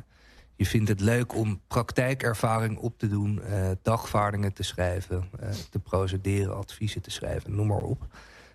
je 0.55 0.67
vindt 0.67 0.89
het 0.89 1.01
leuk 1.01 1.35
om 1.35 1.61
praktijkervaring 1.69 2.79
op 2.79 2.99
te 2.99 3.09
doen, 3.09 3.43
eh, 3.43 3.71
dagvaardingen 3.83 4.53
te 4.53 4.63
schrijven, 4.63 5.25
eh, 5.41 5.49
te 5.71 5.79
procederen, 5.79 6.57
adviezen 6.57 7.03
te 7.03 7.11
schrijven, 7.11 7.55
noem 7.55 7.67
maar 7.67 7.83
op. 7.83 8.07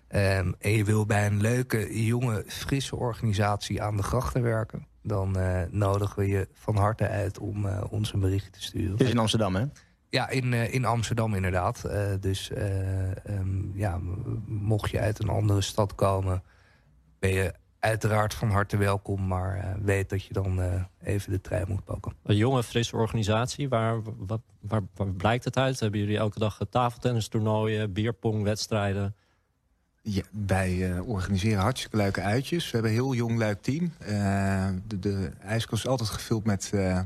Ehm, 0.08 0.52
en 0.58 0.70
je 0.70 0.84
wil 0.84 1.06
bij 1.06 1.26
een 1.26 1.40
leuke, 1.40 2.04
jonge, 2.04 2.44
frisse 2.46 2.96
organisatie 2.96 3.82
aan 3.82 3.96
de 3.96 4.02
grachten 4.02 4.42
werken, 4.42 4.86
dan 5.02 5.38
eh, 5.38 5.62
nodigen 5.70 6.18
we 6.18 6.26
je 6.28 6.48
van 6.52 6.76
harte 6.76 7.08
uit 7.08 7.38
om 7.38 7.66
eh, 7.66 7.82
ons 7.90 8.12
een 8.12 8.20
bericht 8.20 8.52
te 8.52 8.62
sturen. 8.62 8.96
Dit 8.96 9.06
is 9.06 9.12
in 9.12 9.18
Amsterdam, 9.18 9.54
hè? 9.56 9.64
Ja, 10.10 10.28
in, 10.28 10.52
eh, 10.52 10.74
in 10.74 10.84
Amsterdam 10.84 11.34
inderdaad. 11.34 11.84
Eh, 11.84 12.12
dus 12.20 12.50
eh, 12.50 13.26
ehm, 13.26 13.78
ja, 13.78 13.98
mocht 14.46 14.90
je 14.90 15.00
uit 15.00 15.22
een 15.22 15.28
andere 15.28 15.60
stad 15.60 15.94
komen... 15.94 16.42
ben 17.18 17.30
je 17.30 17.54
uiteraard 17.78 18.34
van 18.34 18.50
harte 18.50 18.76
welkom... 18.76 19.26
maar 19.26 19.56
eh, 19.56 19.74
weet 19.82 20.08
dat 20.08 20.24
je 20.24 20.32
dan 20.32 20.62
eh, 20.62 20.82
even 21.02 21.32
de 21.32 21.40
trein 21.40 21.64
moet 21.68 21.84
pakken. 21.84 22.12
Een 22.22 22.36
jonge, 22.36 22.62
frisse 22.62 22.96
organisatie. 22.96 23.68
Waar, 23.68 24.02
wat, 24.16 24.40
waar, 24.60 24.82
waar 24.94 25.12
blijkt 25.12 25.44
het 25.44 25.56
uit? 25.56 25.80
Hebben 25.80 26.00
jullie 26.00 26.16
elke 26.18 26.38
dag 26.38 26.60
tafeltennistoernooien, 26.70 27.92
bierpongwedstrijden? 27.92 29.14
Ja, 30.02 30.22
wij 30.46 30.90
eh, 30.90 31.08
organiseren 31.08 31.62
hartstikke 31.62 31.96
leuke 31.96 32.20
uitjes. 32.20 32.64
We 32.64 32.70
hebben 32.70 32.90
een 32.90 32.96
heel 32.96 33.14
jong 33.14 33.38
leuk 33.38 33.62
team. 33.62 33.92
De, 34.86 34.98
de 34.98 35.30
ijskast 35.40 35.84
is 35.84 35.90
altijd 35.90 36.08
gevuld 36.08 36.44
met 36.44 36.70
eh, 36.74 37.00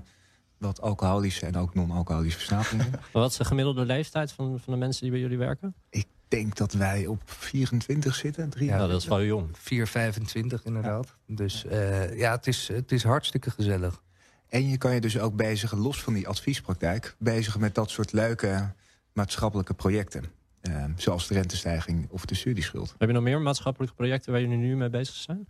wat 0.63 0.81
alcoholische 0.81 1.47
en 1.47 1.57
ook 1.57 1.75
non-alcoholische 1.75 2.39
verslavingen. 2.39 2.91
Maar 2.91 3.09
Wat 3.13 3.31
is 3.31 3.37
de 3.37 3.45
gemiddelde 3.45 3.85
leeftijd 3.85 4.33
van, 4.33 4.61
van 4.61 4.73
de 4.73 4.79
mensen 4.79 5.03
die 5.03 5.11
bij 5.11 5.21
jullie 5.21 5.39
werken? 5.39 5.75
Ik 5.91 6.07
denk 6.29 6.57
dat 6.57 6.73
wij 6.73 7.07
op 7.07 7.23
24 7.25 8.15
zitten. 8.15 8.51
Drie 8.51 8.69
Ja, 8.69 8.77
nou, 8.77 8.91
dat 8.91 9.01
is 9.01 9.09
wel 9.09 9.23
jong. 9.23 9.49
4,25 9.57 10.63
inderdaad. 10.65 11.17
Dus 11.27 11.65
eh, 11.65 12.19
ja, 12.19 12.33
het 12.33 12.47
is, 12.47 12.69
het 12.69 12.93
is 12.93 13.03
hartstikke 13.03 13.51
gezellig. 13.51 14.03
En 14.49 14.69
je 14.69 14.79
kan 14.79 14.95
je 14.95 15.01
dus 15.01 15.19
ook 15.19 15.37
bezigen, 15.37 15.79
los 15.79 16.03
van 16.03 16.13
die 16.13 16.29
adviespraktijk... 16.29 17.17
bezigen 17.19 17.61
met 17.61 17.75
dat 17.75 17.91
soort 17.91 18.13
leuke 18.13 18.73
maatschappelijke 19.13 19.75
projecten. 19.75 20.25
Eh, 20.61 20.85
zoals 20.97 21.27
de 21.27 21.35
rentestijging 21.35 22.09
of 22.11 22.25
de 22.25 22.35
studieschuld. 22.35 22.95
Heb 22.99 23.09
je 23.09 23.15
nog 23.15 23.23
meer 23.23 23.41
maatschappelijke 23.41 23.95
projecten 23.95 24.33
waar 24.33 24.41
jullie 24.41 24.57
nu 24.57 24.77
mee 24.77 24.91
bezig 24.91 25.15
zijn? 25.15 25.49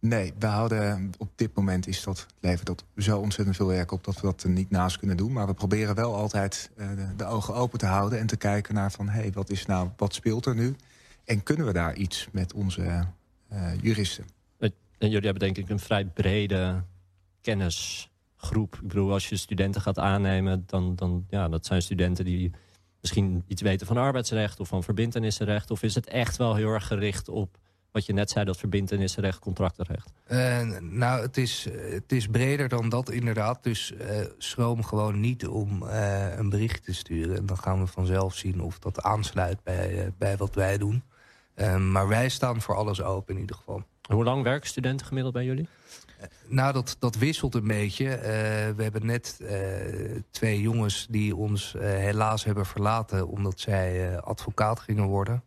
Nee, 0.00 0.32
we 0.38 0.46
houden 0.46 1.12
op 1.18 1.28
dit 1.34 1.54
moment 1.54 1.86
is 1.86 2.02
dat 2.02 2.26
levert 2.40 2.66
dat 2.66 2.84
zo 2.96 3.18
ontzettend 3.18 3.56
veel 3.56 3.66
werk 3.66 3.92
op 3.92 4.04
dat 4.04 4.14
we 4.14 4.20
dat 4.20 4.44
niet 4.44 4.70
naast 4.70 4.98
kunnen 4.98 5.16
doen. 5.16 5.32
Maar 5.32 5.46
we 5.46 5.54
proberen 5.54 5.94
wel 5.94 6.14
altijd 6.14 6.70
eh, 6.76 6.88
de, 6.88 7.16
de 7.16 7.24
ogen 7.24 7.54
open 7.54 7.78
te 7.78 7.86
houden 7.86 8.18
en 8.18 8.26
te 8.26 8.36
kijken 8.36 8.74
naar 8.74 8.92
van 8.92 9.08
hé, 9.08 9.20
hey, 9.20 9.32
wat 9.32 9.50
is 9.50 9.66
nou, 9.66 9.88
wat 9.96 10.14
speelt 10.14 10.46
er 10.46 10.54
nu? 10.54 10.76
En 11.24 11.42
kunnen 11.42 11.66
we 11.66 11.72
daar 11.72 11.94
iets 11.94 12.28
met 12.32 12.52
onze 12.52 13.06
eh, 13.48 13.72
juristen? 13.80 14.24
En 14.98 15.10
jullie 15.10 15.24
hebben 15.24 15.42
denk 15.42 15.56
ik 15.56 15.68
een 15.68 15.78
vrij 15.78 16.04
brede 16.04 16.82
kennisgroep. 17.40 18.74
Ik 18.74 18.88
bedoel, 18.88 19.12
als 19.12 19.28
je 19.28 19.36
studenten 19.36 19.80
gaat 19.80 19.98
aannemen, 19.98 20.64
dan, 20.66 20.96
dan 20.96 21.26
ja, 21.30 21.48
dat 21.48 21.66
zijn 21.66 21.82
studenten 21.82 22.24
die 22.24 22.52
misschien 23.00 23.44
iets 23.46 23.62
weten 23.62 23.86
van 23.86 23.96
arbeidsrecht 23.96 24.60
of 24.60 24.68
van 24.68 24.82
verbindenissenrecht. 24.82 25.70
Of 25.70 25.82
is 25.82 25.94
het 25.94 26.08
echt 26.08 26.36
wel 26.36 26.54
heel 26.54 26.72
erg 26.72 26.86
gericht 26.86 27.28
op 27.28 27.58
wat 27.98 28.06
je 28.06 28.12
net 28.12 28.30
zei, 28.30 28.44
dat 28.44 28.56
verbindenissenrecht, 28.56 29.38
contractenrecht? 29.38 30.12
Eh, 30.24 30.60
nou, 30.80 31.22
het 31.22 31.36
is, 31.36 31.68
het 31.92 32.12
is 32.12 32.26
breder 32.26 32.68
dan 32.68 32.88
dat 32.88 33.10
inderdaad. 33.10 33.62
Dus 33.62 33.92
eh, 33.92 34.20
schroom 34.38 34.84
gewoon 34.84 35.20
niet 35.20 35.46
om 35.46 35.88
eh, 35.88 36.36
een 36.36 36.48
bericht 36.48 36.84
te 36.84 36.94
sturen. 36.94 37.36
En 37.36 37.46
dan 37.46 37.58
gaan 37.58 37.80
we 37.80 37.86
vanzelf 37.86 38.34
zien 38.34 38.60
of 38.60 38.78
dat 38.78 39.02
aansluit 39.02 39.62
bij, 39.62 40.12
bij 40.18 40.36
wat 40.36 40.54
wij 40.54 40.78
doen. 40.78 41.02
Eh, 41.54 41.76
maar 41.76 42.08
wij 42.08 42.28
staan 42.28 42.60
voor 42.60 42.74
alles 42.74 43.02
open 43.02 43.34
in 43.34 43.40
ieder 43.40 43.56
geval. 43.56 43.82
Hoe 44.08 44.24
lang 44.24 44.42
werken 44.42 44.68
studenten 44.68 45.06
gemiddeld 45.06 45.34
bij 45.34 45.44
jullie? 45.44 45.68
Nou, 46.46 46.72
dat, 46.72 46.96
dat 46.98 47.16
wisselt 47.16 47.54
een 47.54 47.66
beetje. 47.66 48.04
We 48.76 48.82
hebben 48.82 49.06
net 49.06 49.40
twee 50.30 50.60
jongens 50.60 51.06
die 51.10 51.36
ons 51.36 51.74
helaas 51.78 52.44
hebben 52.44 52.66
verlaten... 52.66 53.28
omdat 53.28 53.60
zij 53.60 54.20
advocaat 54.20 54.80
gingen 54.80 55.04
worden. 55.04 55.42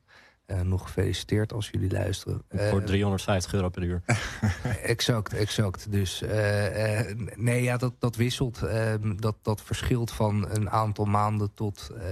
Eh, 0.51 0.61
nog 0.61 0.81
gefeliciteerd 0.83 1.53
als 1.53 1.69
jullie 1.69 1.91
luisteren. 1.91 2.41
Voor 2.49 2.79
Eh, 2.79 2.85
350 2.85 3.53
euro 3.53 3.69
per 3.69 3.83
uur. 3.83 4.01
Exact, 4.83 5.33
exact. 5.33 5.91
Dus 5.91 6.21
eh, 6.21 6.99
eh, 6.99 7.17
nee, 7.35 7.63
ja, 7.63 7.77
dat, 7.77 7.93
dat 7.99 8.15
wisselt. 8.15 8.61
Ehm, 8.61 9.15
dat, 9.15 9.35
dat 9.41 9.61
verschilt 9.61 10.11
van 10.11 10.49
een 10.49 10.69
aantal 10.69 11.05
maanden 11.05 11.53
tot 11.53 11.89
eh 11.99 12.03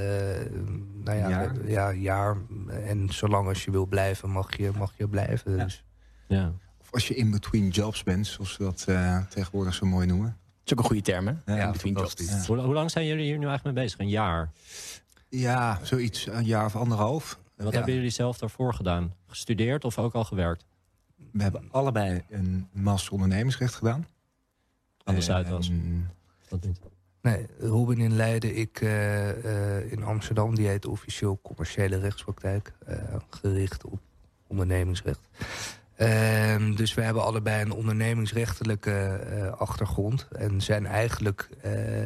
nou 1.04 1.18
ja, 1.18 1.30
Jaar. 1.30 1.56
ja, 1.68 1.92
jaar. 1.94 2.38
En 2.86 3.10
zolang 3.14 3.48
als 3.48 3.64
je 3.66 3.72
wil 3.72 3.86
blijven, 3.86 4.30
mag 4.30 4.58
je, 4.58 4.72
mag 4.78 4.94
je 4.98 5.08
blijven. 5.08 5.56
Ja. 5.58 5.64
Dus. 5.64 5.84
Ja. 6.28 6.52
Of 6.82 6.92
als 6.92 7.08
je 7.08 7.16
in 7.16 7.32
between 7.32 7.70
jobs 7.70 8.04
bent, 8.04 8.28
zoals 8.28 8.58
we 8.58 8.64
dat 8.64 8.86
eh, 8.88 9.18
tegenwoordig 9.30 9.74
zo 9.74 9.86
mooi 9.86 10.08
noemen. 10.08 10.26
Dat 10.28 10.66
is 10.66 10.72
ook 10.74 10.80
een 10.80 10.86
goede 10.86 11.02
term, 11.02 11.28
hè? 11.28 11.56
Ja, 11.56 11.66
In 11.66 11.72
between 11.72 11.94
jobs. 11.94 12.48
hoe 12.48 12.58
lang 12.74 12.92
zijn 12.92 13.06
jullie 13.06 13.24
hier 13.26 13.38
nu 13.38 13.46
eigenlijk 13.48 13.76
mee 13.76 13.84
bezig? 13.86 14.00
Een 14.00 14.10
jaar? 14.10 14.50
Ja, 15.30 15.80
zoiets, 15.84 16.28
een 16.28 16.46
jaar 16.46 16.66
of 16.66 16.76
anderhalf. 16.76 17.40
En 17.60 17.66
wat 17.66 17.74
Ja. 17.74 17.78
hebben 17.80 17.96
jullie 17.98 18.10
zelf 18.10 18.38
daarvoor 18.38 18.74
gedaan? 18.74 19.14
Gestudeerd 19.28 19.86
of 19.86 19.98
ook 19.98 20.14
al 20.14 20.24
gewerkt? 20.24 20.66
We 21.32 21.44
hebben 21.44 21.68
allebei 21.72 22.24
een 22.30 22.68
master 22.72 23.14
ondernemingsrecht 23.14 23.76
gedaan. 23.76 24.08
Aan 25.04 25.16
de 25.16 25.22
Zuidas? 25.22 25.70
En- 25.70 26.10
Dat 26.50 26.64
niet. 26.66 26.80
Nee, 27.22 27.46
Robin 27.60 27.98
in 28.00 28.16
Leiden, 28.16 28.58
ik 28.58 28.82
eh, 28.82 29.78
eh, 29.78 29.92
in 29.92 30.04
Amsterdam. 30.04 30.56
Die 30.56 30.68
heet 30.68 30.86
officieel 30.86 31.40
commerciële 31.44 32.00
rechtspraktijk. 32.00 32.74
eh, 32.86 33.16
gericht 33.30 33.86
op 33.86 34.00
ondernemingsrecht. 34.48 35.20
Ehm, 35.96 36.76
dus 36.76 36.94
we 36.94 37.02
hebben 37.02 37.24
allebei 37.24 37.62
een 37.62 37.72
ondernemingsrechtelijke 37.72 38.92
eh, 38.92 39.52
achtergrond. 39.52 40.28
En 40.32 40.62
zijn 40.62 40.86
eigenlijk... 40.86 41.50
eh, 41.62 42.06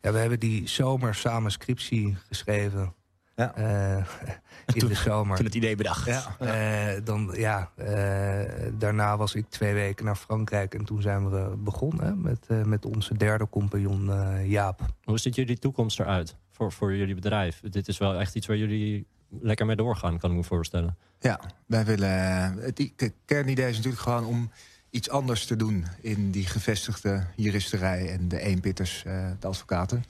ja, 0.00 0.12
we 0.12 0.18
hebben 0.18 0.40
die 0.40 0.68
zomer 0.68 1.14
samen 1.14 1.50
scriptie 1.50 2.16
geschreven. 2.26 2.94
Ja. 3.40 3.54
Eh, 3.54 3.96
in 4.74 4.80
Toen- 4.80 4.88
de 4.88 4.94
zomer. 4.94 5.36
Toen 5.36 5.46
het 5.46 5.54
idee 5.54 5.76
bedacht. 5.76 6.06
Ja. 6.06 6.36
Eh, 6.38 7.00
dan, 7.04 7.30
ja, 7.36 7.70
eh, 7.76 8.68
daarna 8.78 9.16
was 9.16 9.34
ik 9.34 9.48
twee 9.48 9.74
weken 9.74 10.04
naar 10.04 10.16
Frankrijk. 10.16 10.74
En 10.74 10.84
toen 10.84 11.02
zijn 11.02 11.30
we 11.30 11.56
begonnen 11.56 12.20
met, 12.22 12.46
eh, 12.48 12.62
met 12.62 12.84
onze 12.84 13.16
derde 13.16 13.48
compagnon 13.48 14.10
eh, 14.12 14.50
Jaap. 14.50 14.80
Hoe 15.04 15.18
ziet 15.18 15.34
jullie 15.34 15.58
toekomst 15.58 16.00
eruit 16.00 16.36
voor, 16.50 16.72
voor 16.72 16.94
jullie 16.94 17.14
bedrijf? 17.14 17.60
Dit 17.70 17.88
is 17.88 17.98
wel 17.98 18.20
echt 18.20 18.34
iets 18.34 18.46
waar 18.46 18.56
jullie 18.56 19.06
lekker 19.40 19.66
mee 19.66 19.76
doorgaan, 19.76 20.18
kan 20.18 20.30
ik 20.30 20.36
me 20.36 20.44
voorstellen. 20.44 20.96
Ja, 21.20 21.40
wij 21.66 21.84
willen. 21.84 22.10
Het 22.58 23.12
kernidee 23.24 23.68
is 23.68 23.76
natuurlijk 23.76 24.02
gewoon 24.02 24.24
om 24.24 24.50
iets 24.90 25.10
anders 25.10 25.46
te 25.46 25.56
doen 25.56 25.86
in 26.00 26.30
die 26.30 26.46
gevestigde 26.46 27.26
juristerij 27.36 28.10
en 28.12 28.28
de 28.28 28.40
eenpitters, 28.40 29.02
eh, 29.04 29.30
de 29.38 29.46
advocaten. 29.46 30.04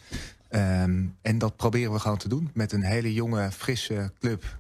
Ehm, 0.51 1.05
en 1.23 1.39
dat 1.39 1.57
proberen 1.57 1.93
we 1.93 1.99
gewoon 1.99 2.19
te 2.19 2.29
doen 2.29 2.51
met 2.55 2.73
een 2.73 2.83
hele 2.83 3.13
jonge, 3.13 3.51
frisse 3.51 4.13
club, 4.19 4.59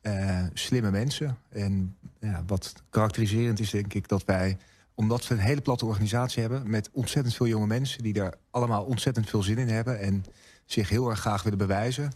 eh, 0.00 0.44
slimme 0.52 0.90
mensen. 0.90 1.38
En 1.48 1.96
ja, 2.20 2.42
wat 2.46 2.72
karakteriserend 2.90 3.60
is, 3.60 3.70
denk 3.70 3.94
ik, 3.94 4.08
dat 4.08 4.24
wij 4.24 4.56
omdat 4.94 5.26
we 5.26 5.34
een 5.34 5.40
hele 5.40 5.60
platte 5.60 5.86
organisatie 5.86 6.40
hebben... 6.40 6.70
met 6.70 6.90
ontzettend 6.92 7.34
veel 7.34 7.46
jonge 7.46 7.66
mensen... 7.66 8.02
die 8.02 8.12
daar 8.12 8.34
allemaal 8.50 8.84
ontzettend 8.84 9.28
veel 9.28 9.42
zin 9.42 9.58
in 9.58 9.68
hebben... 9.68 10.00
en 10.00 10.24
zich 10.64 10.88
heel 10.88 11.10
erg 11.10 11.20
graag 11.20 11.42
willen 11.42 11.58
bewijzen. 11.58 12.12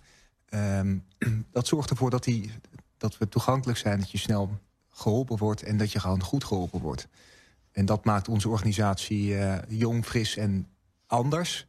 Um, 0.51 1.05
dat 1.53 1.67
zorgt 1.67 1.91
ervoor 1.91 2.11
dat, 2.11 2.25
die, 2.25 2.51
dat 2.97 3.19
we 3.19 3.29
toegankelijk 3.29 3.79
zijn... 3.79 3.99
dat 3.99 4.11
je 4.11 4.19
snel 4.19 4.59
geholpen 4.91 5.39
wordt 5.39 5.63
en 5.63 5.77
dat 5.77 5.93
je 5.93 6.01
gewoon 6.01 6.23
goed 6.23 6.45
geholpen 6.45 6.81
wordt. 6.81 7.09
En 7.73 7.87
dat 7.87 8.05
maakt 8.05 8.29
onze 8.29 8.49
organisatie 8.49 9.29
uh, 9.29 9.57
jong, 9.69 10.05
fris 10.05 10.37
en 10.37 10.67
anders. 11.07 11.67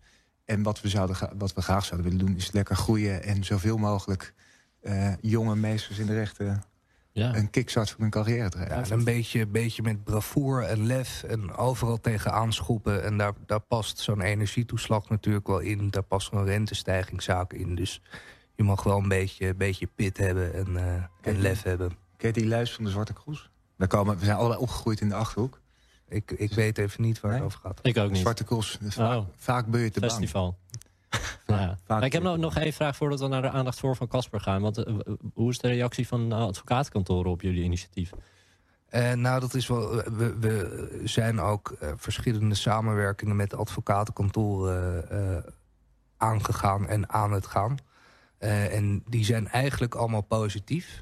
En 0.48 0.64
wat 0.64 0.82
we, 0.82 0.88
zouden, 0.88 1.18
wat 1.38 1.54
we 1.54 1.62
graag 1.62 1.86
zouden 1.86 2.10
willen 2.10 2.26
doen... 2.26 2.36
is 2.36 2.52
lekker 2.52 2.76
groeien 2.76 3.24
en 3.24 3.44
zoveel 3.44 3.78
mogelijk 3.78 4.34
uh, 4.82 5.14
jonge 5.22 5.56
meesters 5.56 5.98
in 5.98 6.06
de 6.06 6.14
rechten 6.14 6.64
ja. 7.12 7.36
een 7.36 7.50
kickstart 7.50 7.90
van 7.90 8.02
hun 8.02 8.10
carrière 8.10 8.50
te 8.50 8.58
Ja, 8.58 8.84
een 8.90 9.04
beetje, 9.04 9.48
beetje 9.48 9.82
met 9.82 10.04
bravoure 10.04 10.66
en 10.66 10.86
lef 10.86 11.24
en 11.24 11.56
overal 11.56 12.00
tegen 12.00 12.32
aanschoppen. 12.32 13.04
En 13.04 13.18
daar, 13.18 13.34
daar 13.46 13.60
past 13.60 14.00
zo'n 14.00 14.22
energietoeslag 14.22 15.10
natuurlijk 15.10 15.48
wel 15.48 15.60
in. 15.60 15.90
Daar 15.90 16.04
past 16.04 16.32
een 16.32 16.46
rentestijgingszaak 16.46 17.54
in. 17.54 17.76
Dus 17.76 18.02
je 18.56 18.64
mag 18.64 18.84
wel 18.84 18.98
een 18.98 19.08
beetje, 19.08 19.56
beetje 19.56 19.88
pit 19.96 20.18
hebben 20.18 20.54
en, 20.54 20.68
uh, 20.70 20.84
en 21.22 21.42
lef 21.42 21.64
hebben. 21.64 21.90
Ken 22.18 22.28
je 22.28 22.34
die 22.34 22.48
lijst 22.48 22.74
van 22.74 22.84
de 22.84 22.90
Zwarte 22.90 23.14
Kroes? 23.14 23.50
Daar 23.78 23.88
komen, 23.88 24.18
we 24.18 24.26
zijn 24.26 24.38
allebei 24.38 24.60
opgegroeid 24.60 25.02
in 25.02 25.10
de 25.10 25.16
Achterhoek. 25.16 25.62
Ik, 26.10 26.32
ik 26.32 26.54
weet 26.54 26.78
even 26.78 27.02
niet 27.02 27.20
waar 27.20 27.34
het 27.34 27.42
over 27.42 27.60
gaat. 27.60 27.80
Ik 27.82 27.98
ook 27.98 28.12
niet. 28.12 28.20
Zwarte 28.20 28.46
oh. 28.98 29.20
vaak 29.36 29.66
ben 29.66 29.82
je 29.82 29.90
te 29.90 30.00
Festival. 30.00 30.58
Ja. 31.48 32.02
ik 32.02 32.14
heb 32.14 32.24
nog, 32.24 32.38
nog 32.38 32.56
één 32.56 32.74
vraag 32.74 32.96
voordat 32.96 33.20
we 33.20 33.28
naar 33.28 33.42
de 33.42 33.50
aandacht 33.50 33.80
voor 33.80 33.96
van 33.96 34.08
Casper 34.08 34.40
gaan. 34.40 34.62
Want 34.62 34.78
uh, 34.78 35.00
hoe 35.34 35.50
is 35.50 35.60
de 35.60 35.68
reactie 35.68 36.08
van 36.08 36.32
advocatenkantoren 36.32 37.32
op 37.32 37.42
jullie 37.42 37.64
initiatief? 37.64 38.12
Uh, 38.92 39.12
nou, 39.12 39.40
dat 39.40 39.54
is 39.54 39.68
wel. 39.68 39.96
We, 39.96 40.38
we 40.40 41.02
zijn 41.04 41.40
ook 41.40 41.78
uh, 41.82 41.90
verschillende 41.96 42.56
samenwerkingen 42.56 43.36
met 43.36 43.54
advocatenkantoren 43.54 45.46
aangegaan 46.18 46.88
en 46.88 47.10
aan 47.10 47.32
het 47.32 47.46
gaan. 47.46 47.78
en 48.38 49.04
die 49.10 49.26
zijn 49.26 49.48
eigenlijk 49.48 49.96
allemaal 49.96 50.22
positief. 50.22 51.02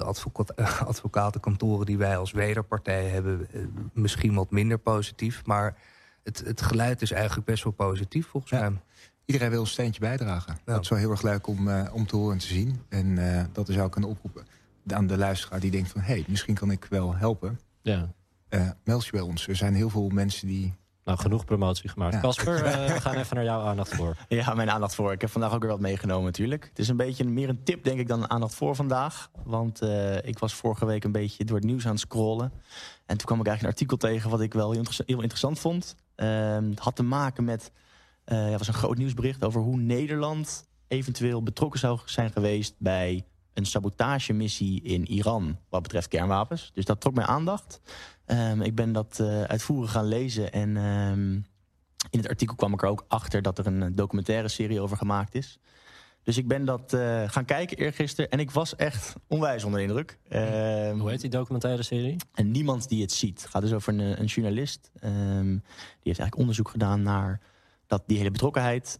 De 0.00 0.06
advocaat, 0.06 0.56
advocatenkantoren 0.86 1.86
die 1.86 1.98
wij 1.98 2.16
als 2.16 2.32
wederpartij 2.32 3.08
hebben, 3.08 3.48
misschien 3.92 4.34
wat 4.34 4.50
minder 4.50 4.78
positief. 4.78 5.46
Maar 5.46 5.76
het, 6.22 6.42
het 6.46 6.62
geluid 6.62 7.02
is 7.02 7.10
eigenlijk 7.10 7.46
best 7.46 7.64
wel 7.64 7.72
positief 7.72 8.26
volgens 8.26 8.52
mij. 8.52 8.72
Iedereen 9.24 9.50
wil 9.50 9.60
een 9.60 9.66
steentje 9.66 10.00
bijdragen. 10.00 10.58
Dat 10.64 10.80
is 10.80 10.88
wel 10.88 10.98
heel 10.98 11.10
erg 11.10 11.22
leuk 11.22 11.46
om, 11.46 11.68
uh, 11.68 11.88
om 11.92 12.06
te 12.06 12.16
horen 12.16 12.32
en 12.32 12.38
te 12.38 12.46
zien. 12.46 12.80
En 12.88 13.06
uh, 13.06 13.44
dat 13.52 13.68
is 13.68 13.78
ook 13.78 13.96
een 13.96 14.04
oproep 14.04 14.42
aan 14.86 15.06
de 15.06 15.16
luisteraar 15.16 15.60
die 15.60 15.70
denkt 15.70 15.90
van... 15.90 16.00
hé, 16.00 16.12
hey, 16.12 16.24
misschien 16.28 16.54
kan 16.54 16.70
ik 16.70 16.84
wel 16.84 17.14
helpen. 17.14 17.60
Ja. 17.82 18.12
Uh, 18.50 18.70
meld 18.84 19.04
je 19.04 19.10
bij 19.10 19.20
ons. 19.20 19.48
Er 19.48 19.56
zijn 19.56 19.74
heel 19.74 19.90
veel 19.90 20.08
mensen 20.08 20.46
die... 20.46 20.74
Nou, 21.04 21.18
genoeg 21.18 21.44
promotie 21.44 21.88
gemaakt. 21.88 22.20
Casper, 22.20 22.62
we 22.94 23.00
gaan 23.00 23.14
even 23.14 23.36
naar 23.36 23.44
jouw 23.44 23.60
aandacht 23.60 23.94
voor. 23.94 24.16
Ja, 24.28 24.54
mijn 24.54 24.70
aandacht 24.70 24.94
voor. 24.94 25.12
Ik 25.12 25.20
heb 25.20 25.30
vandaag 25.30 25.52
ook 25.54 25.60
weer 25.60 25.70
wat 25.70 25.80
meegenomen 25.80 26.24
natuurlijk. 26.24 26.64
Het 26.64 26.78
is 26.78 26.88
een 26.88 26.96
beetje 26.96 27.24
meer 27.24 27.48
een 27.48 27.62
tip, 27.62 27.84
denk 27.84 28.00
ik, 28.00 28.08
dan 28.08 28.30
aandacht 28.30 28.54
voor 28.54 28.74
vandaag. 28.74 29.30
Want 29.44 29.82
ik 30.22 30.38
was 30.38 30.54
vorige 30.54 30.86
week 30.86 31.04
een 31.04 31.12
beetje 31.12 31.44
door 31.44 31.56
het 31.56 31.66
nieuws 31.66 31.84
aan 31.84 31.90
het 31.90 32.00
scrollen. 32.00 32.52
En 33.06 33.16
toen 33.16 33.26
kwam 33.26 33.40
ik 33.40 33.46
eigenlijk 33.46 33.62
een 33.62 33.86
artikel 33.86 33.96
tegen 33.96 34.30
wat 34.30 34.40
ik 34.40 34.52
wel 34.52 34.70
heel, 34.72 34.84
heel 35.06 35.20
interessant 35.20 35.58
vond. 35.58 35.96
Ehm, 36.14 36.70
het 36.70 36.78
had 36.78 36.96
te 36.96 37.02
maken 37.02 37.44
met... 37.44 37.72
Ja, 38.24 38.58
was 38.58 38.68
een 38.68 38.74
groot 38.74 38.96
nieuwsbericht 38.96 39.44
over 39.44 39.60
hoe 39.60 39.76
Nederland 39.76 40.68
eventueel 40.88 41.42
betrokken 41.42 41.80
zou 41.80 42.00
zijn 42.04 42.30
geweest... 42.30 42.74
bij 42.78 43.24
een 43.54 43.66
sabotagemissie 43.66 44.82
in 44.82 45.06
Iran 45.06 45.58
wat 45.68 45.82
betreft 45.82 46.08
kernwapens. 46.08 46.70
Dus 46.74 46.84
dat 46.84 47.00
trok 47.00 47.14
mijn 47.14 47.26
aandacht. 47.26 47.80
Um, 48.32 48.62
ik 48.62 48.74
ben 48.74 48.92
dat 48.92 49.18
uh, 49.20 49.42
uitvoerig 49.42 49.90
gaan 49.90 50.04
lezen 50.04 50.52
en 50.52 50.76
um, 50.76 51.46
in 52.10 52.18
het 52.18 52.28
artikel 52.28 52.56
kwam 52.56 52.72
ik 52.72 52.82
er 52.82 52.88
ook 52.88 53.04
achter 53.08 53.42
dat 53.42 53.58
er 53.58 53.66
een 53.66 53.94
documentaire 53.94 54.48
serie 54.48 54.80
over 54.80 54.96
gemaakt 54.96 55.34
is. 55.34 55.58
Dus 56.22 56.38
ik 56.38 56.48
ben 56.48 56.64
dat 56.64 56.92
uh, 56.92 57.28
gaan 57.28 57.44
kijken 57.44 57.76
eergisteren. 57.76 58.30
En 58.30 58.38
ik 58.38 58.50
was 58.50 58.76
echt 58.76 59.14
onwijs 59.26 59.64
onder 59.64 59.80
de 59.80 59.86
indruk. 59.86 60.18
Uh, 60.28 61.00
Hoe 61.00 61.10
heet 61.10 61.20
die 61.20 61.30
documentaire 61.30 61.82
serie? 61.82 62.16
En 62.34 62.50
niemand 62.50 62.88
die 62.88 63.02
het 63.02 63.12
ziet. 63.12 63.40
Het 63.42 63.50
gaat 63.50 63.62
dus 63.62 63.72
over 63.72 63.92
een, 63.92 64.20
een 64.20 64.26
journalist. 64.26 64.90
Die 64.92 65.10
heeft 66.02 66.18
eigenlijk 66.18 66.36
onderzoek 66.36 66.68
gedaan 66.68 67.02
naar 67.02 67.40
dat, 67.86 68.02
die 68.06 68.16
hele 68.16 68.30
betrokkenheid. 68.30 68.98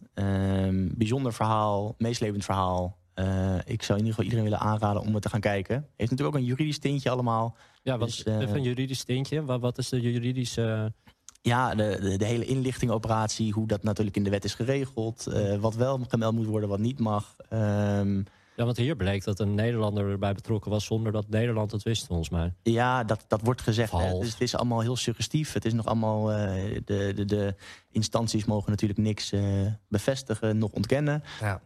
Bijzonder 0.97 1.33
verhaal, 1.33 1.95
meeslepend 1.97 2.45
verhaal. 2.45 2.97
Uh, 3.15 3.55
ik 3.65 3.83
zou 3.83 3.99
in 3.99 4.05
ieder 4.05 4.09
geval 4.09 4.23
iedereen 4.23 4.43
willen 4.43 4.59
aanraden 4.59 5.01
om 5.01 5.13
het 5.13 5.23
te 5.23 5.29
gaan 5.29 5.39
kijken. 5.39 5.75
Heeft 5.75 6.11
natuurlijk 6.11 6.37
ook 6.37 6.41
een 6.41 6.47
juridisch 6.47 6.79
tintje 6.79 7.09
allemaal. 7.09 7.55
Ja, 7.83 7.97
wat 7.97 8.07
dus, 8.07 8.25
even 8.25 8.55
een 8.55 8.63
juridisch 8.63 9.03
tintje. 9.03 9.45
Wat, 9.45 9.61
wat 9.61 9.77
is 9.77 9.89
de 9.89 10.01
juridische 10.01 10.93
ja, 11.41 11.75
de, 11.75 11.97
de, 12.01 12.17
de, 12.17 12.25
hele 12.25 12.45
inlichtingoperatie, 12.45 13.51
hoe 13.53 13.67
dat 13.67 13.83
natuurlijk 13.83 14.17
in 14.17 14.23
de 14.23 14.29
wet 14.29 14.43
is 14.43 14.53
geregeld. 14.53 15.27
Uh, 15.29 15.55
wat 15.55 15.75
wel 15.75 15.99
gemeld 16.07 16.33
moet 16.33 16.45
worden, 16.45 16.69
wat 16.69 16.79
niet 16.79 16.99
mag. 16.99 17.35
Um, 17.49 18.25
ja, 18.55 18.65
want 18.65 18.77
hier 18.77 18.95
bleek 18.95 19.23
dat 19.23 19.39
een 19.39 19.55
Nederlander 19.55 20.09
erbij 20.09 20.33
betrokken 20.33 20.71
was 20.71 20.85
zonder 20.85 21.11
dat 21.11 21.29
Nederland 21.29 21.71
het 21.71 21.83
wist, 21.83 22.05
volgens 22.05 22.29
mij. 22.29 22.53
Ja, 22.63 23.03
dat, 23.03 23.25
dat 23.27 23.41
wordt 23.43 23.61
gezegd. 23.61 23.91
Dus 23.91 24.31
het 24.31 24.41
is 24.41 24.55
allemaal 24.55 24.81
heel 24.81 24.95
suggestief. 24.95 25.53
Het 25.53 25.65
is 25.65 25.73
nog 25.73 25.85
allemaal. 25.85 26.31
Uh, 26.31 26.37
de, 26.85 27.11
de, 27.15 27.25
de 27.25 27.55
instanties 27.91 28.45
mogen 28.45 28.69
natuurlijk 28.69 28.99
niks 28.99 29.33
uh, 29.33 29.41
bevestigen, 29.87 30.57
nog 30.57 30.71
ontkennen. 30.71 31.23
Ja. 31.39 31.61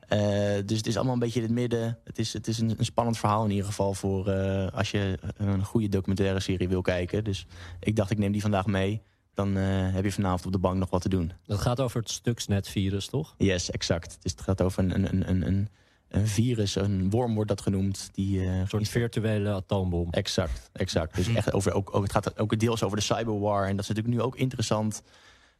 dus 0.61 0.77
het 0.77 0.87
is 0.87 0.95
allemaal 0.95 1.13
een 1.13 1.19
beetje 1.19 1.39
in 1.39 1.45
het 1.45 1.55
midden. 1.55 1.97
Het 2.03 2.19
is, 2.19 2.33
het 2.33 2.47
is 2.47 2.59
een, 2.59 2.73
een 2.77 2.85
spannend 2.85 3.17
verhaal 3.17 3.43
in 3.43 3.49
ieder 3.49 3.65
geval 3.65 3.93
voor 3.93 4.31
als 4.71 4.91
je 4.91 5.19
een 5.37 5.65
goede 5.65 5.89
documentaire 5.89 6.39
serie 6.39 6.67
wil 6.67 6.81
kijken. 6.81 7.23
Dus 7.23 7.45
ik 7.79 7.95
dacht, 7.95 8.11
ik 8.11 8.17
neem 8.17 8.31
die 8.31 8.41
vandaag 8.41 8.65
mee 8.65 9.01
dan 9.35 9.57
uh, 9.57 9.93
heb 9.93 10.03
je 10.03 10.11
vanavond 10.11 10.45
op 10.45 10.51
de 10.51 10.57
bank 10.57 10.77
nog 10.77 10.89
wat 10.89 11.01
te 11.01 11.09
doen. 11.09 11.31
Dat 11.45 11.59
gaat 11.59 11.79
over 11.79 11.99
het 11.99 12.09
Stuxnet-virus, 12.09 13.07
toch? 13.07 13.35
Yes, 13.37 13.71
exact. 13.71 14.17
Dus 14.21 14.31
het 14.31 14.41
gaat 14.41 14.61
over 14.61 14.83
een, 14.83 14.95
een, 14.95 15.29
een, 15.29 15.47
een, 15.47 15.69
een 16.15 16.27
virus, 16.27 16.75
een 16.75 17.09
worm 17.09 17.33
wordt 17.33 17.49
dat 17.49 17.61
genoemd. 17.61 18.09
Die, 18.13 18.39
uh, 18.39 18.59
een 18.59 18.67
soort 18.67 18.87
virtuele 18.87 19.49
atoombom. 19.49 20.07
Exact, 20.11 20.69
exact. 20.73 21.15
Dus 21.15 21.33
echt 21.33 21.53
over, 21.53 21.73
ook, 21.73 21.95
ook, 21.95 22.03
het 22.03 22.11
gaat 22.11 22.39
ook 22.39 22.59
deels 22.59 22.83
over 22.83 22.97
de 22.97 23.03
cyberwar. 23.03 23.67
En 23.67 23.75
dat 23.75 23.79
is 23.79 23.87
natuurlijk 23.87 24.15
nu 24.15 24.21
ook 24.21 24.35
interessant 24.35 25.01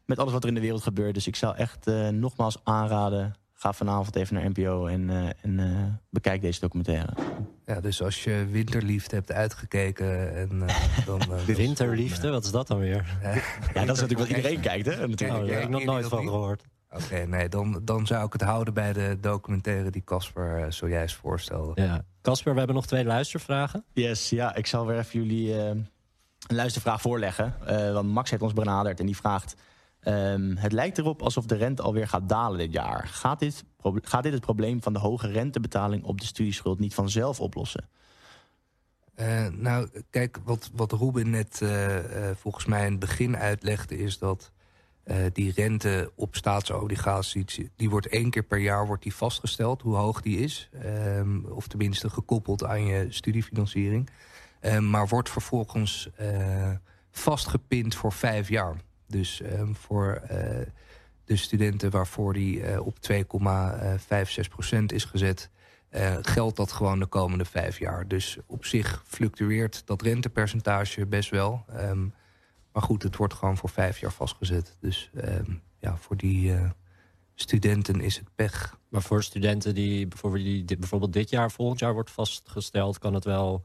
met 0.04 0.18
alles 0.18 0.32
wat 0.32 0.42
er 0.42 0.48
in 0.48 0.54
de 0.54 0.60
wereld 0.60 0.82
gebeurt. 0.82 1.14
Dus 1.14 1.26
ik 1.26 1.36
zou 1.36 1.56
echt 1.56 1.88
uh, 1.88 2.08
nogmaals 2.08 2.58
aanraden... 2.64 3.34
ga 3.54 3.72
vanavond 3.72 4.16
even 4.16 4.34
naar 4.34 4.50
NPO 4.50 4.86
en, 4.86 5.08
uh, 5.08 5.28
en 5.42 6.00
bekijk 6.10 6.40
deze 6.40 6.60
documentaire. 6.60 7.12
Ja, 7.66 7.80
dus 7.80 8.02
als 8.02 8.24
je 8.24 8.46
Winterliefde 8.50 9.16
hebt 9.16 9.32
uitgekeken 9.32 10.36
en 10.36 10.50
uh, 10.52 11.06
dan... 11.06 11.22
Uh, 11.30 11.56
winterliefde, 11.56 12.30
wat 12.30 12.44
is 12.44 12.50
dat 12.50 12.66
dan 12.66 12.78
weer? 12.78 13.18
ja, 13.74 13.84
dat 13.84 13.96
is 13.96 14.00
natuurlijk 14.00 14.18
wat 14.18 14.28
iedereen 14.28 14.60
kijkt, 14.60 14.86
hè? 14.86 15.08
Natuurlijk. 15.08 15.40
Oh, 15.40 15.46
ja, 15.46 15.54
ik 15.54 15.60
heb 15.60 15.70
nog 15.70 15.84
nooit 15.84 16.06
van 16.06 16.22
gehoord. 16.22 16.62
Oké, 16.96 17.26
nee, 17.26 17.48
dan, 17.48 17.80
dan 17.82 18.06
zou 18.06 18.26
ik 18.26 18.32
het 18.32 18.42
houden 18.42 18.74
bij 18.74 18.92
de 18.92 19.18
documentaire 19.20 19.90
die 19.90 20.04
Casper 20.04 20.60
uh, 20.60 20.70
zojuist 20.70 21.16
voorstelde. 21.16 21.82
Ja. 21.82 22.04
Casper, 22.22 22.52
we 22.52 22.58
hebben 22.58 22.76
nog 22.76 22.86
twee 22.86 23.04
luistervragen. 23.04 23.84
Yes, 23.92 24.30
ja, 24.30 24.54
ik 24.54 24.66
zal 24.66 24.86
weer 24.86 24.98
even 24.98 25.22
jullie 25.22 25.54
een 25.54 25.88
luistervraag 26.46 27.00
voorleggen. 27.00 27.54
want 27.92 28.08
Max 28.08 28.30
heeft 28.30 28.42
ons 28.42 28.52
benaderd 28.52 29.00
en 29.00 29.06
die 29.06 29.16
vraagt... 29.16 29.54
Um, 30.08 30.56
het 30.56 30.72
lijkt 30.72 30.98
erop 30.98 31.22
alsof 31.22 31.46
de 31.46 31.54
rente 31.54 31.82
alweer 31.82 32.08
gaat 32.08 32.28
dalen 32.28 32.58
dit 32.58 32.72
jaar. 32.72 33.08
Gaat 33.08 33.38
dit, 33.38 33.64
gaat 33.82 34.22
dit 34.22 34.32
het 34.32 34.40
probleem 34.40 34.82
van 34.82 34.92
de 34.92 34.98
hoge 34.98 35.28
rentebetaling 35.28 36.04
op 36.04 36.20
de 36.20 36.26
studieschuld 36.26 36.78
niet 36.78 36.94
vanzelf 36.94 37.40
oplossen? 37.40 37.88
Uh, 39.16 39.46
nou, 39.48 39.88
kijk, 40.10 40.38
wat, 40.44 40.70
wat 40.74 40.92
Ruben 40.92 41.30
net 41.30 41.60
uh, 41.62 41.94
uh, 41.94 42.30
volgens 42.34 42.64
mij 42.64 42.84
in 42.84 42.90
het 42.90 43.00
begin 43.00 43.36
uitlegde... 43.36 43.98
is 43.98 44.18
dat 44.18 44.52
die 45.32 45.52
rente 45.52 46.12
op 46.14 46.36
staatsobligaties... 46.36 47.60
die 47.76 47.90
wordt 47.90 48.06
één 48.06 48.30
keer 48.30 48.42
per 48.42 48.58
jaar 48.58 48.86
wordt 48.86 49.02
die 49.02 49.14
vastgesteld, 49.14 49.82
hoe 49.82 49.96
hoog 49.96 50.20
die 50.20 50.38
is. 50.38 50.68
Um, 50.84 51.44
of 51.44 51.66
tenminste 51.66 52.10
gekoppeld 52.10 52.64
aan 52.64 52.86
je 52.86 53.06
studiefinanciering. 53.08 54.10
Um, 54.60 54.90
maar 54.90 55.08
wordt 55.08 55.30
vervolgens 55.30 56.10
vastgepind 57.10 57.94
voor 57.94 58.12
vijf 58.12 58.48
jaar. 58.48 58.76
Dus 59.06 59.42
um, 59.42 59.76
voor 59.76 60.22
uh, 60.22 60.28
de 61.24 61.36
studenten 61.36 61.90
waarvoor 61.90 62.32
die 62.32 62.82
op 62.82 62.96
2,56% 63.12 63.18
is 64.86 65.04
gezet... 65.04 65.50
Geldt 66.20 66.56
dat 66.56 66.72
gewoon 66.72 66.98
de 66.98 67.06
komende 67.06 67.44
vijf 67.44 67.78
jaar. 67.78 68.08
Dus 68.08 68.38
op 68.46 68.64
zich 68.64 69.02
fluctueert 69.06 69.82
dat 69.86 70.02
rentepercentage 70.02 71.06
best 71.06 71.30
wel. 71.30 71.64
Maar 72.76 72.84
goed, 72.84 73.02
het 73.02 73.16
wordt 73.16 73.34
gewoon 73.34 73.56
voor 73.56 73.68
vijf 73.68 73.98
jaar 73.98 74.12
vastgezet. 74.12 74.76
Dus 74.80 75.10
um, 75.14 75.62
ja, 75.78 75.96
voor 75.96 76.16
die 76.16 76.54
studenten 77.34 78.00
is 78.00 78.16
het 78.16 78.28
pech. 78.34 78.78
Maar 78.88 79.02
voor 79.02 79.22
studenten 79.22 79.74
die 79.74 80.06
bijvoorbeeld, 80.06 80.44
die 80.44 80.76
bijvoorbeeld 80.76 81.12
dit 81.12 81.30
jaar, 81.30 81.50
volgend 81.50 81.80
jaar 81.80 81.92
wordt 81.92 82.10
vastgesteld... 82.10 82.98
kan 82.98 83.14
het 83.14 83.24
wel 83.24 83.64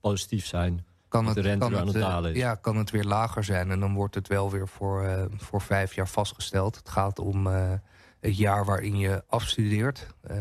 positief 0.00 0.46
zijn 0.46 0.84
kan 1.10 1.26
het, 1.26 1.34
de 1.34 1.56
kan 1.58 1.72
het, 1.86 2.24
het 2.24 2.36
Ja, 2.36 2.54
kan 2.54 2.76
het 2.76 2.90
weer 2.90 3.04
lager 3.04 3.44
zijn. 3.44 3.70
En 3.70 3.80
dan 3.80 3.94
wordt 3.94 4.14
het 4.14 4.28
wel 4.28 4.50
weer 4.50 4.68
voor, 4.68 5.04
uh, 5.04 5.24
voor 5.36 5.60
vijf 5.60 5.94
jaar 5.94 6.08
vastgesteld. 6.08 6.76
Het 6.76 6.88
gaat 6.88 7.18
om 7.18 7.46
uh, 7.46 7.72
het 8.20 8.36
jaar 8.36 8.64
waarin 8.64 8.98
je 8.98 9.24
afstudeert. 9.26 10.06
Uh, 10.30 10.36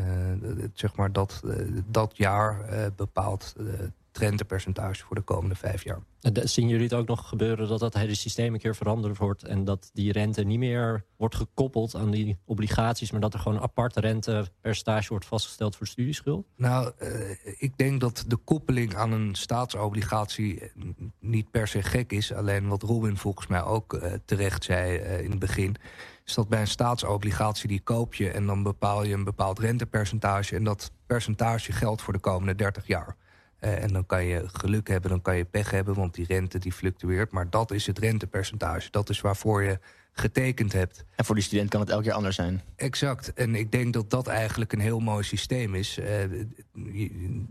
zeg 0.74 0.95
maar 0.95 1.11
dat, 1.11 1.41
dat 1.86 2.17
jaar 2.17 2.65
bepaalt 2.95 3.55
rentepercentage 4.18 5.03
voor 5.05 5.16
de 5.16 5.22
komende 5.22 5.55
vijf 5.55 5.84
jaar. 5.84 5.99
En 6.22 6.34
de- 6.34 6.47
zien 6.47 6.68
jullie 6.68 6.84
het 6.84 6.93
ook 6.93 7.07
nog 7.07 7.30
gebeuren 7.30 7.68
dat 7.68 7.80
dat 7.80 7.93
hele 7.93 8.16
systeem 8.16 8.53
een 8.53 8.60
keer 8.60 8.76
veranderd 8.76 9.18
wordt 9.18 9.43
en 9.43 9.66
dat 9.66 9.89
die 9.93 10.12
rente 10.12 10.43
niet 10.43 10.60
meer 10.60 11.05
wordt 11.18 11.36
gekoppeld 11.36 11.95
aan 11.95 12.12
die 12.12 12.38
obligaties, 12.45 13.12
maar 13.12 13.22
dat 13.22 13.34
er 13.34 13.39
gewoon 13.39 13.57
een 13.57 13.64
apart 13.64 13.95
rentepercentage 13.95 15.10
wordt 15.10 15.26
vastgesteld 15.26 15.76
voor 15.76 15.88
studieschuld? 15.88 16.45
Nou, 16.55 16.91
eh, 16.97 17.30
ik 17.57 17.78
denk 17.78 17.99
dat 17.99 18.24
de 18.28 18.36
koppeling 18.36 18.95
aan 18.95 19.12
een 19.12 19.36
staatsobligatie 19.36 20.72
niet 21.20 21.51
per 21.51 21.68
se 21.68 21.84
gek 21.84 22.12
is. 22.12 22.34
Alleen 22.34 22.68
wat 22.68 22.84
Robin 22.84 23.18
volgens 23.18 23.47
mij 23.47 23.64
ook 23.64 23.93
eh, 23.93 24.14
terecht 24.26 24.64
zei 24.64 24.97
eh, 24.97 25.24
in 25.24 25.30
het 25.30 25.39
begin... 25.39 25.76
is 26.26 26.34
dat 26.34 26.49
bij 26.49 26.62
een 26.62 26.68
staatsobligatie 26.68 27.68
die 27.68 27.82
koop 27.82 28.14
je... 28.14 28.32
en 28.32 28.45
dan 28.45 28.64
bepaal 28.64 29.03
je 29.03 29.14
een 29.14 29.24
bepaald 29.24 29.60
rentepercentage... 29.60 30.55
en 30.55 30.64
dat 30.64 30.91
percentage 31.05 31.72
geldt 31.72 32.01
voor 32.01 32.14
de 32.14 32.20
komende 32.20 32.55
30 32.55 32.88
jaar. 32.88 33.16
Eh, 33.60 33.84
en 33.84 33.93
dan 33.93 34.05
kan 34.05 34.26
je 34.26 34.43
geluk 34.47 34.88
hebben, 34.88 35.10
dan 35.10 35.22
kan 35.22 35.38
je 35.38 35.45
pech 35.45 35.72
hebben... 35.72 35.95
want 35.95 36.14
die 36.14 36.26
rente 36.26 36.60
die 36.60 36.72
fluctueert. 36.72 37.32
Maar 37.32 37.49
dat 37.49 37.72
is 37.72 37.88
het 37.88 37.99
rentepercentage. 37.99 38.91
Dat 38.91 39.10
is 39.10 39.22
waarvoor 39.22 39.64
je 39.64 39.80
getekend 40.12 40.74
hebt. 40.74 41.05
En 41.16 41.26
voor 41.26 41.36
die 41.36 41.43
student 41.43 41.70
kan 41.70 41.80
het 41.80 41.89
elk 41.89 42.03
jaar 42.03 42.16
anders 42.16 42.36
zijn. 42.36 42.62
Exact. 42.76 43.34
En 43.34 43.55
ik 43.55 43.72
denk 43.72 43.93
dat 43.93 44.10
dat 44.10 44.28
eigenlijk 44.28 44.74
een 44.74 44.80
heel 44.80 44.99
mooi 44.99 45.24
systeem 45.24 45.76
is. 45.76 45.97
Eh, 45.97 46.14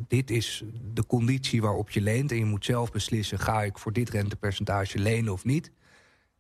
dit 0.09 0.31
is 0.31 0.65
de 0.95 1.07
conditie 1.07 1.61
waarop 1.61 1.91
je 1.91 2.01
leent. 2.01 2.31
En 2.31 2.39
je 2.39 2.45
moet 2.45 2.65
zelf 2.65 2.93
beslissen, 2.93 3.39
ga 3.39 3.63
ik 3.63 3.79
voor 3.79 3.93
dit 3.93 4.11
rentepercentage 4.11 4.99
lenen 4.99 5.33
of 5.33 5.45
niet? 5.45 5.71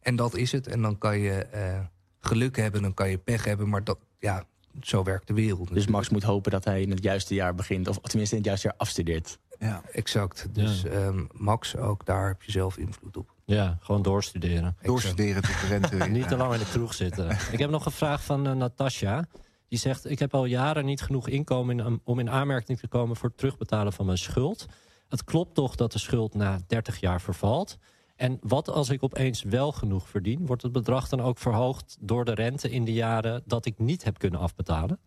En 0.00 0.16
dat 0.16 0.36
is 0.36 0.52
het. 0.52 0.66
En 0.66 0.82
dan 0.82 0.98
kan 0.98 1.18
je 1.18 1.32
eh, 1.32 1.80
geluk 2.20 2.56
hebben, 2.56 2.82
dan 2.82 2.94
kan 2.94 3.10
je 3.10 3.18
pech 3.18 3.44
hebben. 3.44 3.68
Maar 3.68 3.84
dat, 3.84 3.98
ja, 4.18 4.44
zo 4.80 5.02
werkt 5.02 5.26
de 5.26 5.34
wereld. 5.34 5.74
Dus 5.74 5.86
Max 5.86 6.08
moet 6.08 6.22
hopen 6.22 6.50
dat 6.50 6.64
hij 6.64 6.82
in 6.82 6.90
het 6.90 7.02
juiste 7.02 7.34
jaar 7.34 7.54
begint. 7.54 7.88
Of 7.88 7.98
tenminste 7.98 8.34
in 8.34 8.40
het 8.40 8.50
juiste 8.50 8.66
jaar 8.66 8.76
afstudeert. 8.76 9.38
Ja. 9.58 9.82
Exact. 9.92 10.46
Dus 10.52 10.84
ehm, 10.84 11.24
Max, 11.32 11.76
ook 11.76 12.06
daar 12.06 12.26
heb 12.28 12.42
je 12.42 12.50
zelf 12.52 12.76
invloed 12.76 13.16
op. 13.16 13.34
Ja, 13.44 13.78
gewoon 13.80 14.02
doorstuderen. 14.02 14.76
Doorstuderen 14.82 15.42
tot 15.42 15.60
de 15.60 15.66
rente. 15.66 15.96
Niet 16.18 16.28
te 16.28 16.36
lang 16.36 16.52
in 16.52 16.58
de 16.58 16.64
kroeg 16.70 16.94
zitten. 16.94 17.30
Ik 17.52 17.58
heb 17.58 17.70
nog 17.70 17.86
een 17.86 17.92
vraag 17.92 18.24
van 18.24 18.46
eh, 18.46 18.52
Natasja. 18.52 19.24
Die 19.68 19.78
zegt, 19.78 20.10
ik 20.10 20.18
heb 20.18 20.34
al 20.34 20.44
jaren 20.44 20.84
niet 20.84 21.00
genoeg 21.00 21.28
inkomen 21.28 21.78
in- 21.80 22.00
om 22.04 22.18
in 22.18 22.30
aanmerking 22.30 22.78
te 22.78 22.88
komen 22.88 23.16
voor 23.16 23.28
het 23.28 23.38
terugbetalen 23.38 23.92
van 23.92 24.06
mijn 24.06 24.18
schuld. 24.18 24.66
Het 25.08 25.24
klopt 25.24 25.54
toch 25.54 25.74
dat 25.74 25.92
de 25.92 25.98
schuld 25.98 26.34
na 26.34 26.58
30 26.66 27.00
jaar 27.00 27.20
vervalt? 27.20 27.78
En 28.16 28.38
wat 28.42 28.68
als 28.68 28.88
ik 28.88 29.02
opeens 29.02 29.42
wel 29.42 29.72
genoeg 29.72 30.08
verdien? 30.08 30.46
Wordt 30.46 30.62
het 30.62 30.72
bedrag 30.72 31.08
dan 31.08 31.20
ook 31.20 31.38
verhoogd 31.38 31.96
door 32.00 32.24
de 32.24 32.34
rente 32.34 32.70
in 32.70 32.84
de 32.84 32.92
jaren 32.92 33.42
dat 33.46 33.66
ik 33.66 33.78
niet 33.78 34.04
heb 34.04 34.18
kunnen 34.18 34.40
afbetalen? 34.40 34.98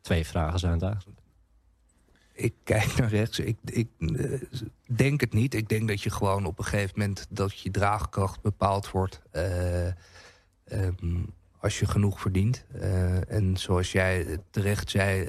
Twee 0.00 0.26
vragen 0.26 0.58
zijn 0.58 0.72
het 0.72 0.82
eigenlijk. 0.82 1.18
Ik 2.40 2.54
kijk 2.64 2.96
naar 2.98 3.08
rechts. 3.08 3.38
Ik, 3.38 3.56
ik 3.64 3.88
eh, 3.98 4.40
denk 4.86 5.20
het 5.20 5.32
niet. 5.32 5.54
Ik 5.54 5.68
denk 5.68 5.88
dat 5.88 6.02
je 6.02 6.10
gewoon 6.10 6.44
op 6.44 6.58
een 6.58 6.64
gegeven 6.64 6.98
moment... 6.98 7.26
dat 7.30 7.60
je 7.60 7.70
draagkracht 7.70 8.40
bepaald 8.40 8.90
wordt... 8.90 9.22
eh, 9.30 9.86
ehm, 9.86 11.22
als 11.58 11.78
je 11.78 11.86
genoeg 11.86 12.20
verdient. 12.20 12.64
Eh, 12.72 13.32
en 13.32 13.56
zoals 13.56 13.92
jij 13.92 14.38
terecht 14.50 14.90
zei... 14.90 15.24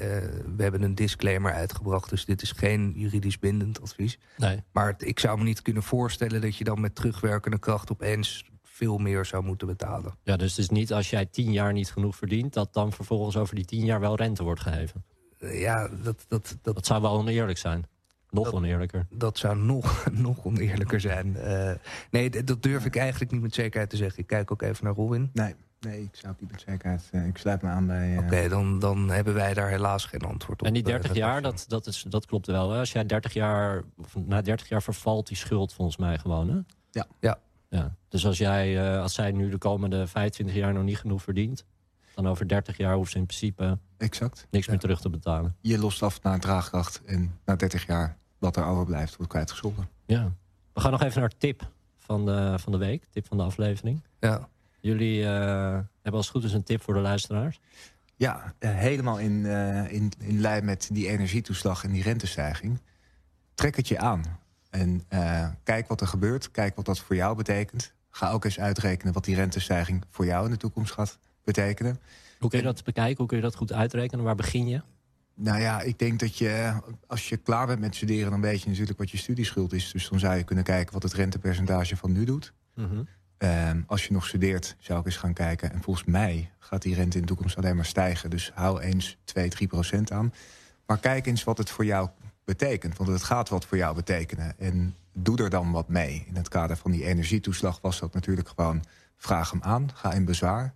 we 0.56 0.64
hebben 0.64 0.82
een 0.82 0.96
disclaimer 0.96 1.54
uitgebracht... 1.54 2.10
dus 2.10 2.26
dit 2.26 2.42
is 2.42 2.52
geen 2.52 2.94
juridisch 2.96 3.40
bindend 3.40 3.82
advies. 3.82 4.20
Nee. 4.38 4.64
Maar 4.72 4.88
het- 4.88 5.06
ik 5.08 5.20
zou 5.20 5.38
me 5.38 5.44
niet 5.44 5.62
kunnen 5.62 5.84
voorstellen... 5.84 6.42
dat 6.42 6.56
je 6.56 6.64
dan 6.64 6.82
met 6.82 6.96
terugwerkende 6.96 7.60
kracht 7.60 7.92
opeens... 7.92 8.50
veel 8.64 8.98
meer 8.98 9.26
zou 9.26 9.44
moeten 9.44 9.68
betalen. 9.68 10.16
Ja, 10.24 10.38
dus 10.38 10.50
het 10.50 10.60
is 10.60 10.70
niet 10.70 10.94
als 10.94 11.10
jij 11.10 11.26
tien 11.26 11.52
jaar 11.52 11.74
niet 11.74 11.92
genoeg 11.92 12.16
verdient... 12.16 12.54
dat 12.54 12.74
dan 12.74 12.92
vervolgens 12.94 13.38
over 13.38 13.56
die 13.56 13.66
tien 13.66 13.86
jaar 13.86 14.00
wel 14.00 14.16
rente 14.16 14.44
wordt 14.44 14.62
geheven. 14.62 15.04
Eh, 15.42 15.60
ja, 15.62 15.88
dat, 16.04 16.26
dat, 16.28 16.58
dat, 16.62 16.76
Dat 16.76 16.86
zou 16.86 17.02
wel 17.02 17.12
oneerlijk 17.18 17.58
zijn. 17.58 17.86
Nog 18.30 18.44
Dat- 18.46 18.54
oneerlijker. 18.54 19.06
dat 19.10 19.38
zou 19.38 19.58
nog, 19.58 20.06
nog 20.12 20.46
oneerlijker 20.46 21.00
zijn. 21.02 21.36
Eh, 21.38 21.72
nee, 22.12 22.44
dat 22.44 22.64
durf 22.64 22.86
ik 22.86 22.96
eigenlijk 22.96 23.32
niet 23.32 23.42
met 23.42 23.54
zekerheid 23.54 23.90
te 23.90 23.96
zeggen. 23.98 24.20
Ik 24.20 24.28
kijk 24.28 24.52
ook 24.52 24.62
even 24.62 24.86
naar 24.86 24.94
Robin. 24.94 25.30
Nee, 25.34 25.56
nee, 25.80 26.02
ik 26.02 26.10
zou 26.16 26.32
het 26.32 26.42
niet 26.42 26.52
met 26.52 26.62
zekerheid. 26.68 27.08
eh, 27.12 27.26
ik 27.28 27.38
sluit 27.38 27.62
me 27.62 27.70
aan 27.70 27.88
bij. 27.88 28.18
Oké, 28.18 28.48
dan, 28.50 28.80
dan 28.80 29.10
hebben 29.10 29.34
wij 29.34 29.54
daar 29.54 29.70
helaas 29.70 30.06
geen 30.06 30.22
antwoord 30.22 30.62
op. 30.62 30.68
En 30.68 30.74
die 30.74 30.84
eh, 30.84 30.90
30 30.90 31.14
jaar, 31.14 31.42
dat, 31.42 31.66
dat, 31.68 31.88
is, 31.88 32.06
dat 32.10 32.26
klopt 32.26 32.48
wel. 32.48 32.72
Hè? 32.72 32.80
Als 32.80 32.92
jij 32.92 33.06
30 33.06 33.34
jaar, 33.34 33.84
of 33.98 34.16
na 34.26 34.42
30 34.42 34.70
jaar 34.70 34.84
vervalt 34.84 35.28
die 35.28 35.38
schuld 35.38 35.74
volgens 35.74 35.98
mij 35.98 36.18
gewoon. 36.18 36.50
Hè? 36.50 36.58
Ja. 36.92 37.06
Ja. 37.20 37.40
ja. 37.70 37.96
Dus 38.10 38.26
als, 38.26 38.38
jij, 38.38 38.94
eh, 38.94 39.02
als 39.02 39.14
zij 39.14 39.32
nu 39.32 39.50
de 39.50 39.58
komende 39.58 40.08
25 40.08 40.56
jaar 40.56 40.74
nog 40.74 40.84
niet 40.84 40.98
genoeg 41.00 41.22
verdient, 41.22 41.66
dan 42.22 42.32
over 42.32 42.48
30 42.48 42.78
jaar 42.78 42.96
hoeft 42.96 43.12
ze 43.12 43.18
in 43.18 43.26
principe 43.26 43.78
Exact. 43.98 44.48
niks 44.50 44.66
Ja. 44.66 44.72
meer 44.72 44.82
terug 44.82 45.02
te 45.02 45.10
betalen. 45.10 45.56
Je 45.62 45.78
lost 45.78 46.04
af 46.04 46.22
naar 46.22 46.40
draagkracht 46.40 47.02
en 47.06 47.40
na 47.46 47.56
30 47.56 47.86
jaar 47.86 48.18
wat 48.38 48.56
er 48.56 48.66
overblijft 48.66 49.16
wordt 49.16 49.32
kwijtgescholden. 49.32 49.90
Ja. 50.06 50.32
We 50.74 50.82
gaan 50.82 50.92
nog 50.92 51.02
even 51.02 51.20
naar 51.20 51.32
tip 51.38 51.72
van 51.98 52.26
de, 52.26 52.56
van 52.60 52.72
de 52.72 52.78
week, 52.78 53.04
tip 53.10 53.28
van 53.28 53.38
de 53.38 53.44
aflevering. 53.44 54.04
Ja. 54.20 54.50
Jullie 54.80 55.24
eh, 55.24 55.30
hebben 56.02 56.14
als 56.14 56.26
het 56.28 56.36
goed 56.36 56.44
is 56.44 56.54
een 56.54 56.64
tip 56.64 56.82
voor 56.82 56.94
de 56.94 57.00
luisteraars. 57.00 57.60
Ja, 58.16 58.54
eh, 58.60 58.76
helemaal 58.76 59.20
in, 59.20 59.46
eh, 59.46 59.92
in, 59.92 60.12
in 60.18 60.40
lijn 60.40 60.66
met 60.66 60.90
die 60.92 61.08
energietoeslag 61.08 61.84
en 61.84 61.92
die 61.92 62.04
rentestijging. 62.04 62.82
Trek 63.54 63.76
het 63.76 63.88
je 63.88 64.00
aan. 64.00 64.24
En 64.70 65.04
eh, 65.08 65.48
kijk 65.64 65.88
wat 65.88 66.02
er 66.02 66.08
gebeurt. 66.08 66.52
Kijk 66.52 66.76
wat 66.76 66.86
dat 66.86 67.00
voor 67.00 67.16
jou 67.16 67.36
betekent. 67.36 67.94
Ga 68.10 68.32
ook 68.32 68.46
eens 68.46 68.60
uitrekenen 68.60 69.14
wat 69.14 69.24
die 69.26 69.36
rentestijging 69.36 70.04
voor 70.10 70.26
jou 70.26 70.46
in 70.46 70.52
de 70.52 70.58
toekomst 70.58 70.94
gaat 70.94 71.20
betekenen. 71.44 72.00
Hoe 72.40 72.50
kun 72.50 72.60
je 72.60 72.66
dat 72.66 72.84
bekijken? 72.84 73.18
Hoe 73.18 73.28
kun 73.28 73.38
je 73.38 73.44
dat 73.44 73.56
goed 73.56 73.74
uitrekenen? 73.74 74.26
Waar 74.26 74.36
begin 74.36 74.68
je? 74.68 74.82
Nou 75.34 75.62
ja, 75.62 75.82
ik 75.82 76.00
denk 76.00 76.20
dat 76.20 76.38
je, 76.38 76.74
als 77.08 77.30
je 77.30 77.38
klaar 77.38 77.68
bent 77.68 77.80
met 77.80 77.96
studeren... 77.96 78.32
dan 78.32 78.42
weet 78.42 78.62
je 78.62 78.70
natuurlijk 78.70 78.98
wat 79.00 79.10
je 79.10 79.18
studieschuld 79.18 79.74
is. 79.74 79.92
Dus 79.92 80.10
dan 80.10 80.20
zou 80.20 80.36
je 80.36 80.44
kunnen 80.44 80.64
kijken 80.64 80.94
wat 80.94 81.04
het 81.04 81.14
rentepercentage 81.14 81.98
van 81.98 82.12
nu 82.12 82.24
doet. 82.24 82.54
Ehm, 83.38 83.82
als 83.88 84.06
je 84.06 84.14
nog 84.14 84.28
studeert, 84.28 84.76
zou 84.80 85.00
ik 85.00 85.06
eens 85.06 85.18
gaan 85.18 85.34
kijken. 85.34 85.72
En 85.72 85.82
volgens 85.82 86.06
mij 86.06 86.52
gaat 86.60 86.82
die 86.82 86.96
rente 86.96 87.16
in 87.16 87.22
de 87.22 87.28
toekomst 87.28 87.58
alleen 87.58 87.76
maar 87.76 87.86
stijgen. 87.86 88.30
Dus 88.30 88.52
hou 88.54 88.82
eens 88.82 89.18
2, 89.24 89.50
3 89.50 89.68
procent 89.68 90.12
aan. 90.12 90.34
Maar 90.86 90.98
kijk 90.98 91.26
eens 91.26 91.44
wat 91.44 91.58
het 91.58 91.70
voor 91.70 91.86
jou 91.86 92.10
betekent. 92.44 92.98
Want 92.98 93.10
het 93.10 93.24
gaat 93.24 93.50
wat 93.50 93.66
voor 93.66 93.78
jou 93.78 93.96
betekenen. 93.96 94.60
En 94.60 94.96
doe 95.14 95.38
er 95.38 95.50
dan 95.50 95.72
wat 95.72 95.88
mee. 95.88 96.26
In 96.28 96.36
het 96.36 96.48
kader 96.48 96.78
van 96.78 96.92
die 96.92 97.06
energietoeslag 97.06 97.82
was 97.82 98.00
dat 98.00 98.14
natuurlijk 98.14 98.50
gewoon... 98.50 98.84
vraag 99.18 99.52
hem 99.52 99.62
aan, 99.62 99.90
ga 99.94 100.14
in 100.14 100.26
bezwaar. 100.26 100.74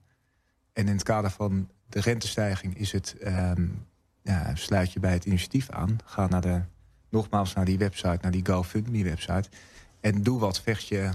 En 0.76 0.88
in 0.88 0.94
het 0.94 1.04
kader 1.04 1.32
van 1.32 1.70
de 1.90 2.00
rentestijging 2.00 2.78
is 2.78 2.92
het... 2.92 3.16
ehm, 3.20 3.68
ja, 4.22 4.56
sluit 4.56 4.92
je 4.92 5.00
bij 5.00 5.14
het 5.14 5.26
initiatief 5.26 5.70
aan. 5.70 5.98
Ga 6.06 6.28
naar 6.28 6.42
de, 6.42 6.62
nogmaals 7.10 7.54
naar 7.54 7.66
die 7.66 7.78
website, 7.78 8.20
naar 8.22 8.32
die 8.32 8.46
GoFundMe-website. 8.46 9.50
En 10.00 10.24
doe 10.24 10.40
wat, 10.40 10.62
vecht 10.62 10.88
je 10.88 11.10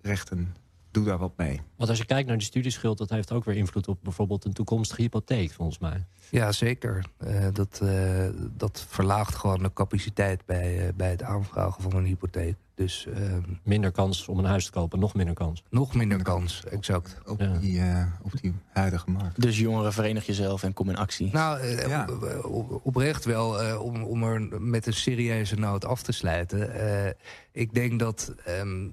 rechten. 0.00 0.54
Doe 0.92 1.04
daar 1.04 1.18
wat 1.18 1.32
mee. 1.36 1.60
Want 1.76 1.90
als 1.90 1.98
je 1.98 2.04
kijkt 2.06 2.28
naar 2.28 2.36
die 2.38 2.46
studieschuld, 2.46 2.98
dat 2.98 3.10
heeft 3.10 3.32
ook 3.32 3.44
weer 3.44 3.56
invloed 3.56 3.88
op 3.88 3.98
bijvoorbeeld 4.02 4.44
een 4.44 4.52
toekomstige 4.52 5.02
hypotheek, 5.02 5.52
volgens 5.52 5.78
mij. 5.78 6.04
Ja, 6.30 6.52
zeker. 6.52 7.04
Eh, 7.18 7.46
dat, 7.52 7.80
eh, 7.82 8.26
dat 8.56 8.84
verlaagt 8.88 9.34
gewoon 9.34 9.62
de 9.62 9.72
capaciteit 9.72 10.46
bij, 10.46 10.86
eh, 10.86 10.92
bij 10.94 11.10
het 11.10 11.22
aanvragen 11.22 11.82
van 11.82 11.92
een 11.96 12.04
hypotheek. 12.04 12.56
Dus 12.74 13.06
eh, 13.06 13.22
Minder 13.62 13.90
kans 13.90 14.28
om 14.28 14.38
een 14.38 14.44
huis 14.44 14.64
te 14.64 14.70
kopen, 14.70 14.98
nog 14.98 15.14
minder 15.14 15.34
kans. 15.34 15.62
nog 15.70 15.94
minder 15.94 16.22
kans, 16.22 16.64
exact. 16.64 17.18
Op, 17.26 17.40
Ja. 17.40 17.56
die, 17.58 17.80
eh, 17.80 18.06
op 18.22 18.32
die 18.40 18.54
huidige 18.72 19.10
markt. 19.10 19.40
Dus 19.40 19.58
jongeren, 19.58 19.92
verenig 19.92 20.26
jezelf 20.26 20.62
en 20.62 20.72
kom 20.72 20.88
in 20.88 20.96
actie. 20.96 21.30
Nou, 21.32 21.66
Ja. 21.66 22.06
op- 22.10 22.44
op- 22.44 22.80
oprecht 22.86 23.24
wel, 23.24 23.62
eh, 23.62 23.82
om, 23.82 24.02
om 24.02 24.22
er 24.22 24.62
met 24.62 24.86
een 24.86 24.92
serieuze 24.94 25.54
noot 25.56 25.84
af 25.84 26.02
te 26.02 26.12
sluiten. 26.12 26.74
Eh, 27.06 27.10
ik 27.52 27.74
denk 27.74 27.98
dat 27.98 28.34
ehm, 28.44 28.88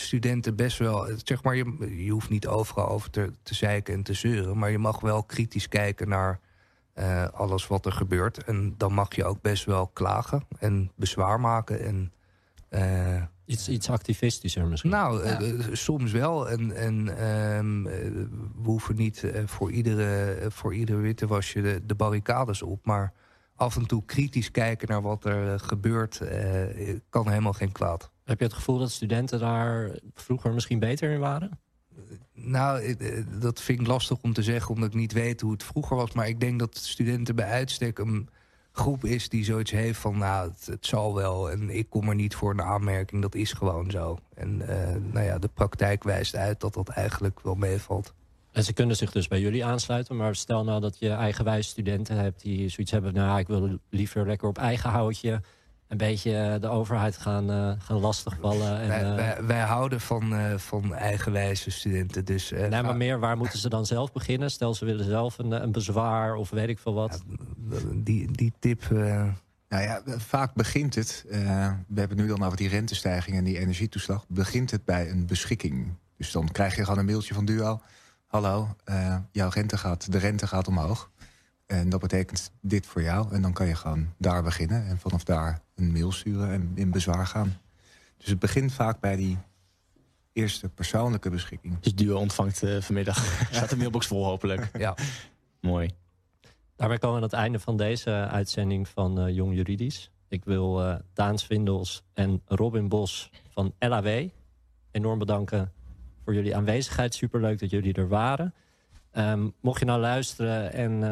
studenten 0.00 0.56
best 0.56 0.78
wel... 0.78 1.08
Zeg 1.24 1.42
maar, 1.42 1.56
je, 1.56 2.04
je 2.04 2.10
hoeft 2.10 2.30
niet 2.30 2.46
overal 2.46 2.88
over 2.88 3.10
te, 3.10 3.32
te 3.42 3.54
zeiken 3.54 3.94
en 3.94 4.02
te 4.02 4.12
zeuren... 4.12 4.58
maar 4.58 4.70
je 4.70 4.78
mag 4.78 5.00
wel 5.00 5.22
kritisch 5.22 5.68
kijken 5.68 6.08
naar 6.08 6.40
eh, 6.92 7.28
alles 7.28 7.66
wat 7.66 7.86
er 7.86 7.92
gebeurt. 7.92 8.44
En 8.44 8.74
dan 8.76 8.92
mag 8.92 9.14
je 9.14 9.24
ook 9.24 9.40
best 9.40 9.64
wel 9.64 9.86
klagen 9.86 10.42
en 10.58 10.90
bezwaar 10.94 11.40
maken. 11.40 11.84
En, 11.84 12.12
eh, 12.68 13.22
Iets, 13.44 13.68
iets 13.68 13.90
activistischer 13.90 14.66
misschien. 14.66 14.90
nou, 14.90 15.22
eh, 15.22 15.66
soms 15.72 16.12
wel. 16.12 16.48
En, 16.48 16.76
en 16.76 17.08
ehm, 17.18 17.86
eh, 17.86 18.10
we 18.62 18.64
hoeven 18.64 18.96
niet 18.96 19.24
voor, 19.46 19.70
iedere, 19.70 20.36
voor 20.50 20.74
iedere 20.74 20.98
wittewasje 20.98 21.60
de, 21.60 21.80
de 21.86 21.94
barricades 21.94 22.62
op. 22.62 22.86
Maar 22.86 23.12
af 23.56 23.76
en 23.76 23.86
toe 23.86 24.04
kritisch 24.04 24.50
kijken 24.50 24.88
naar 24.88 25.02
wat 25.02 25.24
er 25.24 25.60
gebeurt... 25.60 26.20
eh, 26.20 26.96
kan 27.10 27.28
helemaal 27.28 27.52
geen 27.52 27.72
kwaad. 27.72 28.10
Heb 28.28 28.38
je 28.38 28.44
het 28.44 28.54
gevoel 28.54 28.78
dat 28.78 28.90
studenten 28.90 29.38
daar 29.38 29.90
vroeger 30.14 30.52
misschien 30.52 30.78
beter 30.78 31.10
in 31.10 31.18
waren? 31.18 31.58
Nou, 32.34 32.82
eh, 32.82 33.24
dat 33.40 33.60
vind 33.60 33.80
ik 33.80 33.86
lastig 33.86 34.18
om 34.22 34.32
te 34.32 34.42
zeggen... 34.42 34.74
omdat 34.74 34.88
ik 34.88 34.94
niet 34.94 35.12
weet 35.12 35.40
hoe 35.40 35.52
het 35.52 35.62
vroeger 35.62 35.96
was. 35.96 36.12
Maar 36.12 36.28
ik 36.28 36.40
denk 36.40 36.58
dat 36.58 36.76
studenten 36.76 37.34
bij 37.34 37.48
uitstek 37.50 37.98
een 37.98 38.28
groep 38.72 39.04
is 39.04 39.28
die 39.28 39.44
zoiets 39.44 39.70
heeft 39.70 39.98
van... 39.98 40.18
nou, 40.18 40.48
het, 40.48 40.66
het 40.66 40.86
zal 40.86 41.14
wel 41.14 41.50
en 41.50 41.70
ik 41.70 41.90
kom 41.90 42.08
er 42.08 42.14
niet 42.14 42.34
voor 42.34 42.50
een 42.50 42.62
aanmerking. 42.62 43.22
Dat 43.22 43.34
is 43.34 43.52
gewoon 43.52 43.90
zo. 43.90 44.18
En 44.34 44.68
eh, 44.68 44.96
nou 45.12 45.24
ja, 45.24 45.38
de 45.38 45.50
praktijk 45.54 46.02
wijst 46.02 46.36
uit 46.36 46.60
dat 46.60 46.74
dat 46.74 46.88
eigenlijk 46.88 47.40
wel 47.40 47.54
meevalt. 47.54 48.14
En 48.52 48.64
ze 48.64 48.72
kunnen 48.72 48.96
zich 48.96 49.12
dus 49.12 49.28
bij 49.28 49.40
jullie 49.40 49.64
aansluiten. 49.64 50.16
Maar 50.16 50.34
stel 50.34 50.64
nou 50.64 50.80
dat 50.80 50.98
je 50.98 51.10
eigenwijs 51.10 51.68
studenten 51.68 52.16
hebt 52.16 52.42
die 52.42 52.68
zoiets 52.68 52.92
hebben... 52.92 53.14
nou, 53.14 53.38
ik 53.38 53.46
wil 53.46 53.78
liever 53.90 54.26
lekker 54.26 54.48
op 54.48 54.58
eigen 54.58 54.90
houtje 54.90 55.40
een 55.88 55.96
beetje 55.96 56.58
de 56.60 56.68
overheid 56.68 57.16
gaan, 57.16 57.50
uh, 57.50 57.72
gaan 57.78 57.98
lastigvallen. 57.98 58.80
En, 58.80 58.88
wij, 58.88 59.14
wij, 59.14 59.44
wij, 59.44 59.60
houden 59.60 60.00
van, 60.00 60.32
uh, 60.32 60.54
van 60.56 60.94
eigenwijze 60.94 61.70
studenten. 61.70 62.24
Dus, 62.24 62.52
uh, 62.52 62.66
nee, 62.66 62.82
maar 62.82 62.96
meer, 62.96 63.18
waar 63.18 63.36
moeten 63.36 63.58
ze 63.58 63.68
dan 63.68 63.86
zelf 63.86 64.12
beginnen? 64.12 64.50
Stel, 64.50 64.74
ze 64.74 64.84
willen 64.84 65.04
zelf 65.04 65.38
een, 65.38 65.50
een 65.50 65.72
bezwaar 65.72 66.34
of 66.34 66.50
weet 66.50 66.68
ik 66.68 66.78
veel 66.78 66.94
wat. 66.94 67.22
Ja, 67.70 67.78
die, 67.94 68.32
die 68.32 68.52
tip... 68.58 68.90
Nou 69.68 69.82
ja, 69.82 70.02
vaak 70.04 70.54
begint 70.54 70.94
het, 70.94 71.24
we 71.88 72.00
hebben 72.00 72.16
nu 72.16 72.26
dan 72.26 72.42
over 72.42 72.56
die 72.56 72.68
rentestijging 72.68 73.36
en 73.36 73.44
die 73.44 73.58
energietoeslag... 73.58 74.24
begint 74.28 74.70
het 74.70 74.84
bij 74.84 75.10
een 75.10 75.26
beschikking. 75.26 75.94
Dus 76.16 76.30
dan 76.30 76.48
krijg 76.48 76.76
je 76.76 76.84
gewoon 76.84 76.98
een 76.98 77.04
mailtje 77.04 77.34
van 77.34 77.44
Duo... 77.44 77.80
hallo, 78.26 78.76
jouw 79.32 79.48
rente 79.48 79.78
gaat, 79.78 80.12
de 80.12 80.18
rente 80.18 80.46
gaat 80.46 80.68
omhoog. 80.68 81.10
En 81.68 81.88
dat 81.88 82.00
betekent 82.00 82.50
dit 82.60 82.86
voor 82.86 83.02
jou. 83.02 83.32
En 83.32 83.42
dan 83.42 83.52
kan 83.52 83.66
je 83.66 83.74
gewoon 83.74 84.14
daar 84.16 84.42
beginnen. 84.42 84.86
En 84.86 84.98
vanaf 84.98 85.24
daar 85.24 85.60
een 85.74 85.92
mail 85.92 86.12
sturen 86.12 86.50
en 86.50 86.72
in 86.74 86.90
bezwaar 86.90 87.26
gaan. 87.26 87.56
Dus 88.16 88.28
het 88.28 88.38
begint 88.38 88.72
vaak 88.72 89.00
bij 89.00 89.16
die 89.16 89.38
eerste 90.32 90.68
persoonlijke 90.68 91.30
beschikking. 91.30 91.80
Dus 91.80 91.94
Duo 91.94 92.18
ontvangt 92.18 92.62
uh, 92.62 92.80
vanmiddag. 92.80 93.24
Staat 93.50 93.70
de 93.70 93.76
mailbox 93.76 94.06
vol 94.06 94.24
hopelijk. 94.24 94.68
Ja. 94.78 94.96
Mooi. 95.60 95.90
Daarmee 96.76 96.98
komen 96.98 97.16
we 97.16 97.22
aan 97.22 97.28
het 97.28 97.38
einde 97.38 97.58
van 97.58 97.76
deze 97.76 98.10
uitzending 98.10 98.88
van 98.88 99.26
uh, 99.26 99.34
Jong 99.34 99.54
Juridisch. 99.54 100.10
Ik 100.28 100.44
wil 100.44 100.84
uh, 100.84 100.94
Daan 101.12 101.38
Swindels 101.38 102.02
en 102.14 102.42
Robin 102.46 102.88
Bos 102.88 103.30
van 103.50 103.74
LAW 103.78 104.28
enorm 104.90 105.18
bedanken 105.18 105.72
voor 106.24 106.34
jullie 106.34 106.56
aanwezigheid. 106.56 107.14
Superleuk 107.14 107.58
dat 107.58 107.70
jullie 107.70 107.94
er 107.94 108.08
waren. 108.08 108.54
Um, 109.12 109.54
mocht 109.60 109.78
je 109.78 109.84
nou 109.84 110.00
luisteren 110.00 110.72
en 110.72 111.02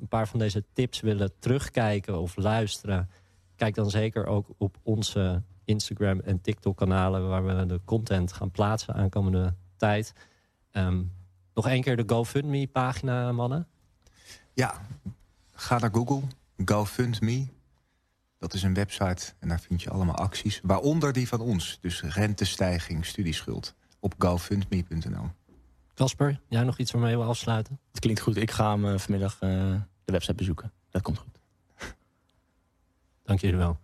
een 0.00 0.08
paar 0.08 0.28
van 0.28 0.38
deze 0.38 0.64
tips 0.72 1.00
willen 1.00 1.32
terugkijken 1.38 2.20
of 2.20 2.36
luisteren... 2.36 3.10
kijk 3.56 3.74
dan 3.74 3.90
zeker 3.90 4.26
ook 4.26 4.46
op 4.58 4.76
onze 4.82 5.42
Instagram 5.64 6.20
en 6.20 6.40
TikTok 6.40 6.76
kanalen... 6.76 7.28
waar 7.28 7.44
we 7.44 7.66
de 7.66 7.80
content 7.84 8.32
gaan 8.32 8.50
plaatsen 8.50 8.94
aankomende 8.94 9.54
tijd. 9.76 10.12
Um, 10.72 11.12
nog 11.54 11.68
één 11.68 11.82
keer 11.82 11.96
de 11.96 12.14
GoFundMe 12.14 12.66
pagina, 12.66 13.32
mannen. 13.32 13.66
Ja, 14.54 14.74
ga 15.52 15.78
naar 15.78 15.90
Google, 15.92 16.22
GoFundMe. 16.64 17.46
Dat 18.38 18.54
is 18.54 18.62
een 18.62 18.74
website 18.74 19.32
en 19.38 19.48
daar 19.48 19.60
vind 19.60 19.82
je 19.82 19.90
allemaal 19.90 20.14
acties. 20.14 20.60
Waaronder 20.62 21.12
die 21.12 21.28
van 21.28 21.40
ons, 21.40 21.78
dus 21.80 22.02
rentestijging, 22.02 23.06
studieschuld. 23.06 23.74
Op 23.98 24.14
gofundme.nl. 24.18 25.30
Casper, 25.94 26.40
jij 26.48 26.62
nog 26.62 26.78
iets 26.78 26.90
waarmee 26.90 27.18
we 27.18 27.24
afsluiten? 27.24 27.78
Het 27.90 28.00
klinkt 28.00 28.20
goed. 28.20 28.36
Ik 28.36 28.50
ga 28.50 28.70
hem 28.70 28.84
uh, 28.84 28.98
vanmiddag 28.98 29.42
uh, 29.42 29.74
website 30.10 30.34
bezoeken. 30.34 30.72
Dat 30.90 31.02
komt 31.02 31.18
goed. 31.18 31.38
Dank 33.22 33.40
jullie 33.40 33.56
wel. 33.56 33.78